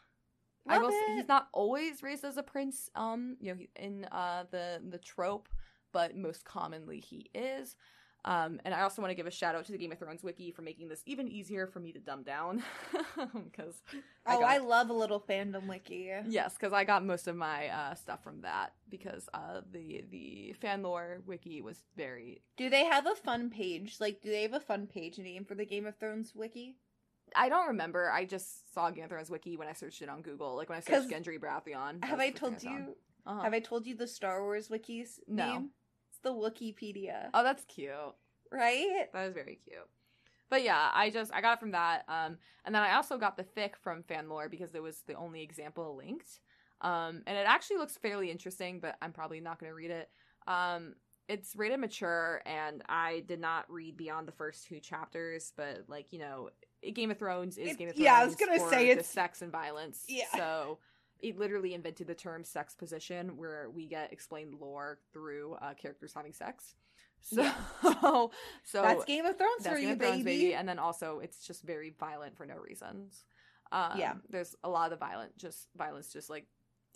Love 0.66 0.78
I 0.78 0.82
will. 0.82 0.90
Say, 0.90 1.14
he's 1.16 1.28
not 1.28 1.48
always 1.52 2.02
raised 2.02 2.24
as 2.24 2.36
a 2.36 2.42
prince. 2.42 2.90
Um, 2.94 3.36
you 3.40 3.54
know, 3.54 3.60
in 3.76 4.04
uh 4.06 4.44
the 4.50 4.80
the 4.88 4.98
trope, 4.98 5.48
but 5.92 6.16
most 6.16 6.44
commonly 6.44 7.00
he 7.00 7.30
is. 7.34 7.76
Um, 8.26 8.60
and 8.64 8.74
I 8.74 8.82
also 8.82 9.00
want 9.00 9.12
to 9.12 9.14
give 9.14 9.28
a 9.28 9.30
shout 9.30 9.54
out 9.54 9.64
to 9.66 9.72
the 9.72 9.78
Game 9.78 9.92
of 9.92 10.00
Thrones 10.00 10.24
wiki 10.24 10.50
for 10.50 10.62
making 10.62 10.88
this 10.88 11.00
even 11.06 11.28
easier 11.28 11.68
for 11.68 11.78
me 11.78 11.92
to 11.92 12.00
dumb 12.00 12.22
down. 12.22 12.62
Because 13.16 13.82
oh, 13.94 14.00
I, 14.26 14.34
got, 14.34 14.44
I, 14.44 14.58
love 14.58 14.90
a 14.90 14.92
little 14.92 15.20
fandom 15.20 15.66
wiki. 15.68 16.10
Yes, 16.26 16.54
because 16.54 16.74
I 16.74 16.84
got 16.84 17.04
most 17.04 17.28
of 17.28 17.36
my 17.36 17.68
uh, 17.68 17.94
stuff 17.94 18.22
from 18.22 18.42
that. 18.42 18.74
Because 18.90 19.28
uh, 19.32 19.62
the 19.72 20.04
the 20.10 20.54
Fanlore 20.62 21.24
wiki 21.24 21.62
was 21.62 21.84
very. 21.96 22.42
Do 22.56 22.68
they 22.68 22.84
have 22.84 23.06
a 23.06 23.14
fun 23.14 23.48
page? 23.48 23.96
Like, 24.00 24.20
do 24.20 24.30
they 24.30 24.42
have 24.42 24.52
a 24.52 24.60
fun 24.60 24.86
page 24.86 25.18
name 25.18 25.44
for 25.44 25.54
the 25.54 25.64
Game 25.64 25.86
of 25.86 25.96
Thrones 25.96 26.34
wiki? 26.34 26.76
I 27.36 27.48
don't 27.48 27.68
remember. 27.68 28.10
I 28.10 28.24
just 28.24 28.72
saw 28.72 28.90
Thrones 28.90 29.30
wiki 29.30 29.56
when 29.56 29.68
I 29.68 29.72
searched 29.72 30.02
it 30.02 30.08
on 30.08 30.22
Google. 30.22 30.56
Like 30.56 30.68
when 30.68 30.78
I 30.78 30.80
searched 30.80 31.10
Gendry 31.10 31.38
Baratheon. 31.38 32.04
Have 32.04 32.20
I 32.20 32.30
told 32.30 32.62
you? 32.62 32.96
Uh-huh. 33.26 33.42
Have 33.42 33.54
I 33.54 33.60
told 33.60 33.86
you 33.86 33.96
the 33.96 34.06
Star 34.06 34.42
Wars 34.42 34.70
wiki's 34.70 35.20
no. 35.28 35.52
name? 35.52 35.70
the 36.26 36.32
Wookieepedia. 36.32 37.30
Oh, 37.32 37.42
that's 37.42 37.64
cute. 37.64 37.90
Right? 38.52 39.06
That 39.12 39.28
is 39.28 39.34
very 39.34 39.58
cute. 39.64 39.88
But 40.50 40.62
yeah, 40.62 40.90
I 40.92 41.10
just 41.10 41.32
I 41.32 41.40
got 41.40 41.54
it 41.54 41.60
from 41.60 41.72
that. 41.72 42.04
Um, 42.08 42.38
and 42.64 42.74
then 42.74 42.82
I 42.82 42.94
also 42.94 43.16
got 43.16 43.36
the 43.36 43.44
fic 43.44 43.76
from 43.80 44.02
Fanlore 44.02 44.50
because 44.50 44.74
it 44.74 44.82
was 44.82 45.02
the 45.06 45.14
only 45.14 45.42
example 45.42 45.96
linked. 45.96 46.40
Um, 46.80 47.22
and 47.26 47.38
it 47.38 47.46
actually 47.46 47.78
looks 47.78 47.96
fairly 47.96 48.30
interesting, 48.30 48.80
but 48.80 48.96
I'm 49.00 49.12
probably 49.12 49.40
not 49.40 49.58
going 49.58 49.70
to 49.70 49.74
read 49.74 49.90
it. 49.90 50.10
Um, 50.46 50.94
it's 51.28 51.56
rated 51.56 51.80
mature, 51.80 52.42
and 52.46 52.82
I 52.88 53.24
did 53.26 53.40
not 53.40 53.64
read 53.68 53.96
beyond 53.96 54.28
the 54.28 54.32
first 54.32 54.66
two 54.66 54.78
chapters, 54.78 55.52
but 55.56 55.84
like 55.88 56.12
you 56.12 56.20
know, 56.20 56.50
Game 56.94 57.10
of 57.10 57.18
Thrones 57.18 57.58
is 57.58 57.72
It- 57.72 57.78
Game 57.78 57.88
of 57.88 57.94
Thrones. 57.94 58.04
yeah, 58.04 58.14
I 58.14 58.24
was 58.24 58.34
gonna 58.36 58.58
say 58.70 58.88
it's- 58.90 59.08
sex 59.08 59.42
and 59.42 59.50
violence. 59.52 60.04
Yeah. 60.08 60.24
So 60.34 60.78
it 61.20 61.38
literally 61.38 61.74
invented 61.74 62.06
the 62.06 62.14
term 62.14 62.44
sexposition, 62.44 63.36
where 63.36 63.70
we 63.70 63.86
get 63.86 64.12
explained 64.12 64.54
lore 64.54 64.98
through 65.12 65.54
uh, 65.54 65.74
characters 65.74 66.12
having 66.14 66.32
sex. 66.32 66.74
So, 67.22 67.50
so 68.64 68.82
That's 68.82 69.04
Game 69.06 69.24
of 69.24 69.36
Thrones 69.38 69.66
for 69.66 69.76
Game 69.76 69.88
you, 69.88 69.96
Thrones, 69.96 70.22
baby. 70.24 70.54
And 70.54 70.68
then 70.68 70.78
also, 70.78 71.18
it's 71.20 71.44
just 71.46 71.62
very 71.62 71.94
violent 71.98 72.36
for 72.36 72.44
no 72.46 72.56
reasons. 72.56 73.24
Um, 73.72 73.98
Yeah. 73.98 74.14
there's 74.28 74.54
a 74.62 74.68
lot 74.68 74.92
of 74.92 74.98
the 74.98 75.04
violent, 75.04 75.36
just 75.36 75.68
violence, 75.76 76.12
just 76.12 76.28
like 76.30 76.46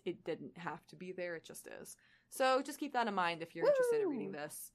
it 0.04 0.22
didn't 0.24 0.56
have 0.58 0.86
to 0.88 0.96
be 0.96 1.12
there. 1.12 1.34
It 1.36 1.44
just 1.44 1.66
is. 1.66 1.96
So 2.28 2.62
just 2.62 2.78
keep 2.78 2.92
that 2.92 3.08
in 3.08 3.14
mind 3.14 3.42
if 3.42 3.56
you're 3.56 3.66
interested 3.66 4.02
in 4.02 4.08
reading 4.08 4.32
this. 4.32 4.70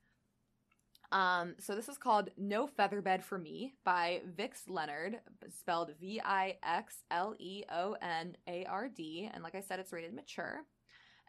Um, 1.16 1.56
so 1.60 1.76
this 1.76 1.88
is 1.88 1.98
called 1.98 2.30
No 2.36 2.68
Featherbed 2.68 3.24
for 3.24 3.38
Me 3.38 3.74
by 3.86 4.22
Vix 4.36 4.64
Leonard, 4.68 5.22
spelled 5.58 5.94
V 5.98 6.20
I 6.20 6.58
X 6.62 7.06
L 7.10 7.36
E 7.40 7.64
O 7.72 7.96
N 8.02 8.36
A 8.50 8.66
R 8.66 8.90
D, 8.90 9.30
and 9.34 9.42
like 9.42 9.56
I 9.56 9.62
said, 9.62 9.80
it's 9.80 9.94
rated 9.94 10.14
mature. 10.14 10.64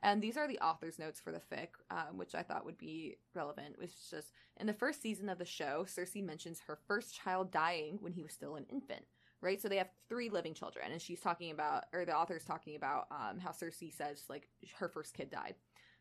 And 0.03 0.21
these 0.21 0.37
are 0.37 0.49
the 0.49 0.59
author's 0.59 0.99
notes 0.99 1.21
for 1.21 1.31
the 1.31 1.39
fic, 1.39 1.69
um, 1.93 2.19
which 2.19 2.35
I 2.35 2.43
thought 2.43 2.65
would 2.65 2.79
be 2.79 3.19
relevant. 3.33 3.79
Which 3.79 3.91
is 3.91 4.09
just 4.11 4.33
in 4.59 4.67
the 4.67 4.73
first 4.73 5.03
season 5.03 5.29
of 5.29 5.39
the 5.39 5.45
show, 5.45 5.87
Cersei 5.87 6.25
mentions 6.25 6.63
her 6.67 6.81
first 6.89 7.15
child 7.15 7.53
dying 7.53 7.99
when 8.01 8.13
he 8.13 8.25
was 8.25 8.33
still 8.33 8.57
an 8.57 8.67
infant. 8.69 9.05
Right, 9.41 9.63
so 9.63 9.69
they 9.69 9.77
have 9.77 9.91
three 10.09 10.31
living 10.31 10.55
children, 10.55 10.91
and 10.91 11.01
she's 11.01 11.21
talking 11.21 11.53
about, 11.53 11.85
or 11.93 12.05
the 12.05 12.17
author's 12.17 12.45
talking 12.45 12.75
about, 12.75 13.07
um, 13.13 13.39
how 13.39 13.51
Cersei 13.51 13.95
says 13.95 14.25
like 14.29 14.49
her 14.79 14.89
first 14.89 15.15
kid 15.15 15.31
died. 15.31 15.55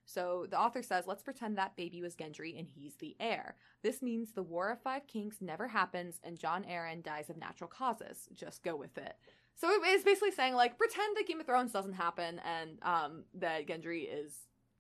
So 0.06 0.45
the 0.49 0.60
author 0.60 0.84
says, 0.84 1.06
let's 1.08 1.24
pretend 1.24 1.58
that 1.58 1.76
baby 1.76 2.01
was 2.01 2.16
Gendry 2.16 2.58
and 2.58 2.68
he's 2.68 2.95
the 2.95 3.16
heir. 3.20 3.56
This 3.82 4.01
means 4.01 4.32
the 4.32 4.43
War 4.43 4.72
of 4.72 4.82
Five 4.82 5.08
Kings 5.08 5.38
never 5.41 5.68
happens 5.68 6.20
and 6.24 6.39
Jon 6.39 6.64
Arryn 6.64 7.03
dies 7.03 7.30
of 7.30 7.38
natural 7.38 7.70
causes. 7.70 8.30
Just 8.36 8.64
go 8.64 8.76
with 8.76 8.97
it. 8.97 9.16
So 9.56 9.70
it 9.70 9.88
is 9.88 10.03
basically 10.03 10.32
saying, 10.32 10.53
like, 10.53 10.78
pretend 10.78 11.16
that 11.16 11.28
Game 11.28 11.39
of 11.39 11.45
Thrones 11.45 11.72
doesn't 11.72 11.93
happen 11.93 12.39
and 12.45 12.78
um, 12.82 13.24
that 13.36 13.68
Gendry 13.68 14.08
is 14.12 14.34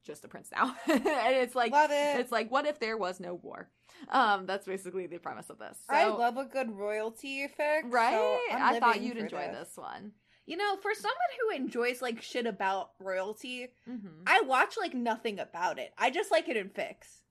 just 0.05 0.25
a 0.25 0.27
prince 0.27 0.49
now. 0.53 0.75
and 0.87 1.03
it's 1.05 1.55
like, 1.55 1.71
it. 1.73 2.19
it's 2.19 2.31
like, 2.31 2.51
what 2.51 2.65
if 2.65 2.79
there 2.79 2.97
was 2.97 3.19
no 3.19 3.35
war? 3.35 3.69
Um, 4.09 4.45
that's 4.45 4.67
basically 4.67 5.07
the 5.07 5.17
premise 5.17 5.49
of 5.49 5.57
this. 5.57 5.77
So, 5.89 5.95
I 5.95 6.07
love 6.07 6.37
a 6.37 6.45
good 6.45 6.71
royalty 6.71 7.47
fic. 7.59 7.83
right? 7.85 8.39
so 8.49 8.57
I'm 8.57 8.79
thought 8.79 9.01
you'd 9.01 9.17
enjoy 9.17 9.49
this, 9.51 9.71
one. 9.75 10.11
You 10.45 10.57
know, 10.57 10.75
for 10.77 10.93
someone 10.93 11.15
who 11.49 11.55
enjoys 11.55 12.01
like 12.01 12.21
shit 12.21 12.45
about 12.45 12.91
royalty, 12.99 13.69
Mm-hmm. 13.89 14.23
I 14.27 14.41
watch 14.41 14.75
like 14.79 14.93
nothing 14.93 15.39
about 15.39 15.79
it. 15.79 15.91
I 15.97 16.09
just 16.11 16.31
like 16.31 16.47
it 16.49 16.57
in 16.57 16.69
fics. 16.69 17.21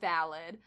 valid. 0.00 0.58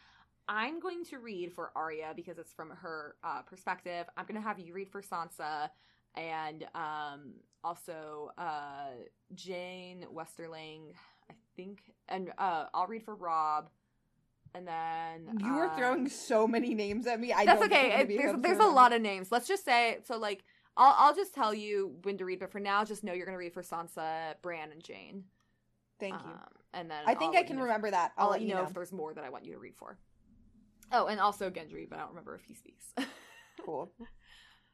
I'm 0.48 0.78
going 0.78 1.04
to 1.06 1.18
read 1.18 1.52
for 1.52 1.72
Arya 1.74 2.12
because 2.14 2.38
it's 2.38 2.52
from 2.52 2.70
her 2.70 3.16
uh, 3.24 3.42
perspective. 3.42 4.06
I'm 4.16 4.24
going 4.26 4.40
to 4.40 4.46
have 4.46 4.60
you 4.60 4.72
read 4.72 4.88
for 4.88 5.02
Sansa 5.02 5.70
and 6.14 6.64
um, 6.74 7.32
also 7.64 8.30
uh, 8.38 8.90
Jeyne 9.34 10.06
Westerling, 10.14 10.92
I 11.28 11.34
think, 11.56 11.80
and 12.08 12.30
uh, 12.38 12.66
I'll 12.72 12.86
read 12.86 13.02
for 13.02 13.16
Robb. 13.16 13.68
And 14.54 14.66
then 14.66 15.38
You 15.40 15.52
are 15.58 15.68
um, 15.70 15.76
throwing 15.76 16.08
so 16.08 16.46
many 16.46 16.74
names 16.74 17.06
at 17.08 17.18
me. 17.20 17.32
I 17.32 17.44
That's 17.44 17.60
don't 17.60 17.68
think 17.68 17.80
I'm 17.80 18.02
okay. 18.02 18.14
It, 18.14 18.18
there's 18.18 18.40
there's 18.40 18.58
a 18.60 18.68
lot 18.70 18.92
of 18.94 19.02
names. 19.02 19.30
Let's 19.32 19.48
just 19.48 19.64
say 19.64 19.98
so. 20.04 20.16
Like 20.16 20.44
I'll 20.76 20.94
I'll 20.98 21.14
just 21.14 21.34
tell 21.34 21.54
you 21.54 21.96
when 22.02 22.18
to 22.18 22.24
read, 22.24 22.40
but 22.40 22.50
for 22.52 22.60
now, 22.60 22.84
just 22.84 23.04
know 23.04 23.12
you're 23.12 23.26
going 23.26 23.34
to 23.34 23.38
read 23.38 23.54
for 23.54 23.62
Sansa, 23.62 24.34
Bran, 24.42 24.72
and 24.72 24.82
Jeyne. 24.82 25.24
Thank 25.98 26.14
you. 26.14 26.30
Um, 26.30 26.38
and 26.74 26.90
then 26.90 27.02
I 27.06 27.14
think 27.14 27.34
I'll 27.34 27.40
I 27.40 27.42
can 27.44 27.56
know 27.56 27.62
if- 27.62 27.66
remember 27.68 27.90
that. 27.90 28.12
I'll, 28.18 28.26
I'll, 28.26 28.30
let 28.32 28.42
you 28.42 28.54
know, 28.54 28.62
if 28.64 28.74
there's 28.74 28.92
more 28.92 29.14
that 29.14 29.24
I 29.24 29.30
want 29.30 29.44
you 29.46 29.52
to 29.52 29.58
read 29.58 29.76
for. 29.76 29.98
Oh, 30.92 31.06
and 31.06 31.18
also 31.18 31.50
Gendry, 31.50 31.88
but 31.88 31.98
I 31.98 32.02
don't 32.02 32.10
remember 32.10 32.34
if 32.34 32.44
he 32.44 32.54
speaks. 32.54 32.86
Cool. 33.64 33.90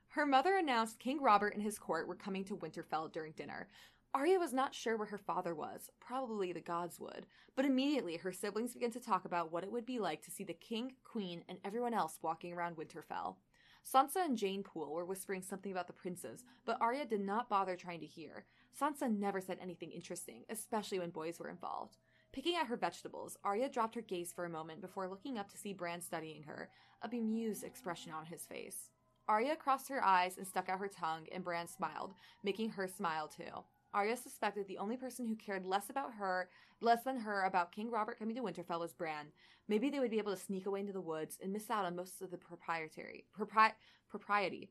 her 0.08 0.26
mother 0.26 0.56
announced 0.58 0.98
King 0.98 1.22
Robert 1.22 1.54
and 1.54 1.62
his 1.62 1.78
court 1.78 2.06
were 2.08 2.16
coming 2.16 2.44
to 2.44 2.56
Winterfell 2.56 3.10
during 3.10 3.32
dinner. 3.32 3.68
Arya 4.12 4.38
was 4.38 4.52
not 4.52 4.74
sure 4.74 4.98
where 4.98 5.06
her 5.06 5.16
father 5.16 5.54
was. 5.54 5.88
Probably 6.00 6.52
the 6.52 6.60
gods 6.60 7.00
would. 7.00 7.24
But 7.56 7.64
immediately 7.64 8.16
her 8.18 8.32
siblings 8.32 8.74
began 8.74 8.90
to 8.90 9.00
talk 9.00 9.24
about 9.24 9.50
what 9.52 9.64
it 9.64 9.72
would 9.72 9.86
be 9.86 9.98
like 9.98 10.20
to 10.22 10.30
see 10.30 10.44
the 10.44 10.52
king, 10.52 10.92
queen, 11.04 11.42
and 11.48 11.58
everyone 11.64 11.94
else 11.94 12.18
walking 12.20 12.52
around 12.52 12.76
Winterfell. 12.76 13.36
Sansa 13.84 14.24
and 14.24 14.38
Jeyne 14.38 14.62
Poole 14.62 14.94
were 14.94 15.04
whispering 15.04 15.42
something 15.42 15.72
about 15.72 15.86
the 15.86 15.92
princes, 15.92 16.44
but 16.64 16.78
Arya 16.80 17.04
did 17.04 17.20
not 17.20 17.48
bother 17.48 17.76
trying 17.76 18.00
to 18.00 18.06
hear. 18.06 18.44
Sansa 18.78 19.10
never 19.10 19.40
said 19.40 19.58
anything 19.60 19.90
interesting, 19.90 20.44
especially 20.48 20.98
when 20.98 21.10
boys 21.10 21.38
were 21.38 21.50
involved. 21.50 21.98
Picking 22.32 22.56
at 22.56 22.68
her 22.68 22.76
vegetables, 22.76 23.36
Arya 23.44 23.68
dropped 23.68 23.94
her 23.94 24.00
gaze 24.00 24.32
for 24.32 24.44
a 24.44 24.50
moment 24.50 24.80
before 24.80 25.08
looking 25.08 25.36
up 25.36 25.50
to 25.50 25.58
see 25.58 25.74
Bran 25.74 26.00
studying 26.00 26.44
her, 26.44 26.70
a 27.02 27.08
bemused 27.08 27.64
expression 27.64 28.12
on 28.12 28.24
his 28.24 28.46
face. 28.46 28.90
Arya 29.28 29.56
crossed 29.56 29.88
her 29.88 30.02
eyes 30.02 30.38
and 30.38 30.46
stuck 30.46 30.68
out 30.68 30.78
her 30.78 30.88
tongue, 30.88 31.26
and 31.30 31.44
Bran 31.44 31.68
smiled, 31.68 32.14
making 32.42 32.70
her 32.70 32.88
smile 32.88 33.28
too. 33.28 33.64
Arya 33.94 34.16
suspected 34.16 34.66
the 34.66 34.78
only 34.78 34.96
person 34.96 35.26
who 35.26 35.36
cared 35.36 35.66
less 35.66 35.90
about 35.90 36.14
her, 36.14 36.48
less 36.80 37.04
than 37.04 37.18
her 37.18 37.44
about 37.44 37.72
King 37.72 37.90
Robert 37.90 38.18
coming 38.18 38.34
to 38.36 38.42
Winterfell 38.42 38.80
was 38.80 38.94
Bran. 38.94 39.26
Maybe 39.68 39.90
they 39.90 40.00
would 40.00 40.10
be 40.10 40.18
able 40.18 40.34
to 40.34 40.40
sneak 40.40 40.66
away 40.66 40.80
into 40.80 40.92
the 40.92 41.00
woods 41.00 41.38
and 41.42 41.52
miss 41.52 41.70
out 41.70 41.84
on 41.84 41.96
most 41.96 42.22
of 42.22 42.30
the 42.30 42.38
proprietary 42.38 43.24
propri- 43.38 43.74
propriety. 44.08 44.70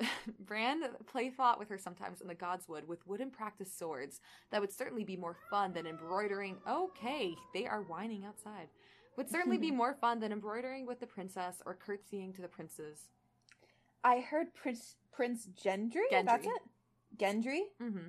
Bran 0.40 0.82
play 1.06 1.30
fought 1.30 1.58
with 1.58 1.68
her 1.68 1.78
sometimes 1.78 2.20
in 2.20 2.28
the 2.28 2.34
Godswood 2.34 2.86
with 2.86 3.06
wooden 3.06 3.30
practice 3.30 3.72
swords. 3.76 4.20
That 4.50 4.60
would 4.60 4.72
certainly 4.72 5.04
be 5.04 5.16
more 5.16 5.36
fun 5.50 5.72
than 5.72 5.86
embroidering. 5.86 6.56
Okay, 6.68 7.34
they 7.54 7.66
are 7.66 7.82
whining 7.82 8.24
outside. 8.24 8.68
Would 9.16 9.30
certainly 9.30 9.58
be 9.58 9.70
more 9.82 9.94
fun 10.00 10.18
than 10.18 10.32
embroidering 10.32 10.86
with 10.86 10.98
the 10.98 11.06
princess 11.06 11.62
or 11.66 11.74
curtsying 11.74 12.32
to 12.32 12.42
the 12.42 12.48
princes. 12.48 13.10
I 14.02 14.20
heard 14.20 14.54
Prince 14.54 14.96
Prince 15.12 15.48
Gendry. 15.62 16.08
Gendry. 16.10 16.24
That's 16.24 16.46
it. 16.46 16.62
Gendry 17.18 17.60
Mm-hmm. 17.80 18.08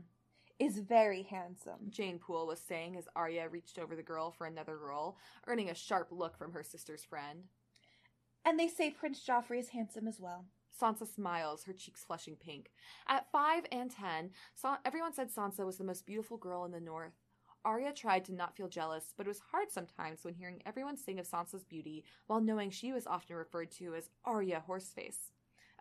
Is 0.59 0.79
very 0.79 1.23
handsome. 1.23 1.89
Jeyne 1.89 2.19
Poole 2.19 2.47
was 2.47 2.59
saying 2.59 2.95
as 2.95 3.09
Arya 3.15 3.49
reached 3.49 3.79
over 3.79 3.95
the 3.95 4.03
girl 4.03 4.31
for 4.31 4.45
another 4.47 4.77
roll, 4.77 5.17
earning 5.47 5.69
a 5.69 5.75
sharp 5.75 6.07
look 6.11 6.37
from 6.37 6.53
her 6.53 6.63
sister's 6.63 7.03
friend. 7.03 7.45
And 8.45 8.59
they 8.59 8.67
say 8.67 8.91
Prince 8.91 9.25
Joffrey 9.25 9.59
is 9.59 9.69
handsome 9.69 10.07
as 10.07 10.19
well. 10.19 10.45
Sansa 10.79 11.07
smiles, 11.07 11.63
her 11.65 11.73
cheeks 11.73 12.03
flushing 12.03 12.35
pink. 12.35 12.71
At 13.07 13.31
five 13.31 13.65
and 13.71 13.91
ten, 13.91 14.31
Sa- 14.53 14.77
everyone 14.85 15.13
said 15.13 15.33
Sansa 15.33 15.65
was 15.65 15.77
the 15.77 15.83
most 15.83 16.05
beautiful 16.05 16.37
girl 16.37 16.65
in 16.65 16.71
the 16.71 16.79
north. 16.79 17.13
Arya 17.65 17.93
tried 17.93 18.25
to 18.25 18.33
not 18.33 18.55
feel 18.55 18.67
jealous, 18.67 19.13
but 19.17 19.25
it 19.25 19.29
was 19.29 19.41
hard 19.51 19.71
sometimes 19.71 20.23
when 20.23 20.33
hearing 20.33 20.61
everyone 20.65 20.97
sing 20.97 21.19
of 21.19 21.27
Sansa's 21.27 21.63
beauty 21.63 22.03
while 22.27 22.41
knowing 22.41 22.69
she 22.69 22.91
was 22.91 23.07
often 23.07 23.35
referred 23.35 23.71
to 23.71 23.95
as 23.95 24.09
Arya 24.25 24.63
Horseface. 24.67 25.31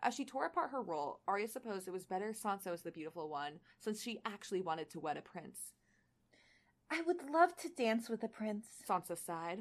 As 0.05 0.13
she 0.13 0.25
tore 0.25 0.45
apart 0.45 0.71
her 0.71 0.81
roll, 0.81 1.21
Arya 1.29 1.47
supposed 1.47 1.87
it 1.87 1.91
was 1.91 2.05
better 2.05 2.33
Sansa 2.33 2.69
was 2.69 2.81
the 2.81 2.91
beautiful 2.91 3.29
one, 3.29 3.61
since 3.79 4.01
she 4.01 4.19
actually 4.25 4.61
wanted 4.61 4.89
to 4.89 4.99
wed 4.99 5.15
a 5.15 5.21
prince. 5.21 5.71
I 6.91 7.01
would 7.07 7.29
love 7.29 7.55
to 7.57 7.69
dance 7.69 8.09
with 8.09 8.21
a 8.21 8.27
prince. 8.27 8.67
Sansa 8.87 9.17
sighed. 9.17 9.59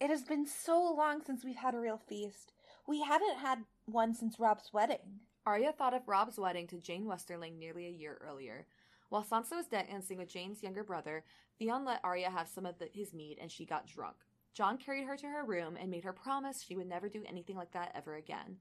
It 0.00 0.08
has 0.08 0.22
been 0.22 0.46
so 0.46 0.80
long 0.96 1.22
since 1.22 1.44
we've 1.44 1.56
had 1.56 1.74
a 1.74 1.78
real 1.78 1.98
feast. 1.98 2.54
We 2.88 3.02
haven't 3.02 3.36
had 3.36 3.58
one 3.84 4.14
since 4.14 4.40
Robb's 4.40 4.72
wedding. 4.72 5.20
Arya 5.44 5.72
thought 5.72 5.92
of 5.92 6.08
Robb's 6.08 6.38
wedding 6.38 6.66
to 6.68 6.80
Jeyne 6.80 7.04
Westerling 7.04 7.58
nearly 7.58 7.86
a 7.86 7.90
year 7.90 8.18
earlier. 8.26 8.66
While 9.10 9.24
Sansa 9.24 9.56
was 9.56 9.66
dancing 9.66 10.16
with 10.16 10.32
Jeyne's 10.32 10.62
younger 10.62 10.84
brother, 10.84 11.22
Theon 11.58 11.84
let 11.84 12.00
Arya 12.02 12.30
have 12.30 12.48
some 12.48 12.64
of 12.64 12.78
the, 12.78 12.88
his 12.94 13.12
mead 13.12 13.36
and 13.38 13.52
she 13.52 13.66
got 13.66 13.86
drunk. 13.86 14.16
Jon 14.54 14.78
carried 14.78 15.04
her 15.04 15.18
to 15.18 15.26
her 15.26 15.44
room 15.44 15.76
and 15.78 15.90
made 15.90 16.04
her 16.04 16.14
promise 16.14 16.62
she 16.62 16.76
would 16.76 16.88
never 16.88 17.10
do 17.10 17.22
anything 17.26 17.56
like 17.56 17.72
that 17.72 17.92
ever 17.94 18.14
again. 18.14 18.56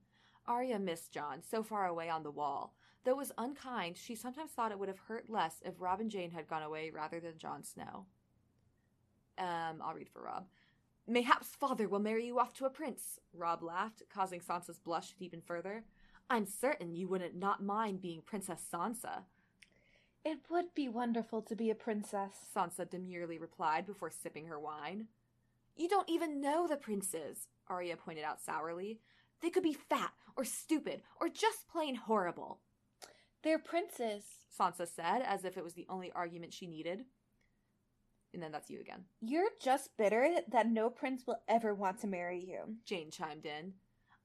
Arya 0.49 0.79
missed 0.79 1.13
Jon, 1.13 1.41
so 1.43 1.63
far 1.63 1.87
away 1.87 2.09
on 2.09 2.23
the 2.23 2.31
wall. 2.31 2.75
Though 3.05 3.11
it 3.11 3.17
was 3.17 3.31
unkind, 3.37 3.97
she 3.97 4.15
sometimes 4.15 4.51
thought 4.51 4.71
it 4.73 4.79
would 4.79 4.89
have 4.89 4.99
hurt 4.99 5.29
less 5.29 5.61
if 5.65 5.75
Robb 5.79 6.01
and 6.01 6.11
Jeyne 6.11 6.31
had 6.31 6.49
gone 6.49 6.63
away 6.63 6.91
rather 6.91 7.21
than 7.21 7.37
Jon 7.37 7.63
Snow. 7.63 8.07
Um, 9.37 9.81
I'll 9.83 9.93
read 9.95 10.09
for 10.09 10.23
Robb. 10.23 10.47
Mayhaps 11.07 11.55
father 11.55 11.87
will 11.89 11.99
marry 11.99 12.25
you 12.27 12.39
off 12.39 12.53
to 12.55 12.65
a 12.65 12.71
prince, 12.71 13.19
Robb 13.33 13.63
laughed, 13.63 14.03
causing 14.13 14.41
Sansa's 14.41 14.79
blush 14.79 15.11
to 15.11 15.17
deepen 15.17 15.41
further. 15.41 15.85
I'm 16.29 16.45
certain 16.45 16.95
you 16.95 17.07
wouldn't 17.07 17.35
not 17.35 17.63
mind 17.63 18.01
being 18.01 18.21
Princess 18.21 18.63
Sansa, 18.71 19.25
It 20.25 20.39
would 20.49 20.75
be 20.75 20.89
wonderful 20.89 21.41
to 21.43 21.55
be 21.55 21.69
a 21.71 21.75
princess. 21.75 22.33
Sansa 22.55 22.89
demurely 22.89 23.37
replied 23.39 23.85
before 23.87 24.11
sipping 24.11 24.47
her 24.47 24.59
wine. 24.59 25.07
You 25.77 25.89
don't 25.89 26.09
even 26.09 26.41
know 26.41 26.67
the 26.67 26.77
princes, 26.77 27.47
Arya 27.67 27.97
pointed 27.97 28.23
out 28.25 28.41
sourly. 28.41 28.99
They 29.41 29.49
could 29.49 29.63
be 29.63 29.73
fat, 29.73 30.11
or 30.35 30.43
stupid, 30.43 31.01
or 31.19 31.29
just 31.29 31.67
plain 31.67 31.95
horrible, 31.95 32.61
They're 33.43 33.59
princes. 33.59 34.23
Sansa 34.57 34.87
said, 34.87 35.21
as 35.21 35.45
if 35.45 35.57
it 35.57 35.63
was 35.63 35.73
the 35.73 35.85
only 35.89 36.11
argument 36.11 36.53
she 36.53 36.67
needed. 36.67 37.05
And 38.33 38.43
then 38.43 38.51
that's 38.51 38.69
you 38.69 38.79
again. 38.79 39.05
You're 39.21 39.49
just 39.61 39.95
bitter 39.97 40.29
that 40.49 40.67
no 40.67 40.89
prince 40.89 41.25
will 41.25 41.41
ever 41.47 41.73
want 41.73 41.99
to 42.01 42.07
marry 42.07 42.43
you. 42.43 42.75
Jeyne 42.85 43.11
chimed 43.11 43.45
in. 43.45 43.73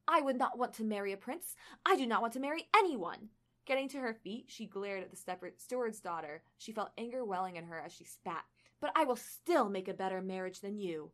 I 0.06 0.20
would 0.20 0.36
not 0.36 0.58
want 0.58 0.74
to 0.74 0.84
marry 0.84 1.12
a 1.12 1.16
prince. 1.16 1.54
I 1.86 1.96
do 1.96 2.06
not 2.06 2.20
want 2.20 2.34
to 2.34 2.40
marry 2.40 2.64
anyone. 2.76 3.28
Getting 3.66 3.88
to 3.90 3.98
her 3.98 4.12
feet, 4.12 4.46
she 4.48 4.66
glared 4.66 5.02
at 5.02 5.10
the 5.10 5.52
steward's 5.56 6.00
daughter. 6.00 6.42
She 6.58 6.72
felt 6.72 6.90
anger 6.98 7.24
welling 7.24 7.56
in 7.56 7.64
her 7.64 7.80
as 7.80 7.92
she 7.92 8.04
spat. 8.04 8.44
But 8.80 8.90
I 8.94 9.04
will 9.04 9.16
still 9.16 9.70
make 9.70 9.88
a 9.88 9.94
better 9.94 10.20
marriage 10.20 10.60
than 10.60 10.76
you. 10.76 11.12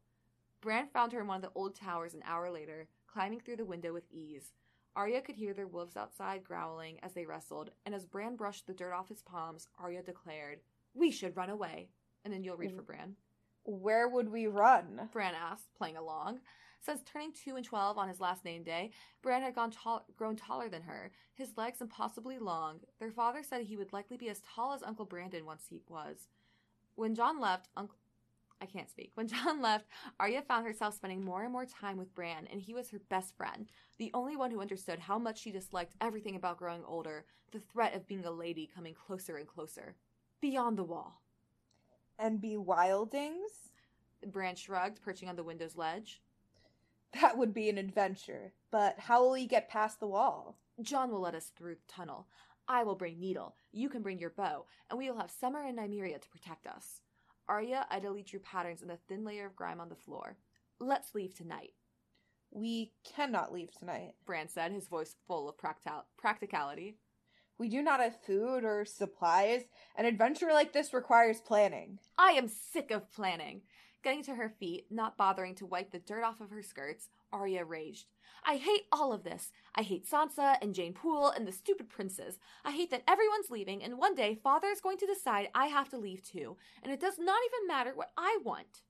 Bran 0.61 0.88
found 0.88 1.12
her 1.12 1.20
in 1.20 1.28
one 1.28 1.36
of 1.36 1.42
the 1.42 1.53
old 1.55 1.76
towers 1.76 2.14
an 2.14 2.22
hour 2.26 2.51
later, 2.51 2.88
climbing 3.12 3.40
through 3.40 3.56
the 3.56 3.64
window 3.64 3.92
with 3.92 4.11
ease. 4.11 4.52
Arya 4.96 5.22
could 5.22 5.36
hear 5.36 5.54
their 5.54 5.66
wolves 5.66 5.96
outside 5.96 6.44
growling 6.44 6.98
as 7.02 7.12
they 7.12 7.24
wrestled, 7.24 7.70
and 7.86 7.94
as 7.94 8.06
Bran 8.06 8.36
brushed 8.36 8.66
the 8.66 8.74
dirt 8.74 8.92
off 8.92 9.08
his 9.08 9.22
palms, 9.22 9.68
Arya 9.78 10.02
declared, 10.02 10.61
We 10.94 11.11
should 11.11 11.36
run 11.36 11.50
away. 11.50 11.90
And 12.24 12.34
then 12.34 12.42
you'll 12.42 12.56
read 12.56 12.74
for 12.74 12.82
mm. 12.82 12.86
Bran. 12.86 13.16
Where 13.64 14.08
would 14.08 14.30
we 14.30 14.46
run? 14.46 15.08
Bran 15.12 15.34
asked, 15.34 15.72
playing 15.76 15.96
along. 15.96 16.40
Since 16.80 17.02
turning 17.02 17.32
2 17.32 17.56
and 17.56 17.64
12 17.64 17.98
on 17.98 18.08
his 18.08 18.20
last 18.20 18.44
name 18.44 18.62
day, 18.62 18.90
Bran 19.22 19.42
had 19.42 19.54
gone 19.54 19.70
tall- 19.70 20.06
grown 20.16 20.36
taller 20.36 20.68
than 20.68 20.82
her, 20.82 21.12
his 21.34 21.56
legs 21.56 21.80
impossibly 21.80 22.38
long. 22.38 22.80
Their 22.98 23.11
father 23.11 23.42
said 23.42 23.62
he 23.62 23.76
would 23.76 23.92
likely 23.92 24.16
be 24.16 24.30
as 24.30 24.40
tall 24.40 24.72
as 24.72 24.82
Uncle 24.82 25.04
Brandon 25.04 25.44
once 25.44 25.66
he 25.68 25.82
was. 25.88 26.28
When 26.94 27.14
Jon 27.14 27.38
left, 27.38 27.68
Uncle 27.76 27.98
I 28.61 28.66
can't 28.66 28.90
speak. 28.90 29.12
When 29.14 29.28
Jon 29.28 29.62
left, 29.62 29.86
Arya 30.18 30.42
found 30.42 30.66
herself 30.66 30.94
spending 30.94 31.24
more 31.24 31.42
and 31.42 31.52
more 31.52 31.64
time 31.64 31.96
with 31.96 32.14
Bran, 32.14 32.46
and 32.50 32.61
he 32.61 32.74
was 32.74 32.90
her 32.90 33.00
best 33.08 33.36
friend, 33.36 33.66
the 33.98 34.11
only 34.14 34.36
one 34.36 34.50
who 34.50 34.61
understood 34.61 34.98
how 34.98 35.18
much 35.18 35.40
she 35.40 35.50
disliked 35.50 35.94
everything 36.00 36.36
about 36.36 36.58
growing 36.58 36.84
older, 36.86 37.24
the 37.52 37.61
threat 37.61 37.94
of 37.94 38.06
being 38.06 38.24
a 38.24 38.30
lady 38.30 38.70
coming 38.72 38.94
closer 38.94 39.36
and 39.36 39.46
closer. 39.46 39.96
Beyond 40.40 40.78
the 40.78 40.84
wall. 40.84 41.22
And 42.18 42.40
be 42.40 42.56
wildlings? 42.56 43.70
Bran 44.26 44.56
shrugged, 44.56 45.00
perching 45.02 45.28
on 45.28 45.36
the 45.36 45.44
window's 45.44 45.76
ledge. 45.76 46.20
That 47.20 47.38
would 47.38 47.52
be 47.52 47.68
an 47.68 47.78
adventure, 47.78 48.52
but 48.70 48.98
how 48.98 49.22
will 49.22 49.32
we 49.32 49.46
get 49.46 49.68
past 49.68 49.98
the 49.98 50.06
wall? 50.06 50.58
Jon 50.80 51.11
will 51.11 51.20
let 51.20 51.34
us 51.34 51.50
through 51.56 51.74
the 51.74 51.92
tunnel. 51.92 52.28
I 52.68 52.84
will 52.84 52.94
bring 52.94 53.18
Needle, 53.18 53.56
you 53.72 53.88
can 53.88 54.00
bring 54.00 54.20
your 54.20 54.30
bow, 54.30 54.66
and 54.88 54.98
we 54.98 55.11
will 55.11 55.18
have 55.18 55.30
Summer 55.30 55.64
and 55.64 55.76
Nymeria 55.76 56.20
to 56.20 56.28
protect 56.28 56.68
us. 56.68 57.00
Arya 57.51 57.84
idly 57.90 58.22
drew 58.22 58.38
patterns 58.38 58.80
in 58.80 58.86
the 58.86 58.98
thin 59.09 59.24
layer 59.24 59.44
of 59.44 59.57
grime 59.57 59.80
on 59.80 59.88
the 59.88 59.96
floor. 59.96 60.36
Let's 60.78 61.16
leave 61.16 61.34
tonight. 61.34 61.72
We 62.53 62.92
cannot 63.05 63.53
leave 63.53 63.72
tonight, 63.72 64.12
Bran 64.24 64.48
said, 64.48 64.70
his 64.70 64.86
voice 64.86 65.16
full 65.26 65.48
of 65.48 65.57
practal- 65.57 66.05
practicality. 66.16 66.96
We 67.59 67.68
do 67.68 67.82
not 67.82 67.98
have 67.98 68.22
food 68.24 68.64
or 68.64 68.84
supplies. 68.84 69.62
An 69.96 70.07
adventure 70.07 70.53
like 70.53 70.72
this 70.72 70.94
requires 70.94 71.40
planning. 71.40 71.98
I 72.16 72.30
am 72.32 72.48
sick 72.48 72.92
of 72.92 73.11
planning. 73.12 73.62
Getting 74.05 74.22
to 74.24 74.36
her 74.36 74.48
feet, 74.48 74.86
not 74.88 75.18
bothering 75.18 75.57
to 75.57 75.66
wipe 75.66 75.90
the 75.90 75.98
dirt 75.98 76.22
off 76.22 76.40
of 76.40 76.51
her 76.51 76.62
skirts, 76.62 77.09
Arya 77.33 77.64
raged. 77.64 78.07
I 78.45 78.57
hate 78.57 78.87
all 78.91 79.12
of 79.12 79.22
this. 79.22 79.53
I 79.74 79.83
hate 79.83 80.09
Sansa 80.09 80.57
and 80.62 80.74
Jeyne 80.74 80.95
Poole 80.95 81.31
and 81.31 81.47
the 81.47 81.53
stupid 81.53 81.89
princes. 81.89 82.39
I 82.64 82.72
hate 82.72 82.91
that 82.91 83.03
everyone's 83.07 83.51
leaving, 83.51 83.83
and 83.83 83.99
one 83.99 84.14
day 84.14 84.35
father 84.35 84.68
is 84.68 84.81
going 84.81 84.99
to 84.99 85.07
decide 85.07 85.49
I 85.55 85.66
have 85.66 85.89
to 85.91 85.99
leave 85.99 86.22
too, 86.22 86.57
and 86.83 86.93
it 86.93 87.01
does 87.01 87.18
not 87.18 87.41
even 87.47 87.68
matter 87.68 87.93
what 87.95 88.12
I 88.16 88.39
want. 88.43 88.83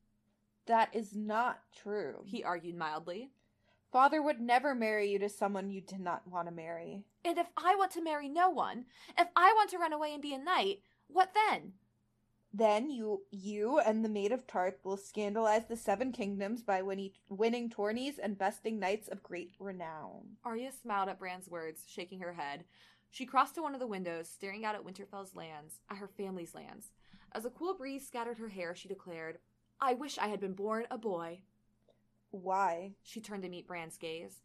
That 0.67 0.95
is 0.95 1.15
not 1.15 1.61
true. 1.75 2.23
He 2.25 2.45
argued 2.45 2.77
mildly. 2.77 3.31
Father 3.91 4.23
would 4.23 4.41
never 4.41 4.75
marry 4.75 5.11
you 5.11 5.19
to 5.19 5.29
someone 5.29 5.69
you 5.69 5.81
did 5.81 5.99
not 5.99 6.27
want 6.29 6.47
to 6.47 6.55
marry. 6.55 7.03
And 7.25 7.39
if 7.39 7.49
I 7.57 7.75
want 7.75 7.91
to 7.93 8.03
marry 8.03 8.29
no 8.29 8.49
one, 8.49 8.85
if 9.19 9.27
I 9.35 9.53
want 9.57 9.71
to 9.71 9.79
run 9.79 9.93
away 9.93 10.13
and 10.13 10.23
be 10.23 10.33
a 10.33 10.39
knight, 10.39 10.83
what 11.09 11.33
then? 11.35 11.73
Then 12.53 12.91
you 12.91 13.23
you 13.31 13.79
and 13.79 14.05
the 14.05 14.09
Maid 14.09 14.33
of 14.33 14.47
Tarth 14.47 14.85
will 14.85 14.97
scandalize 14.97 15.67
the 15.67 15.77
Seven 15.77 16.11
Kingdoms 16.11 16.63
by 16.63 16.83
winning, 16.83 17.13
winning 17.29 17.71
tourneys 17.71 18.19
and 18.19 18.37
besting 18.37 18.81
knights 18.81 19.09
of 19.09 19.23
great 19.23 19.53
renown. 19.61 20.37
Arya 20.45 20.73
smiled 20.73 21.09
at 21.09 21.21
Bran's 21.21 21.49
words, 21.49 21.85
shaking 21.87 22.21
her 22.21 22.33
head. 22.33 22.65
She 23.09 23.25
crossed 23.25 23.55
to 23.55 23.63
one 23.63 23.75
of 23.75 23.81
the 23.81 23.87
windows, 23.87 24.29
staring 24.29 24.65
out 24.65 24.75
at 24.75 24.85
Winterfell's 24.85 25.37
lands, 25.37 25.81
at 25.91 25.99
her 25.99 26.09
family's 26.09 26.55
lands. 26.55 26.89
As 27.33 27.45
a 27.45 27.51
cool 27.51 27.75
breeze 27.75 28.07
scattered 28.07 28.39
her 28.39 28.49
hair, 28.49 28.75
she 28.75 28.89
declared, 28.89 29.39
I 29.81 29.95
wish 29.95 30.19
I 30.19 30.29
had 30.29 30.41
been 30.41 30.55
born 30.55 30.87
a 30.91 30.99
boy. 30.99 31.43
Why? 32.31 32.95
She 33.03 33.21
turned 33.21 33.45
to 33.45 33.49
meet 33.49 33.67
Bran's 33.67 33.97
gaze. 33.97 34.43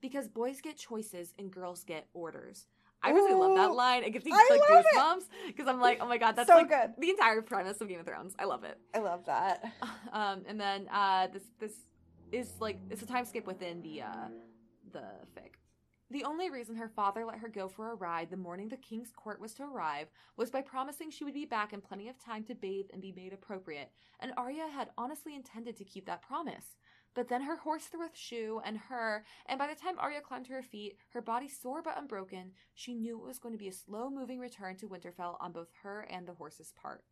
Because 0.00 0.28
boys 0.28 0.60
get 0.60 0.76
choices 0.76 1.34
and 1.38 1.50
girls 1.50 1.84
get 1.84 2.08
orders. 2.12 2.66
I 3.04 3.10
really 3.10 3.34
love 3.34 3.54
that 3.56 3.74
line. 3.74 4.02
It 4.04 4.10
gives 4.12 4.24
me 4.24 4.32
I 4.34 4.48
like 4.50 4.84
goosebumps 4.84 5.24
because 5.46 5.66
I'm 5.68 5.80
like, 5.80 5.98
oh 6.00 6.06
my 6.06 6.18
god, 6.18 6.36
that's 6.36 6.48
So 6.48 6.56
like 6.56 6.68
good. 6.68 6.94
the 6.98 7.10
entire 7.10 7.42
premise 7.42 7.80
of 7.80 7.88
Game 7.88 8.00
of 8.00 8.06
Thrones. 8.06 8.34
I 8.38 8.44
love 8.44 8.64
it. 8.64 8.78
I 8.94 8.98
love 8.98 9.26
that. 9.26 9.64
Um, 10.12 10.42
and 10.46 10.60
then 10.60 10.86
uh, 10.92 11.26
this 11.32 11.42
this 11.58 11.72
is 12.30 12.52
like 12.60 12.78
it's 12.88 13.02
a 13.02 13.06
time 13.06 13.24
skip 13.24 13.48
within 13.48 13.82
the 13.82 14.02
uh, 14.02 14.28
the 14.92 15.02
fic. 15.36 15.54
The 16.10 16.22
only 16.22 16.50
reason 16.50 16.76
her 16.76 16.88
father 16.88 17.24
let 17.24 17.38
her 17.38 17.48
go 17.48 17.66
for 17.66 17.90
a 17.90 17.94
ride 17.96 18.30
the 18.30 18.36
morning 18.36 18.68
the 18.68 18.76
king's 18.76 19.10
court 19.10 19.40
was 19.40 19.54
to 19.54 19.64
arrive 19.64 20.06
was 20.36 20.50
by 20.50 20.62
promising 20.62 21.10
she 21.10 21.24
would 21.24 21.34
be 21.34 21.46
back 21.46 21.72
in 21.72 21.80
plenty 21.80 22.08
of 22.08 22.16
time 22.22 22.44
to 22.44 22.54
bathe 22.54 22.86
and 22.92 23.02
be 23.02 23.10
made 23.10 23.32
appropriate, 23.32 23.90
and 24.20 24.32
Arya 24.36 24.68
had 24.72 24.90
honestly 24.96 25.34
intended 25.34 25.76
to 25.78 25.84
keep 25.84 26.06
that 26.06 26.22
promise. 26.22 26.76
But 27.14 27.28
then 27.28 27.42
her 27.42 27.56
horse 27.56 27.84
threw 27.84 28.02
a 28.02 28.10
shoe 28.12 28.60
and 28.64 28.76
her, 28.76 29.24
and 29.46 29.58
by 29.58 29.68
the 29.68 29.80
time 29.80 29.98
Arya 29.98 30.20
climbed 30.20 30.46
to 30.46 30.52
her 30.52 30.62
feet, 30.62 30.98
her 31.10 31.22
body 31.22 31.48
sore 31.48 31.80
but 31.80 31.96
unbroken, 31.96 32.52
she 32.74 32.94
knew 32.94 33.18
it 33.18 33.26
was 33.26 33.38
going 33.38 33.52
to 33.54 33.58
be 33.58 33.68
a 33.68 33.72
slow 33.72 34.10
moving 34.10 34.40
return 34.40 34.76
to 34.76 34.88
Winterfell 34.88 35.36
on 35.40 35.52
both 35.52 35.68
her 35.82 36.00
and 36.10 36.26
the 36.26 36.34
horse's 36.34 36.72
part. 36.72 37.04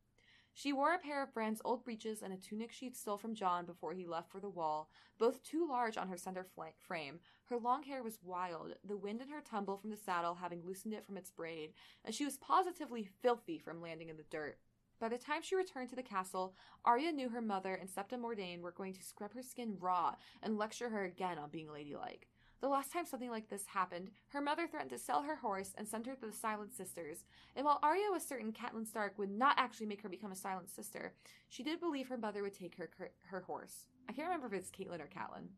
She 0.55 0.72
wore 0.72 0.92
a 0.92 0.98
pair 0.98 1.22
of 1.22 1.32
Bran's 1.32 1.62
old 1.64 1.82
breeches 1.82 2.20
and 2.20 2.32
a 2.32 2.36
tunic 2.36 2.72
she'd 2.72 2.96
stole 2.96 3.16
from 3.16 3.34
Jon 3.34 3.64
before 3.64 3.94
he 3.94 4.07
left 4.07 4.30
for 4.30 4.38
the 4.38 4.50
wall, 4.50 4.90
both 5.18 5.42
too 5.42 5.66
large 5.66 5.96
on 5.96 6.09
her 6.09 6.44
flank 6.44 6.74
frame. 6.78 7.20
Her 7.44 7.57
long 7.57 7.84
hair 7.84 8.03
was 8.03 8.18
wild, 8.22 8.74
the 8.84 8.98
wind 8.98 9.22
in 9.22 9.30
her 9.30 9.40
tumble 9.40 9.78
from 9.78 9.90
the 9.90 9.96
saddle 9.96 10.34
having 10.34 10.62
loosened 10.62 10.92
it 10.92 11.07
from 11.07 11.16
its 11.16 11.30
braid, 11.30 11.72
and 12.05 12.14
she 12.14 12.24
was 12.24 12.36
positively 12.36 13.09
filthy 13.22 13.59
from 13.59 13.80
landing 13.80 14.11
in 14.11 14.18
the 14.18 14.24
dirt. 14.24 14.59
By 15.03 15.09
the 15.09 15.18
time 15.18 15.42
she 15.42 15.57
returned 15.57 15.88
to 15.88 15.96
the 15.96 16.03
castle, 16.05 16.55
Arya 16.84 17.11
knew 17.11 17.28
her 17.28 17.42
mother 17.42 17.74
and 17.74 17.90
Septa 17.90 18.16
Mordane 18.16 18.61
were 18.61 18.70
going 18.70 18.94
to 18.94 19.03
scrub 19.03 19.34
her 19.34 19.42
skin 19.42 19.76
raw 19.80 20.14
and 20.44 20.57
lecture 20.57 20.88
her 20.90 21.03
again 21.07 21.38
on 21.38 21.50
being 21.50 21.68
ladylike. 21.72 22.28
The 22.61 22.68
last 22.68 22.92
time 22.92 23.05
something 23.05 23.28
like 23.28 23.48
this 23.48 23.66
happened, 23.66 24.12
her 24.28 24.40
mother 24.40 24.68
threatened 24.68 24.92
to 24.92 24.98
sell 25.00 25.22
her 25.22 25.34
horse 25.34 25.72
and 25.76 25.88
send 25.88 26.07
her 26.07 26.14
to 26.14 26.26
the 26.26 26.32
Silent 26.32 26.72
Sisters. 26.72 27.24
And 27.57 27.66
while 27.66 27.80
Arya 27.82 28.12
was 28.12 28.22
certain 28.22 28.53
Catelyn 28.53 28.86
Stark 28.86 29.18
would 29.18 29.32
not 29.32 29.57
actually 29.59 29.86
make 29.86 30.03
her 30.03 30.09
become 30.09 30.30
a 30.30 30.36
Silent 30.36 30.70
Sister, 30.70 31.14
she 31.48 31.64
did 31.64 31.80
believe 31.80 32.07
her 32.07 32.16
mother 32.16 32.44
would 32.44 32.55
take 32.55 32.76
her 32.76 32.88
her 33.22 33.40
horse. 33.40 33.88
I 34.09 34.12
can't 34.12 34.28
remember 34.28 34.46
if 34.46 34.53
it's 34.53 34.70
Caitlyn 34.70 35.00
or 35.00 35.09
Catelyn. 35.09 35.48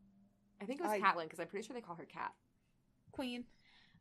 I 0.63 0.65
think 0.65 0.81
it 0.81 0.85
was 0.85 0.93
I- 0.93 1.01
Catelyn 1.01 1.25
because 1.25 1.39
I'm 1.39 1.49
pretty 1.49 1.67
sure 1.67 1.75
they 1.75 1.83
call 1.83 1.97
her 1.97 2.07
Cat. 2.07 2.33
Queen. 3.13 3.45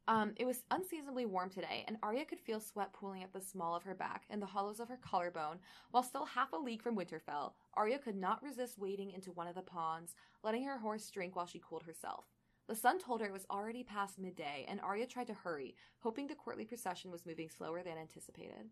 Um, 0.05 0.33
it 0.35 0.45
was 0.45 0.63
unseasonably 0.69 1.25
warm 1.25 1.49
today, 1.49 1.85
and 1.87 1.97
Arya 2.03 2.25
could 2.25 2.41
feel 2.41 2.59
sweat 2.59 2.91
pooling 2.91 3.23
at 3.23 3.31
the 3.31 3.39
small 3.39 3.73
of 3.73 3.83
her 3.83 3.95
back 3.95 4.25
and 4.29 4.41
the 4.41 4.45
hollows 4.45 4.81
of 4.81 4.89
her 4.89 4.97
collarbone. 4.97 5.59
While 5.91 6.03
still 6.03 6.25
half 6.25 6.51
a 6.51 6.57
league 6.57 6.81
from 6.81 6.97
Winterfell, 6.97 7.53
Arya 7.75 7.99
could 7.99 8.17
not 8.17 8.43
resist 8.43 8.77
wading 8.77 9.11
into 9.11 9.31
one 9.31 9.47
of 9.47 9.55
the 9.55 9.61
ponds, 9.61 10.15
letting 10.43 10.65
her 10.65 10.77
horse 10.77 11.09
drink 11.09 11.37
while 11.37 11.45
she 11.45 11.61
cooled 11.63 11.83
herself. 11.83 12.25
The 12.67 12.75
sun 12.75 12.99
told 12.99 13.21
her 13.21 13.27
it 13.27 13.33
was 13.33 13.45
already 13.49 13.83
past 13.83 14.19
midday, 14.19 14.65
and 14.67 14.81
Arya 14.81 15.07
tried 15.07 15.27
to 15.27 15.33
hurry, 15.33 15.75
hoping 15.99 16.27
the 16.27 16.35
courtly 16.35 16.65
procession 16.65 17.09
was 17.09 17.25
moving 17.25 17.49
slower 17.49 17.81
than 17.81 17.97
anticipated. 17.97 18.71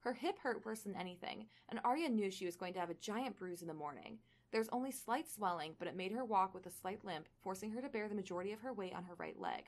Her 0.00 0.14
hip 0.14 0.38
hurt 0.38 0.64
worse 0.64 0.80
than 0.80 0.96
anything, 0.96 1.46
and 1.68 1.80
Arya 1.84 2.08
knew 2.08 2.30
she 2.30 2.46
was 2.46 2.56
going 2.56 2.72
to 2.74 2.80
have 2.80 2.90
a 2.90 2.94
giant 2.94 3.36
bruise 3.36 3.60
in 3.60 3.68
the 3.68 3.74
morning. 3.74 4.18
There 4.50 4.60
was 4.60 4.70
only 4.72 4.90
slight 4.90 5.30
swelling, 5.30 5.74
but 5.78 5.88
it 5.88 5.96
made 5.96 6.12
her 6.12 6.24
walk 6.24 6.54
with 6.54 6.66
a 6.66 6.70
slight 6.70 7.04
limp, 7.04 7.28
forcing 7.42 7.70
her 7.72 7.82
to 7.82 7.88
bear 7.90 8.08
the 8.08 8.14
majority 8.14 8.52
of 8.52 8.60
her 8.60 8.72
weight 8.72 8.94
on 8.94 9.04
her 9.04 9.14
right 9.16 9.38
leg. 9.38 9.64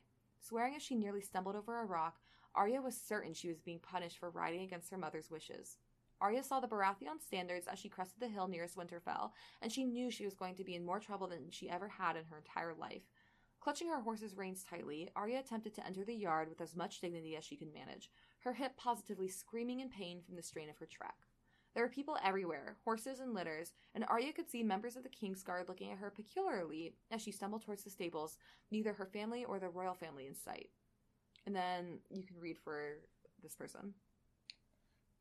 Swearing 0.46 0.74
as 0.76 0.82
she 0.82 0.94
nearly 0.94 1.22
stumbled 1.22 1.56
over 1.56 1.80
a 1.80 1.86
rock, 1.86 2.20
Arya 2.54 2.82
was 2.82 2.94
certain 2.94 3.32
she 3.32 3.48
was 3.48 3.62
being 3.62 3.78
punished 3.78 4.18
for 4.18 4.28
riding 4.28 4.60
against 4.60 4.90
her 4.90 4.98
mother's 4.98 5.30
wishes. 5.30 5.78
Arya 6.20 6.42
saw 6.42 6.60
the 6.60 6.68
Baratheon 6.68 7.18
standards 7.18 7.66
as 7.66 7.78
she 7.78 7.88
crested 7.88 8.20
the 8.20 8.28
hill 8.28 8.46
nearest 8.46 8.76
Winterfell, 8.76 9.30
and 9.62 9.72
she 9.72 9.84
knew 9.84 10.10
she 10.10 10.26
was 10.26 10.34
going 10.34 10.54
to 10.56 10.64
be 10.64 10.74
in 10.74 10.84
more 10.84 11.00
trouble 11.00 11.26
than 11.26 11.50
she 11.50 11.70
ever 11.70 11.88
had 11.88 12.16
in 12.16 12.26
her 12.26 12.36
entire 12.36 12.74
life. 12.74 13.04
Clutching 13.58 13.88
her 13.88 14.02
horse's 14.02 14.36
reins 14.36 14.62
tightly, 14.62 15.08
Arya 15.16 15.40
attempted 15.40 15.72
to 15.76 15.86
enter 15.86 16.04
the 16.04 16.14
yard 16.14 16.50
with 16.50 16.60
as 16.60 16.76
much 16.76 17.00
dignity 17.00 17.36
as 17.36 17.44
she 17.44 17.56
could 17.56 17.72
manage, 17.72 18.10
her 18.40 18.52
hip 18.52 18.76
positively 18.76 19.28
screaming 19.28 19.80
in 19.80 19.88
pain 19.88 20.20
from 20.20 20.36
the 20.36 20.42
strain 20.42 20.68
of 20.68 20.76
her 20.76 20.86
trek. 20.86 21.16
There 21.74 21.82
were 21.82 21.90
people 21.90 22.16
everywhere, 22.24 22.76
horses 22.84 23.18
and 23.18 23.34
litters, 23.34 23.72
and 23.94 24.04
Arya 24.08 24.32
could 24.32 24.48
see 24.48 24.62
members 24.62 24.96
of 24.96 25.02
the 25.02 25.08
King's 25.08 25.42
Guard 25.42 25.68
looking 25.68 25.90
at 25.90 25.98
her 25.98 26.10
peculiarly 26.10 26.94
as 27.10 27.20
she 27.20 27.32
stumbled 27.32 27.62
towards 27.62 27.82
the 27.82 27.90
stables, 27.90 28.38
neither 28.70 28.92
her 28.92 29.06
family 29.06 29.44
or 29.44 29.58
the 29.58 29.68
royal 29.68 29.94
family 29.94 30.26
in 30.26 30.36
sight. 30.36 30.70
And 31.46 31.54
then 31.54 31.98
you 32.10 32.22
can 32.22 32.38
read 32.38 32.58
for 32.62 32.98
this 33.42 33.56
person. 33.56 33.94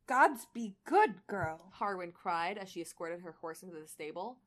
Gods 0.05 0.47
be 0.53 0.75
good, 0.85 1.25
girl. 1.27 1.71
Harwin 1.79 2.13
cried 2.13 2.57
as 2.57 2.69
she 2.69 2.81
escorted 2.81 3.21
her 3.21 3.35
horse 3.41 3.63
into 3.63 3.79
the 3.79 3.87
stable. 3.87 4.37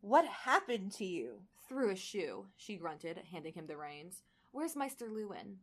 What 0.00 0.26
happened 0.26 0.92
to 0.92 1.04
you? 1.04 1.42
Threw 1.68 1.90
a 1.90 1.96
shoe, 1.96 2.46
she 2.56 2.76
grunted, 2.76 3.20
handing 3.30 3.52
him 3.52 3.66
the 3.66 3.76
reins. 3.76 4.22
Where's 4.50 4.76
Maester 4.76 5.06
Luwin? 5.06 5.56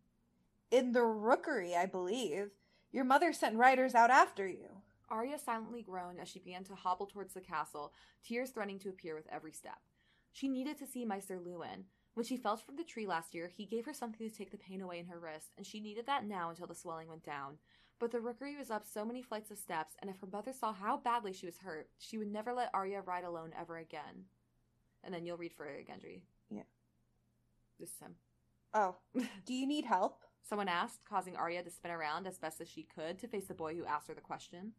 In 0.71 0.93
the 0.93 1.03
rookery, 1.03 1.75
I 1.75 1.85
believe. 1.85 2.51
Your 2.91 3.03
mother 3.03 3.33
sent 3.33 3.55
riders 3.55 3.93
out 3.93 4.09
after 4.09 4.47
you. 4.47 4.81
Arya 5.11 5.37
silently 5.37 5.83
groaned 5.83 6.19
as 6.19 6.29
she 6.29 6.39
began 6.39 6.63
to 6.63 6.75
hobble 6.75 7.05
towards 7.05 7.33
the 7.33 7.41
castle, 7.41 7.93
tears 8.23 8.49
threatening 8.51 8.79
to 8.79 8.89
appear 8.89 9.13
with 9.13 9.27
every 9.31 9.51
step. 9.51 9.79
She 10.31 10.47
needed 10.47 10.77
to 10.77 10.87
see 10.87 11.03
Maester 11.05 11.37
Luwin. 11.37 11.83
When 12.13 12.25
she 12.25 12.37
fell 12.37 12.55
from 12.57 12.77
the 12.77 12.83
tree 12.83 13.05
last 13.05 13.35
year, 13.35 13.49
he 13.49 13.65
gave 13.65 13.85
her 13.85 13.93
something 13.93 14.27
to 14.27 14.33
take 14.35 14.51
the 14.51 14.57
pain 14.57 14.81
away 14.81 14.99
in 14.99 15.07
her 15.07 15.19
wrist, 15.19 15.53
and 15.57 15.67
she 15.67 15.81
needed 15.81 16.05
that 16.07 16.25
now 16.25 16.49
until 16.49 16.67
the 16.67 16.75
swelling 16.75 17.09
went 17.09 17.23
down. 17.23 17.57
But 17.99 18.11
the 18.11 18.21
rookery 18.21 18.55
was 18.57 18.71
up 18.71 18.85
so 18.85 19.05
many 19.05 19.21
flights 19.21 19.51
of 19.51 19.57
steps, 19.57 19.95
and 20.01 20.09
if 20.09 20.19
her 20.21 20.27
mother 20.31 20.53
saw 20.53 20.73
how 20.73 20.97
badly 20.97 21.33
she 21.33 21.45
was 21.45 21.57
hurt, 21.59 21.89
she 21.97 22.17
would 22.17 22.31
never 22.31 22.53
let 22.53 22.71
Arya 22.73 23.01
ride 23.01 23.23
alone 23.25 23.51
ever 23.59 23.77
again. 23.77 24.25
and 25.03 25.13
then 25.13 25.25
you'll 25.25 25.37
read 25.37 25.53
for 25.53 25.65
Gendry. 25.65 26.21
Yeah. 26.49 26.63
This 27.79 27.89
is 27.89 27.99
him. 27.99 28.15
Oh, 28.73 28.95
do 29.45 29.53
you 29.53 29.67
need 29.67 29.85
help? 29.85 30.23
Someone 30.47 30.67
asked, 30.67 31.05
causing 31.05 31.35
Arya 31.35 31.63
to 31.63 31.71
spin 31.71 31.91
around 31.91 32.27
as 32.27 32.37
best 32.39 32.61
as 32.61 32.69
she 32.69 32.83
could 32.83 33.19
to 33.19 33.27
face 33.27 33.47
the 33.47 33.53
boy 33.53 33.75
who 33.75 33.85
asked 33.85 34.07
her 34.07 34.13
the 34.13 34.21
question. 34.21 34.73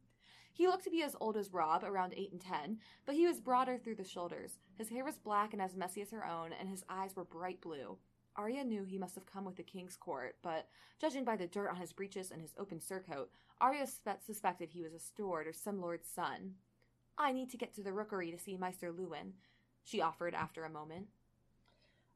He 0.52 0.66
looked 0.66 0.84
to 0.84 0.90
be 0.90 1.02
as 1.02 1.16
old 1.20 1.36
as 1.36 1.52
Robb, 1.52 1.82
around 1.82 2.14
eight 2.16 2.32
and 2.32 2.40
ten, 2.40 2.78
but 3.06 3.14
he 3.14 3.26
was 3.26 3.40
broader 3.40 3.78
through 3.78 3.94
the 3.96 4.04
shoulders. 4.04 4.58
His 4.74 4.90
hair 4.90 5.04
was 5.04 5.16
black 5.16 5.52
and 5.52 5.62
as 5.62 5.74
messy 5.74 6.02
as 6.02 6.10
her 6.10 6.26
own, 6.26 6.52
and 6.52 6.68
his 6.68 6.84
eyes 6.88 7.16
were 7.16 7.24
bright 7.24 7.60
blue. 7.60 7.98
Arya 8.36 8.64
knew 8.64 8.84
he 8.84 8.98
must 8.98 9.14
have 9.14 9.26
come 9.26 9.44
with 9.44 9.56
the 9.56 9.62
king's 9.62 9.96
court, 9.96 10.36
but 10.42 10.68
judging 11.00 11.24
by 11.24 11.36
the 11.36 11.46
dirt 11.46 11.68
on 11.68 11.76
his 11.76 11.92
breeches 11.92 12.30
and 12.30 12.40
his 12.40 12.54
open 12.58 12.80
surcoat, 12.80 13.28
Arya 13.60 13.86
spe- 13.86 14.24
suspected 14.24 14.70
he 14.70 14.82
was 14.82 14.94
a 14.94 14.98
steward 14.98 15.46
or 15.46 15.52
some 15.52 15.80
lord's 15.80 16.08
son. 16.08 16.54
I 17.18 17.32
need 17.32 17.50
to 17.50 17.58
get 17.58 17.74
to 17.74 17.82
the 17.82 17.92
rookery 17.92 18.30
to 18.30 18.38
see 18.38 18.56
Maester 18.56 18.90
Luwin, 18.90 19.32
she 19.84 20.00
offered 20.00 20.34
after 20.34 20.64
a 20.64 20.70
moment. 20.70 21.08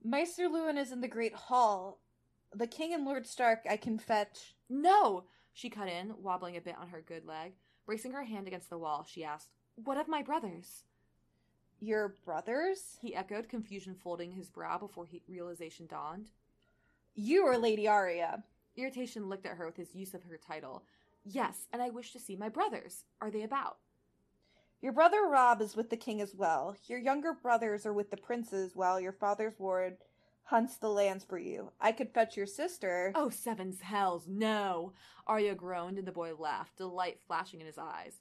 Maester 0.03 0.49
Luwin 0.49 0.79
is 0.79 0.93
in 0.93 1.01
the 1.01 1.09
Great 1.09 1.35
Hall. 1.35 2.01
The 2.55 2.67
King 2.67 2.95
and 2.95 3.05
Lord 3.05 3.27
Stark 3.27 3.61
I 3.69 3.77
can 3.77 3.99
fetch. 3.99 4.55
No! 4.69 5.25
She 5.53 5.71
cut 5.71 5.89
in, 5.89 6.15
wobbling 6.23 6.57
a 6.57 6.61
bit 6.61 6.77
on 6.79 6.89
her 6.89 7.01
good 7.01 7.27
leg. 7.27 7.55
Bracing 7.87 8.13
her 8.13 8.25
hand 8.25 8.49
against 8.49 8.69
the 8.69 8.79
wall, 8.79 9.07
she 9.09 9.25
asked, 9.25 9.51
What 9.77 9.97
of 9.97 10.09
my 10.09 10.21
brothers? 10.21 10.83
Your 11.81 12.17
brothers? 12.25 12.97
He 13.01 13.15
echoed, 13.15 13.49
confusion 13.49 13.95
folding 13.95 14.33
his 14.33 14.51
brow 14.51 14.77
before 14.77 15.07
he- 15.07 15.23
realization 15.29 15.87
dawned. 15.87 16.31
You 17.15 17.47
are 17.47 17.57
Lady 17.57 17.87
Arya. 17.87 18.43
Irritation 18.77 19.29
looked 19.29 19.47
at 19.47 19.57
her 19.57 19.67
with 19.67 19.77
his 19.77 19.95
use 19.95 20.15
of 20.15 20.25
her 20.25 20.37
title. 20.37 20.83
Yes, 21.25 21.69
and 21.73 21.81
I 21.81 21.91
wish 21.91 22.13
to 22.13 22.19
see 22.19 22.37
my 22.37 22.49
brothers. 22.49 23.05
Are 23.21 23.31
they 23.31 23.43
about? 23.43 23.79
Your 24.81 24.93
brother 24.93 25.23
Robb 25.23 25.63
is 25.63 25.77
with 25.77 25.89
the 25.89 25.97
king 25.97 26.21
as 26.21 26.35
well. 26.35 26.77
Your 26.87 26.99
younger 26.99 27.33
brothers 27.33 27.87
are 27.87 27.93
with 27.93 28.11
the 28.11 28.17
princes 28.17 28.75
while 28.75 29.01
your 29.01 29.13
father's 29.13 29.59
ward 29.59 29.97
hunts 30.47 30.77
the 30.77 30.89
lands 30.89 31.25
for 31.25 31.39
you. 31.39 31.73
I 31.81 31.91
could 31.91 32.15
fetch 32.15 32.37
your 32.37 32.47
sister. 32.47 33.13
Oh, 33.15 33.31
seven's 33.31 33.81
hells, 33.81 34.27
no! 34.29 34.93
Arya 35.27 35.57
groaned 35.57 35.99
and 35.99 36.07
the 36.07 36.13
boy 36.13 36.35
laughed, 36.39 36.77
delight 36.77 37.19
flashing 37.27 37.61
in 37.61 37.67
his 37.67 37.79
eyes. 37.79 38.21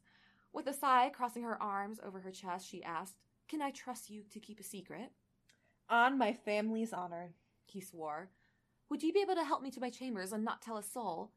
With 0.52 0.68
a 0.68 0.74
sigh 0.74 1.12
crossing 1.14 1.44
her 1.44 1.62
arms 1.62 2.00
over 2.04 2.20
her 2.20 2.32
chest, 2.32 2.68
she 2.68 2.84
asked, 2.84 3.16
Can 3.48 3.62
I 3.62 3.70
trust 3.70 4.10
you 4.10 4.24
to 4.32 4.40
keep 4.40 4.60
a 4.60 4.64
secret? 4.64 5.12
On 5.88 6.18
my 6.18 6.34
family's 6.34 6.94
honor. 6.94 7.34
He 7.68 7.80
swore. 7.80 8.30
Would 8.90 9.04
you 9.04 9.14
be 9.14 9.22
able 9.22 9.36
to 9.36 9.44
help 9.44 9.62
me 9.62 9.70
to 9.72 9.80
my 9.80 9.92
chambers 9.92 10.32
and 10.32 10.44
not 10.44 10.62
tell 10.62 10.78
a 10.78 10.84
soul? 10.84 11.32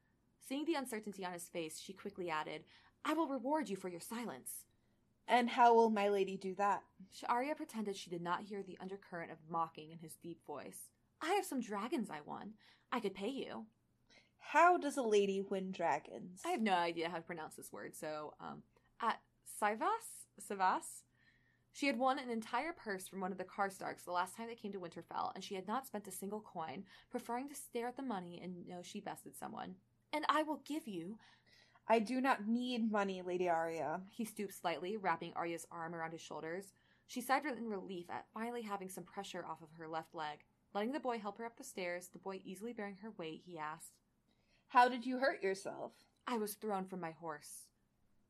Seeing 0.48 0.64
the 0.64 0.74
uncertainty 0.74 1.24
on 1.24 1.32
his 1.34 1.48
face, 1.48 1.78
she 1.78 1.92
quickly 1.92 2.30
added, 2.30 2.64
I 3.04 3.12
will 3.12 3.28
reward 3.28 3.68
you 3.68 3.76
for 3.76 3.88
your 3.88 4.00
silence. 4.00 4.64
And 5.28 5.50
how 5.50 5.74
will 5.74 5.90
my 5.90 6.08
lady 6.08 6.36
do 6.36 6.54
that? 6.54 6.82
Arya 7.28 7.54
pretended 7.54 7.96
she 7.96 8.10
did 8.10 8.22
not 8.22 8.42
hear 8.42 8.62
the 8.62 8.78
undercurrent 8.80 9.30
of 9.30 9.38
mocking 9.48 9.92
in 9.92 9.98
his 9.98 10.16
deep 10.16 10.44
voice. 10.46 10.88
I 11.20 11.34
have 11.34 11.44
some 11.44 11.60
dragons 11.60 12.08
I 12.10 12.20
won. 12.24 12.54
I 12.90 13.00
could 13.00 13.14
pay 13.14 13.28
you. 13.28 13.66
How 14.38 14.78
does 14.78 14.96
a 14.96 15.02
lady 15.02 15.42
win 15.42 15.70
dragons? 15.70 16.40
I 16.46 16.50
have 16.50 16.62
no 16.62 16.72
idea 16.72 17.10
how 17.10 17.16
to 17.16 17.22
pronounce 17.22 17.56
this 17.56 17.72
word, 17.72 17.94
so 17.94 18.32
um 18.40 18.62
at 19.02 19.20
cyvasse 19.60 20.26
cyvasse 20.40 21.02
she 21.72 21.86
had 21.86 21.98
won 21.98 22.18
an 22.18 22.30
entire 22.30 22.72
purse 22.72 23.06
from 23.06 23.20
one 23.20 23.30
of 23.30 23.38
the 23.38 23.44
Karstarks 23.44 24.04
the 24.04 24.10
last 24.10 24.36
time 24.36 24.48
they 24.48 24.56
came 24.56 24.72
to 24.72 24.80
Winterfell, 24.80 25.32
and 25.34 25.44
she 25.44 25.54
had 25.54 25.68
not 25.68 25.86
spent 25.86 26.08
a 26.08 26.12
single 26.12 26.40
coin, 26.40 26.84
preferring 27.10 27.48
to 27.48 27.54
stare 27.54 27.86
at 27.86 27.96
the 27.96 28.02
money 28.02 28.40
and 28.42 28.66
know 28.66 28.80
she 28.82 29.00
bested 29.00 29.36
someone. 29.36 29.76
And 30.12 30.24
I 30.28 30.42
will 30.42 30.60
give 30.66 30.88
you. 30.88 31.18
I 31.90 32.00
do 32.00 32.20
not 32.20 32.46
need 32.46 32.92
money, 32.92 33.22
Lady 33.22 33.48
Arya. 33.48 34.02
He 34.10 34.26
stooped 34.26 34.52
slightly, 34.52 34.98
wrapping 34.98 35.32
Arya's 35.34 35.66
arm 35.72 35.94
around 35.94 36.12
his 36.12 36.20
shoulders. 36.20 36.74
She 37.06 37.22
sighed 37.22 37.46
in 37.46 37.66
relief 37.66 38.10
at 38.10 38.26
finally 38.34 38.60
having 38.60 38.90
some 38.90 39.04
pressure 39.04 39.44
off 39.48 39.62
of 39.62 39.68
her 39.78 39.88
left 39.88 40.14
leg. 40.14 40.40
Letting 40.74 40.92
the 40.92 41.00
boy 41.00 41.18
help 41.18 41.38
her 41.38 41.46
up 41.46 41.56
the 41.56 41.64
stairs, 41.64 42.08
the 42.08 42.18
boy 42.18 42.42
easily 42.44 42.74
bearing 42.74 42.98
her 43.00 43.12
weight, 43.16 43.42
he 43.46 43.58
asked, 43.58 43.94
How 44.68 44.88
did 44.88 45.06
you 45.06 45.18
hurt 45.18 45.42
yourself? 45.42 45.92
I 46.26 46.36
was 46.36 46.54
thrown 46.54 46.84
from 46.84 47.00
my 47.00 47.12
horse. 47.12 47.68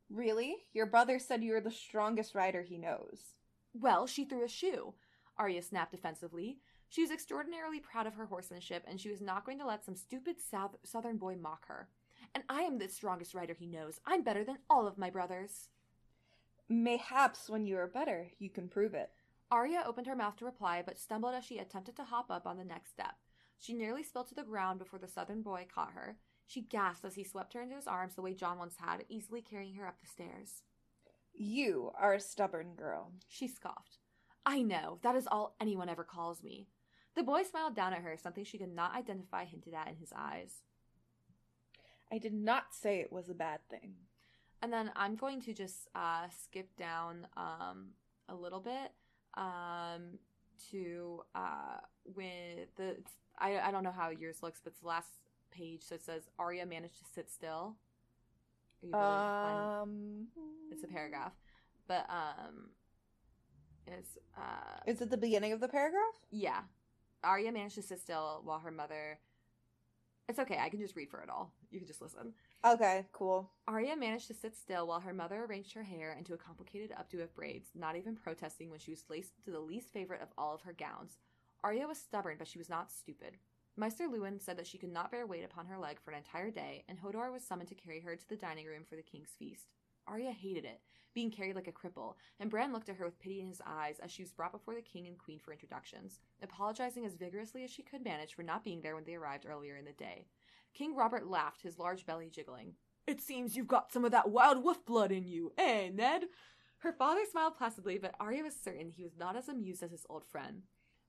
Really? 0.09 0.59
Your 0.73 0.87
brother 0.87 1.19
said 1.19 1.43
you 1.43 1.57
are 1.57 1.61
the 1.61 1.73
strongest 1.73 2.37
rider 2.37 2.63
he 2.63 2.79
knows. 2.79 3.35
Well, 3.75 4.07
she 4.07 4.25
threw 4.25 4.45
a 4.45 4.49
shoe. 4.49 4.95
Arya 5.37 5.63
snapped 5.63 5.91
defensively. 5.91 6.59
She 6.89 7.03
was 7.03 7.11
extraordinarily 7.11 7.81
proud 7.81 8.07
of 8.07 8.15
her 8.15 8.27
horsemanship, 8.27 8.85
and 8.87 9.01
she 9.01 9.11
was 9.11 9.21
not 9.21 9.45
going 9.45 9.59
to 9.59 9.67
let 9.67 9.85
some 9.85 9.97
stupid 9.97 10.37
south- 10.41 10.77
southern 10.85 11.17
boy 11.17 11.35
mock 11.35 11.67
her. 11.67 11.89
And 12.35 12.45
I 12.49 12.62
am 12.62 12.79
the 12.79 12.89
strongest 12.89 13.35
rider 13.35 13.55
he 13.55 13.66
knows. 13.66 14.01
I'm 14.07 14.22
better 14.22 14.45
than 14.45 14.59
all 14.68 14.87
of 14.87 14.99
my 14.99 15.11
brothers. 15.11 15.68
Mayhaps 16.68 17.49
when 17.49 17.64
you 17.64 17.79
are 17.79 17.87
better, 17.87 18.29
you 18.39 18.51
can 18.51 18.68
prove 18.68 18.95
it. 18.95 19.11
Arya 19.51 19.85
opened 19.87 20.07
her 20.07 20.16
mouth 20.16 20.37
to 20.37 20.45
reply, 20.45 20.83
but 20.85 20.99
stumbled 20.99 21.35
as 21.35 21.45
she 21.45 21.59
attempted 21.59 21.97
to 21.97 22.05
hop 22.05 22.31
up 22.31 22.47
on 22.47 22.59
the 22.59 22.64
next 22.64 22.91
step. 22.91 23.16
She 23.59 23.72
nearly 23.72 24.03
spilled 24.03 24.29
to 24.29 24.35
the 24.35 24.43
ground 24.43 24.79
before 24.79 24.99
the 24.99 25.09
southern 25.09 25.43
boy 25.43 25.66
caught 25.72 25.93
her. 25.93 26.18
She 26.47 26.61
gasped 26.61 27.05
as 27.05 27.14
he 27.14 27.24
swept 27.24 27.55
her 27.55 27.62
into 27.62 27.76
his 27.76 27.87
arms 27.87 28.14
the 28.14 28.22
way 28.22 28.35
Jon 28.35 28.59
once 28.59 28.76
had, 28.76 29.05
easily 29.09 29.43
carrying 29.43 29.74
her 29.74 29.87
up 29.87 30.01
the 30.01 30.07
stairs. 30.07 30.62
You 31.33 31.93
are 31.99 32.14
a 32.14 32.20
stubborn 32.20 32.74
girl. 32.74 33.12
She 33.29 33.49
scoffed. 33.49 33.99
I 34.45 34.62
know, 34.62 34.99
that 35.03 35.16
is 35.16 35.26
all 35.26 35.57
anyone 35.61 35.89
ever 35.89 36.05
calls 36.05 36.43
me. 36.43 36.68
The 37.14 37.22
boy 37.22 37.43
smiled 37.43 37.74
down 37.74 37.93
at 37.93 38.03
her, 38.03 38.16
something 38.16 38.45
she 38.45 38.59
could 38.59 38.74
not 38.74 38.95
identify 38.95 39.45
hinted 39.45 39.74
at 39.74 39.89
in 39.89 39.97
his 39.97 40.12
eyes. 40.14 40.62
I 42.13 42.19
did 42.19 42.33
not 42.35 42.75
say 42.75 43.01
it 43.01 43.13
was 43.13 43.29
a 43.29 43.35
bad 43.35 43.61
thing. 43.69 43.95
And 44.63 44.73
then 44.73 44.91
I'm 44.97 45.15
going 45.15 45.41
to 45.43 45.53
just 45.53 45.89
uh, 45.95 46.27
skip 46.45 46.75
down 46.77 47.27
um, 47.37 47.89
a 48.29 48.35
little 48.35 48.61
bit 48.61 48.93
um, 49.35 50.19
to 50.71 51.23
uh, 51.35 51.79
with 52.17 52.75
the. 52.77 52.97
I, 53.39 53.59
I 53.61 53.71
don't 53.71 53.85
know 53.85 53.93
how 53.93 54.11
yours 54.11 54.43
looks, 54.43 54.61
but 54.63 54.73
it's 54.73 54.81
the 54.81 54.89
last 54.89 55.13
page. 55.53 55.83
So 55.83 55.95
it 55.95 56.03
says 56.03 56.23
Arya 56.39 56.67
managed 56.67 56.99
to 56.99 57.05
sit 57.15 57.31
still. 57.31 57.77
Are 58.83 58.87
you 58.87 58.91
able 58.91 58.99
to 59.01 59.43
find- 59.43 59.83
Um, 59.83 60.27
it's 60.73 60.83
a 60.85 60.89
paragraph, 60.89 61.33
but 61.87 62.07
um, 62.11 62.71
it's 63.87 64.19
uh, 64.37 64.81
Is 64.87 65.01
it 65.01 65.11
the 65.11 65.17
beginning 65.17 65.53
of 65.53 65.61
the 65.61 65.69
paragraph? 65.69 66.15
yeah. 66.31 66.61
Arya 67.25 67.51
managed 67.51 67.75
to 67.75 67.83
sit 67.83 68.01
still 68.01 68.43
while 68.45 68.61
her 68.61 68.71
mother. 68.71 69.19
It's 70.29 70.39
okay. 70.39 70.57
I 70.61 70.69
can 70.69 70.79
just 70.81 70.95
read 70.95 71.11
for 71.11 71.21
it 71.21 71.29
all. 71.29 71.53
You 71.71 71.79
can 71.79 71.87
just 71.87 72.01
listen. 72.01 72.33
Okay, 72.64 73.05
cool. 73.12 73.51
Arya 73.66 73.97
managed 73.97 74.29
to 74.29 74.35
sit 74.35 74.57
still 74.57 74.87
while 74.87 75.01
her 75.01 75.12
mother 75.12 75.45
arranged 75.45 75.75
her 75.75 75.83
hair 75.83 76.14
into 76.19 76.33
a 76.33 76.39
complicated 76.39 76.93
updo 76.93 77.23
of 77.23 77.35
braids, 77.35 77.69
not 77.75 77.97
even 77.97 78.16
protesting 78.16 78.71
when 78.71 78.79
she 78.79 78.91
was 78.91 79.05
laced 79.11 79.35
to 79.45 79.51
the 79.51 79.61
least 79.61 79.93
favorite 79.93 80.23
of 80.23 80.29
all 80.39 80.55
of 80.55 80.62
her 80.62 80.73
gowns. 80.73 81.19
Arya 81.62 81.87
was 81.87 81.99
stubborn, 81.99 82.37
but 82.39 82.49
she 82.49 82.59
was 82.59 82.71
not 82.71 82.91
stupid. 82.91 83.37
Maester 83.77 84.09
Luwin 84.09 84.41
said 84.41 84.57
that 84.57 84.66
she 84.66 84.79
could 84.79 84.93
not 84.93 85.11
bear 85.11 85.27
weight 85.27 85.45
upon 85.45 85.66
her 85.66 85.79
leg 85.79 86.01
for 86.01 86.11
an 86.11 86.16
entire 86.16 86.51
day, 86.51 86.85
and 86.89 86.99
Hodor 86.99 87.31
was 87.31 87.45
summoned 87.45 87.69
to 87.69 87.75
carry 87.75 88.01
her 88.01 88.16
to 88.16 88.29
the 88.29 88.37
dining 88.37 88.66
room 88.66 88.85
for 88.89 88.97
the 88.97 89.03
king's 89.03 89.35
feast. 89.39 89.66
Arya 90.07 90.33
hated 90.33 90.64
it, 90.64 90.81
being 91.14 91.31
carried 91.31 91.55
like 91.55 91.69
a 91.69 91.73
cripple, 91.73 92.14
and 92.41 92.51
Bran 92.51 92.73
looked 92.73 92.89
at 92.89 92.97
her 92.97 93.05
with 93.05 93.21
pity 93.21 93.41
in 93.41 93.47
his 93.47 93.61
eyes 93.66 93.99
as 94.01 94.11
she 94.11 94.23
was 94.23 94.33
brought 94.33 94.53
before 94.53 94.75
the 94.75 94.81
king 94.81 95.07
and 95.07 95.19
queen 95.19 95.39
for 95.39 95.53
introductions, 95.53 96.21
apologizing 96.43 97.05
as 97.05 97.14
vigorously 97.14 97.62
as 97.62 97.71
she 97.71 97.83
could 97.83 98.03
manage 98.03 98.35
for 98.35 98.43
not 98.43 98.64
being 98.64 98.81
there 98.81 98.95
when 98.95 99.05
they 99.05 99.14
arrived 99.14 99.47
earlier 99.47 99.77
in 99.77 99.85
the 99.85 99.93
day. 99.93 100.27
King 100.75 100.95
Robert 100.95 101.27
laughed, 101.27 101.62
his 101.62 101.79
large 101.79 102.07
belly 102.07 102.31
jiggling. 102.31 102.75
It 103.07 103.21
seems 103.21 103.57
you've 103.57 103.66
got 103.66 103.93
some 103.93 104.05
of 104.05 104.12
that 104.12 104.31
wild 104.31 104.62
wolf 104.62 104.85
blood 104.85 105.12
in 105.12 105.25
you, 105.27 105.53
eh, 105.57 105.89
Ned? 105.93 106.25
Her 106.79 106.93
father 106.93 107.23
smiled 107.29 107.57
placidly, 107.57 107.99
but 107.99 108.14
Arya 108.21 108.43
was 108.45 108.55
certain 108.55 108.91
he 108.91 109.03
was 109.03 109.16
not 109.16 109.37
as 109.37 109.49
amused 109.49 109.83
as 109.83 109.91
his 109.91 110.07
old 110.09 110.25
friend. 110.25 110.62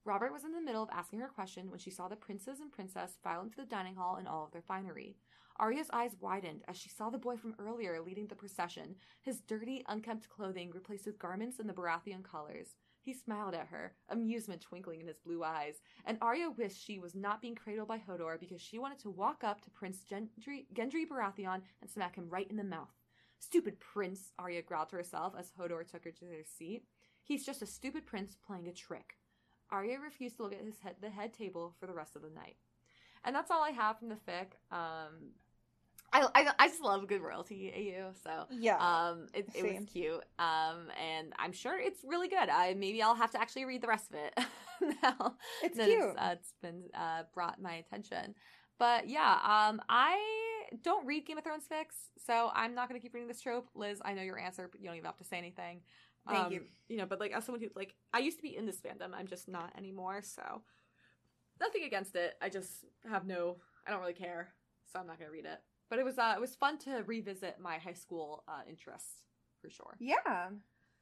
Robert 0.06 0.32
was 0.34 0.44
in 0.44 0.54
the 0.54 0.62
middle 0.62 0.82
of 0.82 0.90
asking 0.92 1.20
her 1.20 1.28
a 1.28 1.30
question 1.30 1.70
when 1.70 1.80
she 1.80 1.92
saw 1.92 2.08
the 2.08 2.16
princes 2.16 2.60
and 2.60 2.72
princess 2.72 3.18
file 3.22 3.42
into 3.42 3.58
the 3.58 3.66
dining 3.66 3.96
hall 3.96 4.16
in 4.16 4.26
all 4.26 4.46
of 4.46 4.52
their 4.52 4.62
finery. 4.62 5.18
Arya's 5.60 5.90
eyes 5.92 6.16
widened 6.20 6.64
as 6.68 6.78
she 6.78 6.90
saw 6.90 7.10
the 7.10 7.18
boy 7.18 7.36
from 7.36 7.54
earlier 7.60 8.02
leading 8.02 8.28
the 8.28 8.36
procession, 8.36 8.96
his 9.22 9.42
dirty, 9.42 9.84
unkempt 9.88 10.30
clothing 10.30 10.72
replaced 10.72 11.06
with 11.06 11.20
garments 11.20 11.60
in 11.60 11.68
the 11.68 11.74
Baratheon 11.74 12.24
colors. 12.24 12.76
He 13.02 13.14
smiled 13.14 13.56
at 13.56 13.68
her, 13.68 13.94
amusement 14.10 14.62
twinkling 14.62 15.02
in 15.02 15.08
his 15.08 15.20
blue 15.20 15.44
eyes, 15.44 15.82
and 16.06 16.18
Arya 16.22 16.52
wished 16.52 16.84
she 16.84 17.00
was 17.00 17.16
not 17.16 17.42
being 17.42 17.56
cradled 17.56 17.88
by 17.88 17.98
Hodor 17.98 18.40
because 18.40 18.62
she 18.62 18.78
wanted 18.78 19.00
to 19.00 19.10
walk 19.10 19.44
up 19.44 19.62
to 19.62 19.70
Prince 19.72 20.04
Gendry, 20.10 20.66
Gendry 20.74 21.08
Baratheon 21.08 21.62
and 21.82 21.90
smack 21.90 22.16
him 22.16 22.30
right 22.30 22.50
in 22.50 22.58
the 22.58 22.64
mouth. 22.64 22.94
Stupid 23.40 23.80
prince, 23.80 24.34
Arya 24.38 24.62
growled 24.62 24.90
to 24.90 24.98
herself 24.98 25.34
as 25.38 25.52
Hodor 25.58 25.90
took 25.90 26.04
her 26.04 26.12
to 26.12 26.26
their 26.26 26.44
seat. 26.44 26.84
He's 27.24 27.46
just 27.46 27.62
a 27.62 27.66
stupid 27.66 28.06
prince 28.06 28.36
playing 28.46 28.68
a 28.68 28.74
trick. 28.74 29.16
Arya 29.72 30.00
refused 30.00 30.38
to 30.38 30.44
look 30.44 30.54
at 30.54 30.66
his 30.66 30.80
head, 30.80 30.96
the 31.00 31.10
head 31.10 31.34
table 31.34 31.76
for 31.80 31.88
the 31.88 31.94
rest 31.94 32.16
of 32.16 32.22
the 32.22 32.30
night. 32.30 32.58
And 33.24 33.36
that's 33.36 33.52
all 33.52 33.64
I 33.64 33.72
have 33.72 33.98
from 33.98 34.10
the 34.10 34.16
fic. 34.16 34.54
Um, 34.76 35.32
I, 36.12 36.28
I, 36.36 36.52
I 36.60 36.68
just 36.68 36.82
love 36.82 37.08
good 37.08 37.22
royalty 37.22 37.72
AU, 37.96 38.12
so 38.24 38.46
Yeah. 38.52 38.78
um, 38.78 39.28
it, 39.34 39.48
it 39.54 39.64
was 39.64 39.86
cute. 39.92 40.24
Um, 40.40 40.88
and 41.00 41.34
I'm 41.38 41.52
sure 41.52 41.80
it's 41.80 42.00
really 42.04 42.28
good. 42.28 42.50
I 42.50 42.74
maybe 42.74 43.02
I'll 43.02 43.16
have 43.16 43.32
to 43.32 43.42
actually 43.42 43.66
read 43.66 43.82
the 43.82 43.88
rest 43.88 44.10
of 44.10 44.16
it 44.16 44.40
now 45.04 45.36
it's 45.62 45.78
cute. 45.78 45.90
It's, 45.92 46.18
uh, 46.18 46.30
it's 46.34 46.54
been 46.62 46.84
uh, 46.94 47.24
brought 47.34 47.62
my 47.62 47.76
attention. 47.76 48.36
But 48.78 49.10
yeah, 49.10 49.40
um, 49.44 49.82
I 49.90 50.18
don't 50.84 51.06
read 51.06 51.26
Game 51.26 51.38
of 51.38 51.44
Thrones 51.44 51.66
fics, 51.72 52.08
so 52.26 52.50
I'm 52.54 52.74
not 52.74 52.88
going 52.88 53.00
to 53.00 53.04
keep 53.04 53.14
reading 53.14 53.28
this 53.28 53.42
trope. 53.42 53.70
Liz, 53.76 54.02
I 54.04 54.14
know 54.14 54.22
your 54.22 54.40
answer, 54.40 54.70
but 54.72 54.80
you 54.80 54.88
don't 54.88 54.96
even 54.96 55.06
have 55.06 55.18
to 55.18 55.26
say 55.26 55.38
anything. 55.38 55.82
Thank 56.30 56.46
um, 56.46 56.54
you. 56.54 56.62
You 56.88 56.98
know, 56.98 57.06
but 57.06 57.20
like 57.20 57.34
as 57.34 57.46
someone 57.46 57.62
who 57.62 57.70
like 57.76 57.96
I 58.14 58.20
used 58.20 58.38
to 58.38 58.44
be 58.44 58.56
in 58.56 58.66
this 58.66 58.80
fandom, 58.80 59.14
I'm 59.14 59.28
just 59.28 59.48
not 59.48 59.74
anymore. 59.78 60.22
So 60.22 60.62
nothing 61.60 61.84
against 61.84 62.16
it. 62.16 62.36
I 62.42 62.50
just 62.50 62.86
have 63.10 63.26
no. 63.26 63.58
I 63.86 63.92
don't 63.92 64.00
really 64.00 64.14
care, 64.14 64.50
so 64.92 65.00
I'm 65.00 65.08
not 65.08 65.20
gonna 65.20 65.32
read 65.32 65.46
it. 65.46 65.60
But 65.90 66.00
it 66.00 66.06
was 66.06 66.18
uh, 66.18 66.34
it 66.36 66.42
was 66.42 66.56
fun 66.56 66.78
to 66.80 67.04
revisit 67.06 67.60
my 67.60 67.78
high 67.78 67.94
school 67.94 68.44
uh, 68.48 68.62
interests 68.70 69.24
for 69.62 69.70
sure. 69.70 69.96
Yeah. 70.00 70.50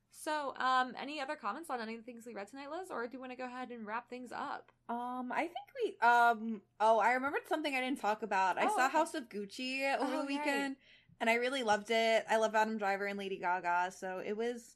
So, 0.10 0.56
um, 0.58 0.94
any 1.00 1.22
other 1.22 1.36
comments 1.36 1.70
on 1.70 1.80
any 1.80 1.94
of 1.94 2.00
the 2.00 2.06
things 2.06 2.26
we 2.26 2.34
read 2.34 2.48
tonight, 2.48 2.72
Liz, 2.72 2.90
or 2.90 3.06
do 3.06 3.14
you 3.14 3.20
want 3.20 3.32
to 3.34 3.38
go 3.38 3.46
ahead 3.46 3.70
and 3.70 3.86
wrap 3.86 4.10
things 4.10 4.32
up? 4.32 4.72
Um, 4.90 5.32
I 5.32 5.42
think 5.42 5.54
we 5.84 6.08
um 6.08 6.62
oh, 6.80 7.00
I 7.00 7.14
remembered 7.14 7.48
something 7.48 7.76
I 7.76 7.82
didn't 7.82 8.00
talk 8.00 8.24
about. 8.24 8.58
I 8.58 8.66
Oh, 8.66 8.76
saw 8.76 8.86
okay. 8.86 8.98
House 8.98 9.14
of 9.14 9.30
Gucci 9.30 9.94
over 9.96 10.06
Oh, 10.06 10.12
the 10.12 10.18
right. 10.18 10.28
weekend 10.28 10.76
and 11.20 11.30
I 11.30 11.36
really 11.36 11.64
loved 11.64 11.92
it. 11.92 12.26
I 12.30 12.38
love 12.38 12.56
Adam 12.56 12.78
Driver 12.78 13.06
and 13.06 13.18
Lady 13.20 13.38
Gaga, 13.38 13.92
so 13.92 14.22
it 14.26 14.36
was 14.36 14.76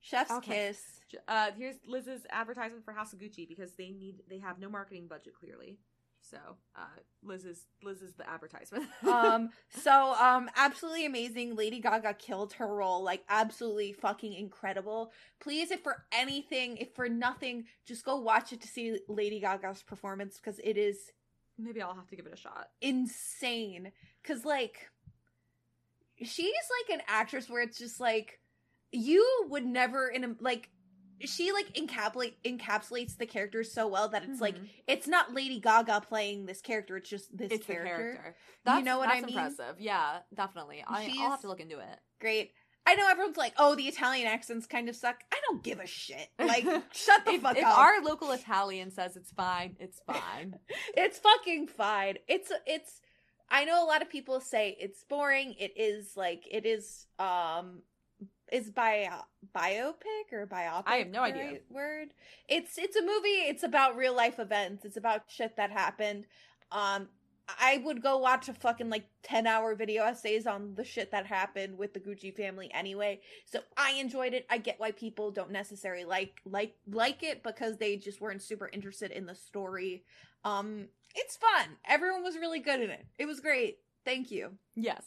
chef's 0.00 0.32
Okay. 0.32 0.68
kiss. 0.68 0.82
Uh, 1.28 1.50
here's 1.56 1.76
Liz's 1.86 2.22
advertisement 2.30 2.84
for 2.84 2.92
House 2.92 3.12
of 3.12 3.18
Gucci 3.18 3.48
because 3.48 3.72
they 3.72 3.90
need 3.90 4.22
they 4.28 4.38
have 4.38 4.58
no 4.58 4.68
marketing 4.68 5.06
budget 5.08 5.34
clearly. 5.34 5.78
So, 6.22 6.38
uh, 6.76 7.00
Liz 7.22 7.44
is 7.44 7.66
Liz 7.82 8.00
is 8.00 8.14
the 8.14 8.28
advertisement. 8.28 8.86
um 9.08 9.50
so 9.68 10.14
um 10.14 10.48
absolutely 10.56 11.04
amazing 11.04 11.54
lady 11.54 11.80
gaga 11.80 12.14
killed 12.14 12.52
her 12.54 12.74
role 12.74 13.02
like 13.02 13.22
absolutely 13.28 13.92
fucking 13.92 14.32
incredible 14.32 15.12
please 15.40 15.70
if 15.70 15.82
for 15.82 16.04
anything 16.12 16.76
if 16.76 16.94
for 16.94 17.08
nothing 17.08 17.64
just 17.86 18.04
go 18.04 18.16
watch 18.16 18.52
it 18.52 18.60
to 18.60 18.68
see 18.68 18.98
lady 19.08 19.40
gaga's 19.40 19.82
performance 19.82 20.38
because 20.38 20.60
it 20.64 20.76
is 20.76 21.12
maybe 21.58 21.82
I'll 21.82 21.94
have 21.94 22.08
to 22.08 22.16
give 22.16 22.26
it 22.26 22.32
a 22.32 22.36
shot. 22.36 22.68
insane 22.80 23.92
because 24.22 24.44
like 24.44 24.90
she's 26.22 26.46
like 26.46 26.98
an 26.98 27.04
actress 27.08 27.48
where 27.48 27.62
it's 27.62 27.78
just 27.78 28.00
like 28.00 28.40
you 28.90 29.46
would 29.48 29.64
never 29.64 30.08
in 30.08 30.24
a 30.24 30.34
like 30.40 30.70
she 31.20 31.52
like 31.52 31.72
encapsulate 31.74 32.34
encapsulates 32.44 33.16
the 33.16 33.26
character 33.26 33.62
so 33.64 33.86
well 33.86 34.08
that 34.08 34.24
it's 34.24 34.40
like 34.40 34.56
Mhm. 34.56 34.68
it's 34.86 35.06
not 35.06 35.32
lady 35.34 35.60
gaga 35.60 36.00
playing 36.00 36.46
this 36.46 36.60
character 36.60 36.96
it's 36.96 37.08
just 37.08 37.36
this 37.36 37.52
it's 37.52 37.66
character. 37.66 37.96
character. 37.96 38.36
That's, 38.64 38.84
know 38.84 38.98
what 38.98 39.08
I 39.08 39.20
mean? 39.20 39.28
Impressive. 39.30 39.76
Yeah, 39.78 40.18
definitely. 40.34 40.84
I, 40.86 41.12
I'll 41.20 41.30
have 41.30 41.40
to 41.42 41.48
look 41.48 41.60
into 41.60 41.78
it. 41.78 41.98
great 42.20 42.52
i 42.84 42.96
know 42.96 43.08
everyone's 43.08 43.36
like 43.36 43.54
oh 43.58 43.76
the 43.76 43.86
italian 43.86 44.26
accents 44.26 44.66
kind 44.66 44.88
of 44.88 44.96
suck 44.96 45.20
i 45.32 45.36
don't 45.48 45.62
give 45.62 45.78
a 45.78 45.86
shit 45.86 46.28
like 46.40 46.64
shut 46.92 47.24
the 47.24 47.34
if, 47.34 47.42
fuck 47.42 47.56
if 47.56 47.64
up 47.64 47.78
our 47.78 48.02
local 48.02 48.32
Italian 48.32 48.90
says 48.90 49.16
it's 49.16 49.30
fine, 49.30 49.76
it's 49.78 50.00
fine. 50.06 50.56
it's 50.96 51.18
fucking 51.18 51.68
fine. 51.68 52.16
It's 52.26 52.50
it's 52.66 53.00
I 53.48 53.64
know 53.66 53.84
a 53.84 53.86
lot 53.86 54.00
of 54.02 54.08
people 54.10 54.40
say 54.40 54.76
it's 54.80 55.04
boring. 55.04 55.54
It 55.60 55.74
is 55.76 56.16
like 56.16 56.42
it 56.50 56.64
is 56.66 57.06
um 57.18 57.82
is 58.52 58.70
bio 58.70 59.08
biopic 59.56 60.32
or 60.32 60.46
biopic. 60.46 60.84
I 60.86 60.96
have 60.96 61.08
no 61.08 61.20
the 61.22 61.34
idea. 61.34 61.58
word. 61.70 62.08
It's 62.48 62.78
it's 62.78 62.96
a 62.96 63.00
movie. 63.02 63.48
It's 63.48 63.62
about 63.62 63.96
real 63.96 64.14
life 64.14 64.38
events. 64.38 64.84
It's 64.84 64.98
about 64.98 65.22
shit 65.28 65.56
that 65.56 65.70
happened. 65.70 66.26
Um 66.70 67.08
I 67.48 67.82
would 67.84 68.02
go 68.02 68.18
watch 68.18 68.48
a 68.48 68.54
fucking 68.54 68.88
like 68.88 69.06
10 69.24 69.46
hour 69.46 69.74
video 69.74 70.04
essays 70.04 70.46
on 70.46 70.74
the 70.74 70.84
shit 70.84 71.10
that 71.10 71.26
happened 71.26 71.76
with 71.76 71.92
the 71.92 71.98
Gucci 72.00 72.34
family 72.34 72.70
anyway. 72.72 73.20
So 73.46 73.60
I 73.76 73.92
enjoyed 73.94 74.32
it. 74.32 74.46
I 74.48 74.58
get 74.58 74.78
why 74.78 74.92
people 74.92 75.30
don't 75.32 75.50
necessarily 75.50 76.04
like 76.04 76.40
like 76.44 76.74
like 76.86 77.22
it 77.22 77.42
because 77.42 77.78
they 77.78 77.96
just 77.96 78.20
weren't 78.20 78.42
super 78.42 78.68
interested 78.68 79.10
in 79.10 79.24
the 79.24 79.34
story. 79.34 80.04
Um 80.44 80.88
it's 81.14 81.36
fun. 81.36 81.76
Everyone 81.88 82.22
was 82.22 82.36
really 82.36 82.60
good 82.60 82.80
in 82.80 82.90
it. 82.90 83.06
It 83.18 83.26
was 83.26 83.40
great. 83.40 83.78
Thank 84.04 84.30
you. 84.30 84.52
Yes. 84.76 85.04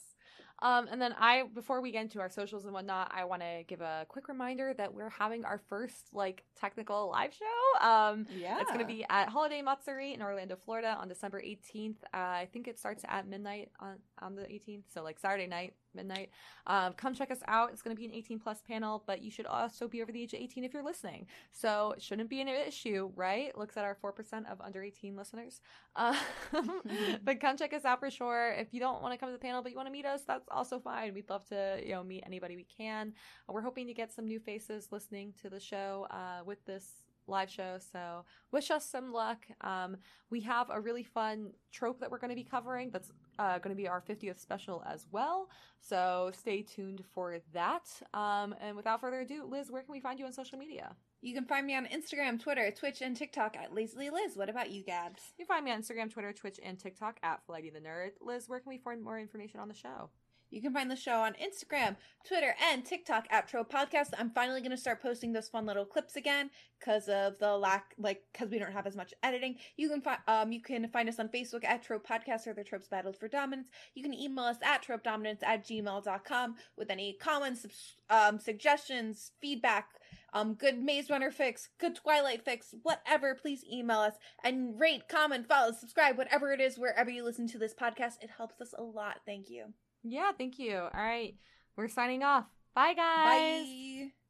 Um, 0.61 0.87
and 0.89 1.01
then 1.01 1.13
I, 1.19 1.43
before 1.53 1.81
we 1.81 1.91
get 1.91 2.03
into 2.03 2.19
our 2.19 2.29
socials 2.29 2.65
and 2.65 2.73
whatnot, 2.73 3.11
I 3.13 3.25
want 3.25 3.41
to 3.41 3.63
give 3.67 3.81
a 3.81 4.05
quick 4.07 4.27
reminder 4.29 4.73
that 4.77 4.93
we're 4.93 5.09
having 5.09 5.43
our 5.43 5.59
first 5.69 6.13
like 6.13 6.43
technical 6.55 7.09
live 7.11 7.33
show. 7.33 7.85
Um, 7.85 8.25
Yeah. 8.35 8.59
It's 8.61 8.71
going 8.71 8.79
to 8.79 8.85
be 8.85 9.05
at 9.09 9.29
Holiday 9.29 9.61
Matsuri 9.61 10.13
in 10.13 10.21
Orlando, 10.21 10.55
Florida 10.55 10.97
on 10.99 11.07
December 11.07 11.41
18th. 11.41 11.97
Uh, 12.13 12.17
I 12.17 12.47
think 12.53 12.67
it 12.67 12.79
starts 12.79 13.03
at 13.07 13.27
midnight 13.27 13.71
on, 13.79 13.97
on 14.21 14.35
the 14.35 14.43
18th. 14.43 14.83
So, 14.93 15.03
like 15.03 15.19
Saturday 15.19 15.47
night, 15.47 15.73
midnight. 15.95 16.29
Um, 16.67 16.93
come 16.93 17.13
check 17.13 17.31
us 17.31 17.39
out. 17.47 17.71
It's 17.71 17.81
going 17.81 17.95
to 17.95 17.99
be 17.99 18.05
an 18.05 18.13
18 18.13 18.39
plus 18.39 18.61
panel, 18.61 19.03
but 19.05 19.21
you 19.21 19.31
should 19.31 19.45
also 19.45 19.87
be 19.87 20.01
over 20.01 20.11
the 20.11 20.21
age 20.21 20.33
of 20.33 20.39
18 20.39 20.63
if 20.63 20.73
you're 20.73 20.83
listening. 20.83 21.27
So, 21.51 21.93
it 21.95 22.01
shouldn't 22.01 22.29
be 22.29 22.41
an 22.41 22.47
issue, 22.47 23.11
right? 23.15 23.57
Looks 23.57 23.77
at 23.77 23.83
our 23.83 23.95
4% 24.03 24.51
of 24.51 24.61
under 24.61 24.83
18 24.83 25.15
listeners. 25.15 25.61
Um, 25.97 26.17
but 27.23 27.39
come 27.39 27.55
check 27.55 27.71
us 27.71 27.85
out 27.85 28.01
for 28.01 28.11
sure. 28.11 28.51
If 28.51 28.73
you 28.73 28.81
don't 28.81 29.01
want 29.01 29.13
to 29.13 29.17
come 29.17 29.29
to 29.29 29.33
the 29.33 29.39
panel, 29.39 29.61
but 29.61 29.71
you 29.71 29.77
want 29.77 29.87
to 29.87 29.93
meet 29.93 30.05
us, 30.05 30.23
that's 30.27 30.49
also 30.51 30.77
fine. 30.77 31.13
We'd 31.13 31.29
love 31.29 31.45
to, 31.45 31.79
you 31.81 31.93
know, 31.93 32.03
meet 32.03 32.23
anybody 32.25 32.57
we 32.57 32.65
can. 32.65 33.13
We're 33.47 33.61
hoping 33.61 33.87
to 33.87 33.93
get 33.93 34.11
some 34.11 34.25
new 34.27 34.41
faces 34.41 34.89
listening 34.91 35.33
to 35.41 35.49
the 35.49 35.59
show 35.61 36.05
uh, 36.11 36.43
with 36.45 36.65
this 36.65 37.04
live 37.27 37.49
show. 37.49 37.77
So 37.91 38.25
wish 38.51 38.71
us 38.71 38.85
some 38.89 39.11
luck. 39.11 39.45
Um, 39.61 39.97
we 40.29 40.41
have 40.41 40.69
a 40.69 40.79
really 40.79 41.03
fun 41.03 41.51
trope 41.71 41.99
that 41.99 42.11
we're 42.11 42.19
going 42.19 42.29
to 42.29 42.35
be 42.35 42.43
covering. 42.43 42.89
That's 42.91 43.11
uh, 43.39 43.59
going 43.59 43.75
to 43.75 43.81
be 43.81 43.87
our 43.87 44.01
50th 44.01 44.39
special 44.39 44.83
as 44.87 45.07
well. 45.11 45.49
So 45.79 46.31
stay 46.33 46.61
tuned 46.61 47.03
for 47.13 47.37
that. 47.53 47.87
Um, 48.13 48.55
and 48.61 48.75
without 48.75 49.01
further 49.01 49.21
ado, 49.21 49.45
Liz, 49.49 49.71
where 49.71 49.81
can 49.81 49.91
we 49.91 49.99
find 49.99 50.19
you 50.19 50.25
on 50.25 50.33
social 50.33 50.57
media? 50.57 50.95
You 51.21 51.33
can 51.33 51.45
find 51.45 51.65
me 51.65 51.75
on 51.75 51.87
Instagram, 51.87 52.39
Twitter, 52.39 52.69
Twitch, 52.71 53.01
and 53.01 53.15
TikTok 53.15 53.57
at 53.57 53.73
Lazily 53.73 54.09
Liz. 54.09 54.35
What 54.35 54.49
about 54.49 54.71
you, 54.71 54.83
Gabs? 54.83 55.21
You 55.37 55.45
can 55.45 55.55
find 55.55 55.65
me 55.65 55.71
on 55.71 55.81
Instagram, 55.81 56.11
Twitter, 56.11 56.31
Twitch, 56.33 56.59
and 56.63 56.77
TikTok 56.77 57.17
at 57.23 57.43
Flighty 57.45 57.71
the 57.71 57.79
Nerd. 57.79 58.11
Liz, 58.21 58.47
where 58.47 58.59
can 58.59 58.69
we 58.69 58.77
find 58.77 59.01
more 59.01 59.19
information 59.19 59.59
on 59.59 59.67
the 59.67 59.73
show? 59.73 60.09
You 60.49 60.61
can 60.61 60.73
find 60.73 60.89
the 60.89 60.95
show 60.95 61.21
on 61.21 61.33
Instagram, 61.33 61.95
Twitter, 62.27 62.55
and 62.71 62.85
TikTok 62.85 63.25
at 63.29 63.47
Trope 63.47 63.71
Podcast. 63.71 64.09
I'm 64.17 64.31
finally 64.31 64.61
going 64.61 64.71
to 64.71 64.77
start 64.77 65.01
posting 65.01 65.33
those 65.33 65.49
fun 65.49 65.65
little 65.65 65.85
clips 65.85 66.15
again 66.15 66.49
because 66.79 67.07
of 67.07 67.37
the 67.39 67.57
lack, 67.57 67.93
like, 67.97 68.21
because 68.31 68.49
we 68.49 68.59
don't 68.59 68.71
have 68.71 68.87
as 68.87 68.95
much 68.95 69.13
editing. 69.23 69.55
You 69.77 69.89
can 69.89 70.01
find, 70.01 70.19
um, 70.27 70.51
you 70.51 70.61
can 70.61 70.87
find 70.89 71.09
us 71.09 71.19
on 71.19 71.29
Facebook 71.29 71.65
at 71.65 71.83
Trope 71.83 72.07
Podcast 72.07 72.47
or 72.47 72.53
the 72.53 72.63
Tropes 72.63 72.87
Battled 72.87 73.17
for 73.17 73.27
Dominance. 73.27 73.67
You 73.95 74.03
can 74.03 74.13
email 74.13 74.45
us 74.45 74.57
at 74.63 74.83
tropedominance 74.83 75.43
at 75.43 75.65
gmail.com 75.65 76.55
with 76.77 76.89
any 76.89 77.17
comments, 77.19 77.65
um, 78.09 78.39
suggestions, 78.39 79.31
feedback, 79.41 79.89
um, 80.33 80.53
good 80.53 80.81
Maze 80.81 81.09
Runner 81.09 81.31
fics, 81.31 81.69
good 81.79 81.95
Twilight 81.95 82.45
fics, 82.45 82.73
whatever. 82.83 83.35
Please 83.35 83.63
email 83.71 83.99
us 83.99 84.15
and 84.43 84.79
rate, 84.79 85.07
comment, 85.07 85.47
follow, 85.47 85.71
subscribe, 85.71 86.17
whatever 86.17 86.51
it 86.51 86.59
is, 86.59 86.77
wherever 86.77 87.09
you 87.09 87.23
listen 87.23 87.47
to 87.47 87.57
this 87.57 87.73
podcast. 87.73 88.15
It 88.21 88.29
helps 88.37 88.59
us 88.59 88.73
a 88.77 88.83
lot. 88.83 89.21
Thank 89.25 89.49
you. 89.49 89.73
Yeah, 90.07 90.31
thank 90.37 90.59
you. 90.59 90.77
All 90.77 90.89
right, 90.93 91.35
we're 91.75 91.87
signing 91.87 92.23
off. 92.23 92.45
Bye, 92.75 92.93
guys. 92.93 93.65
Bye. 94.05 94.24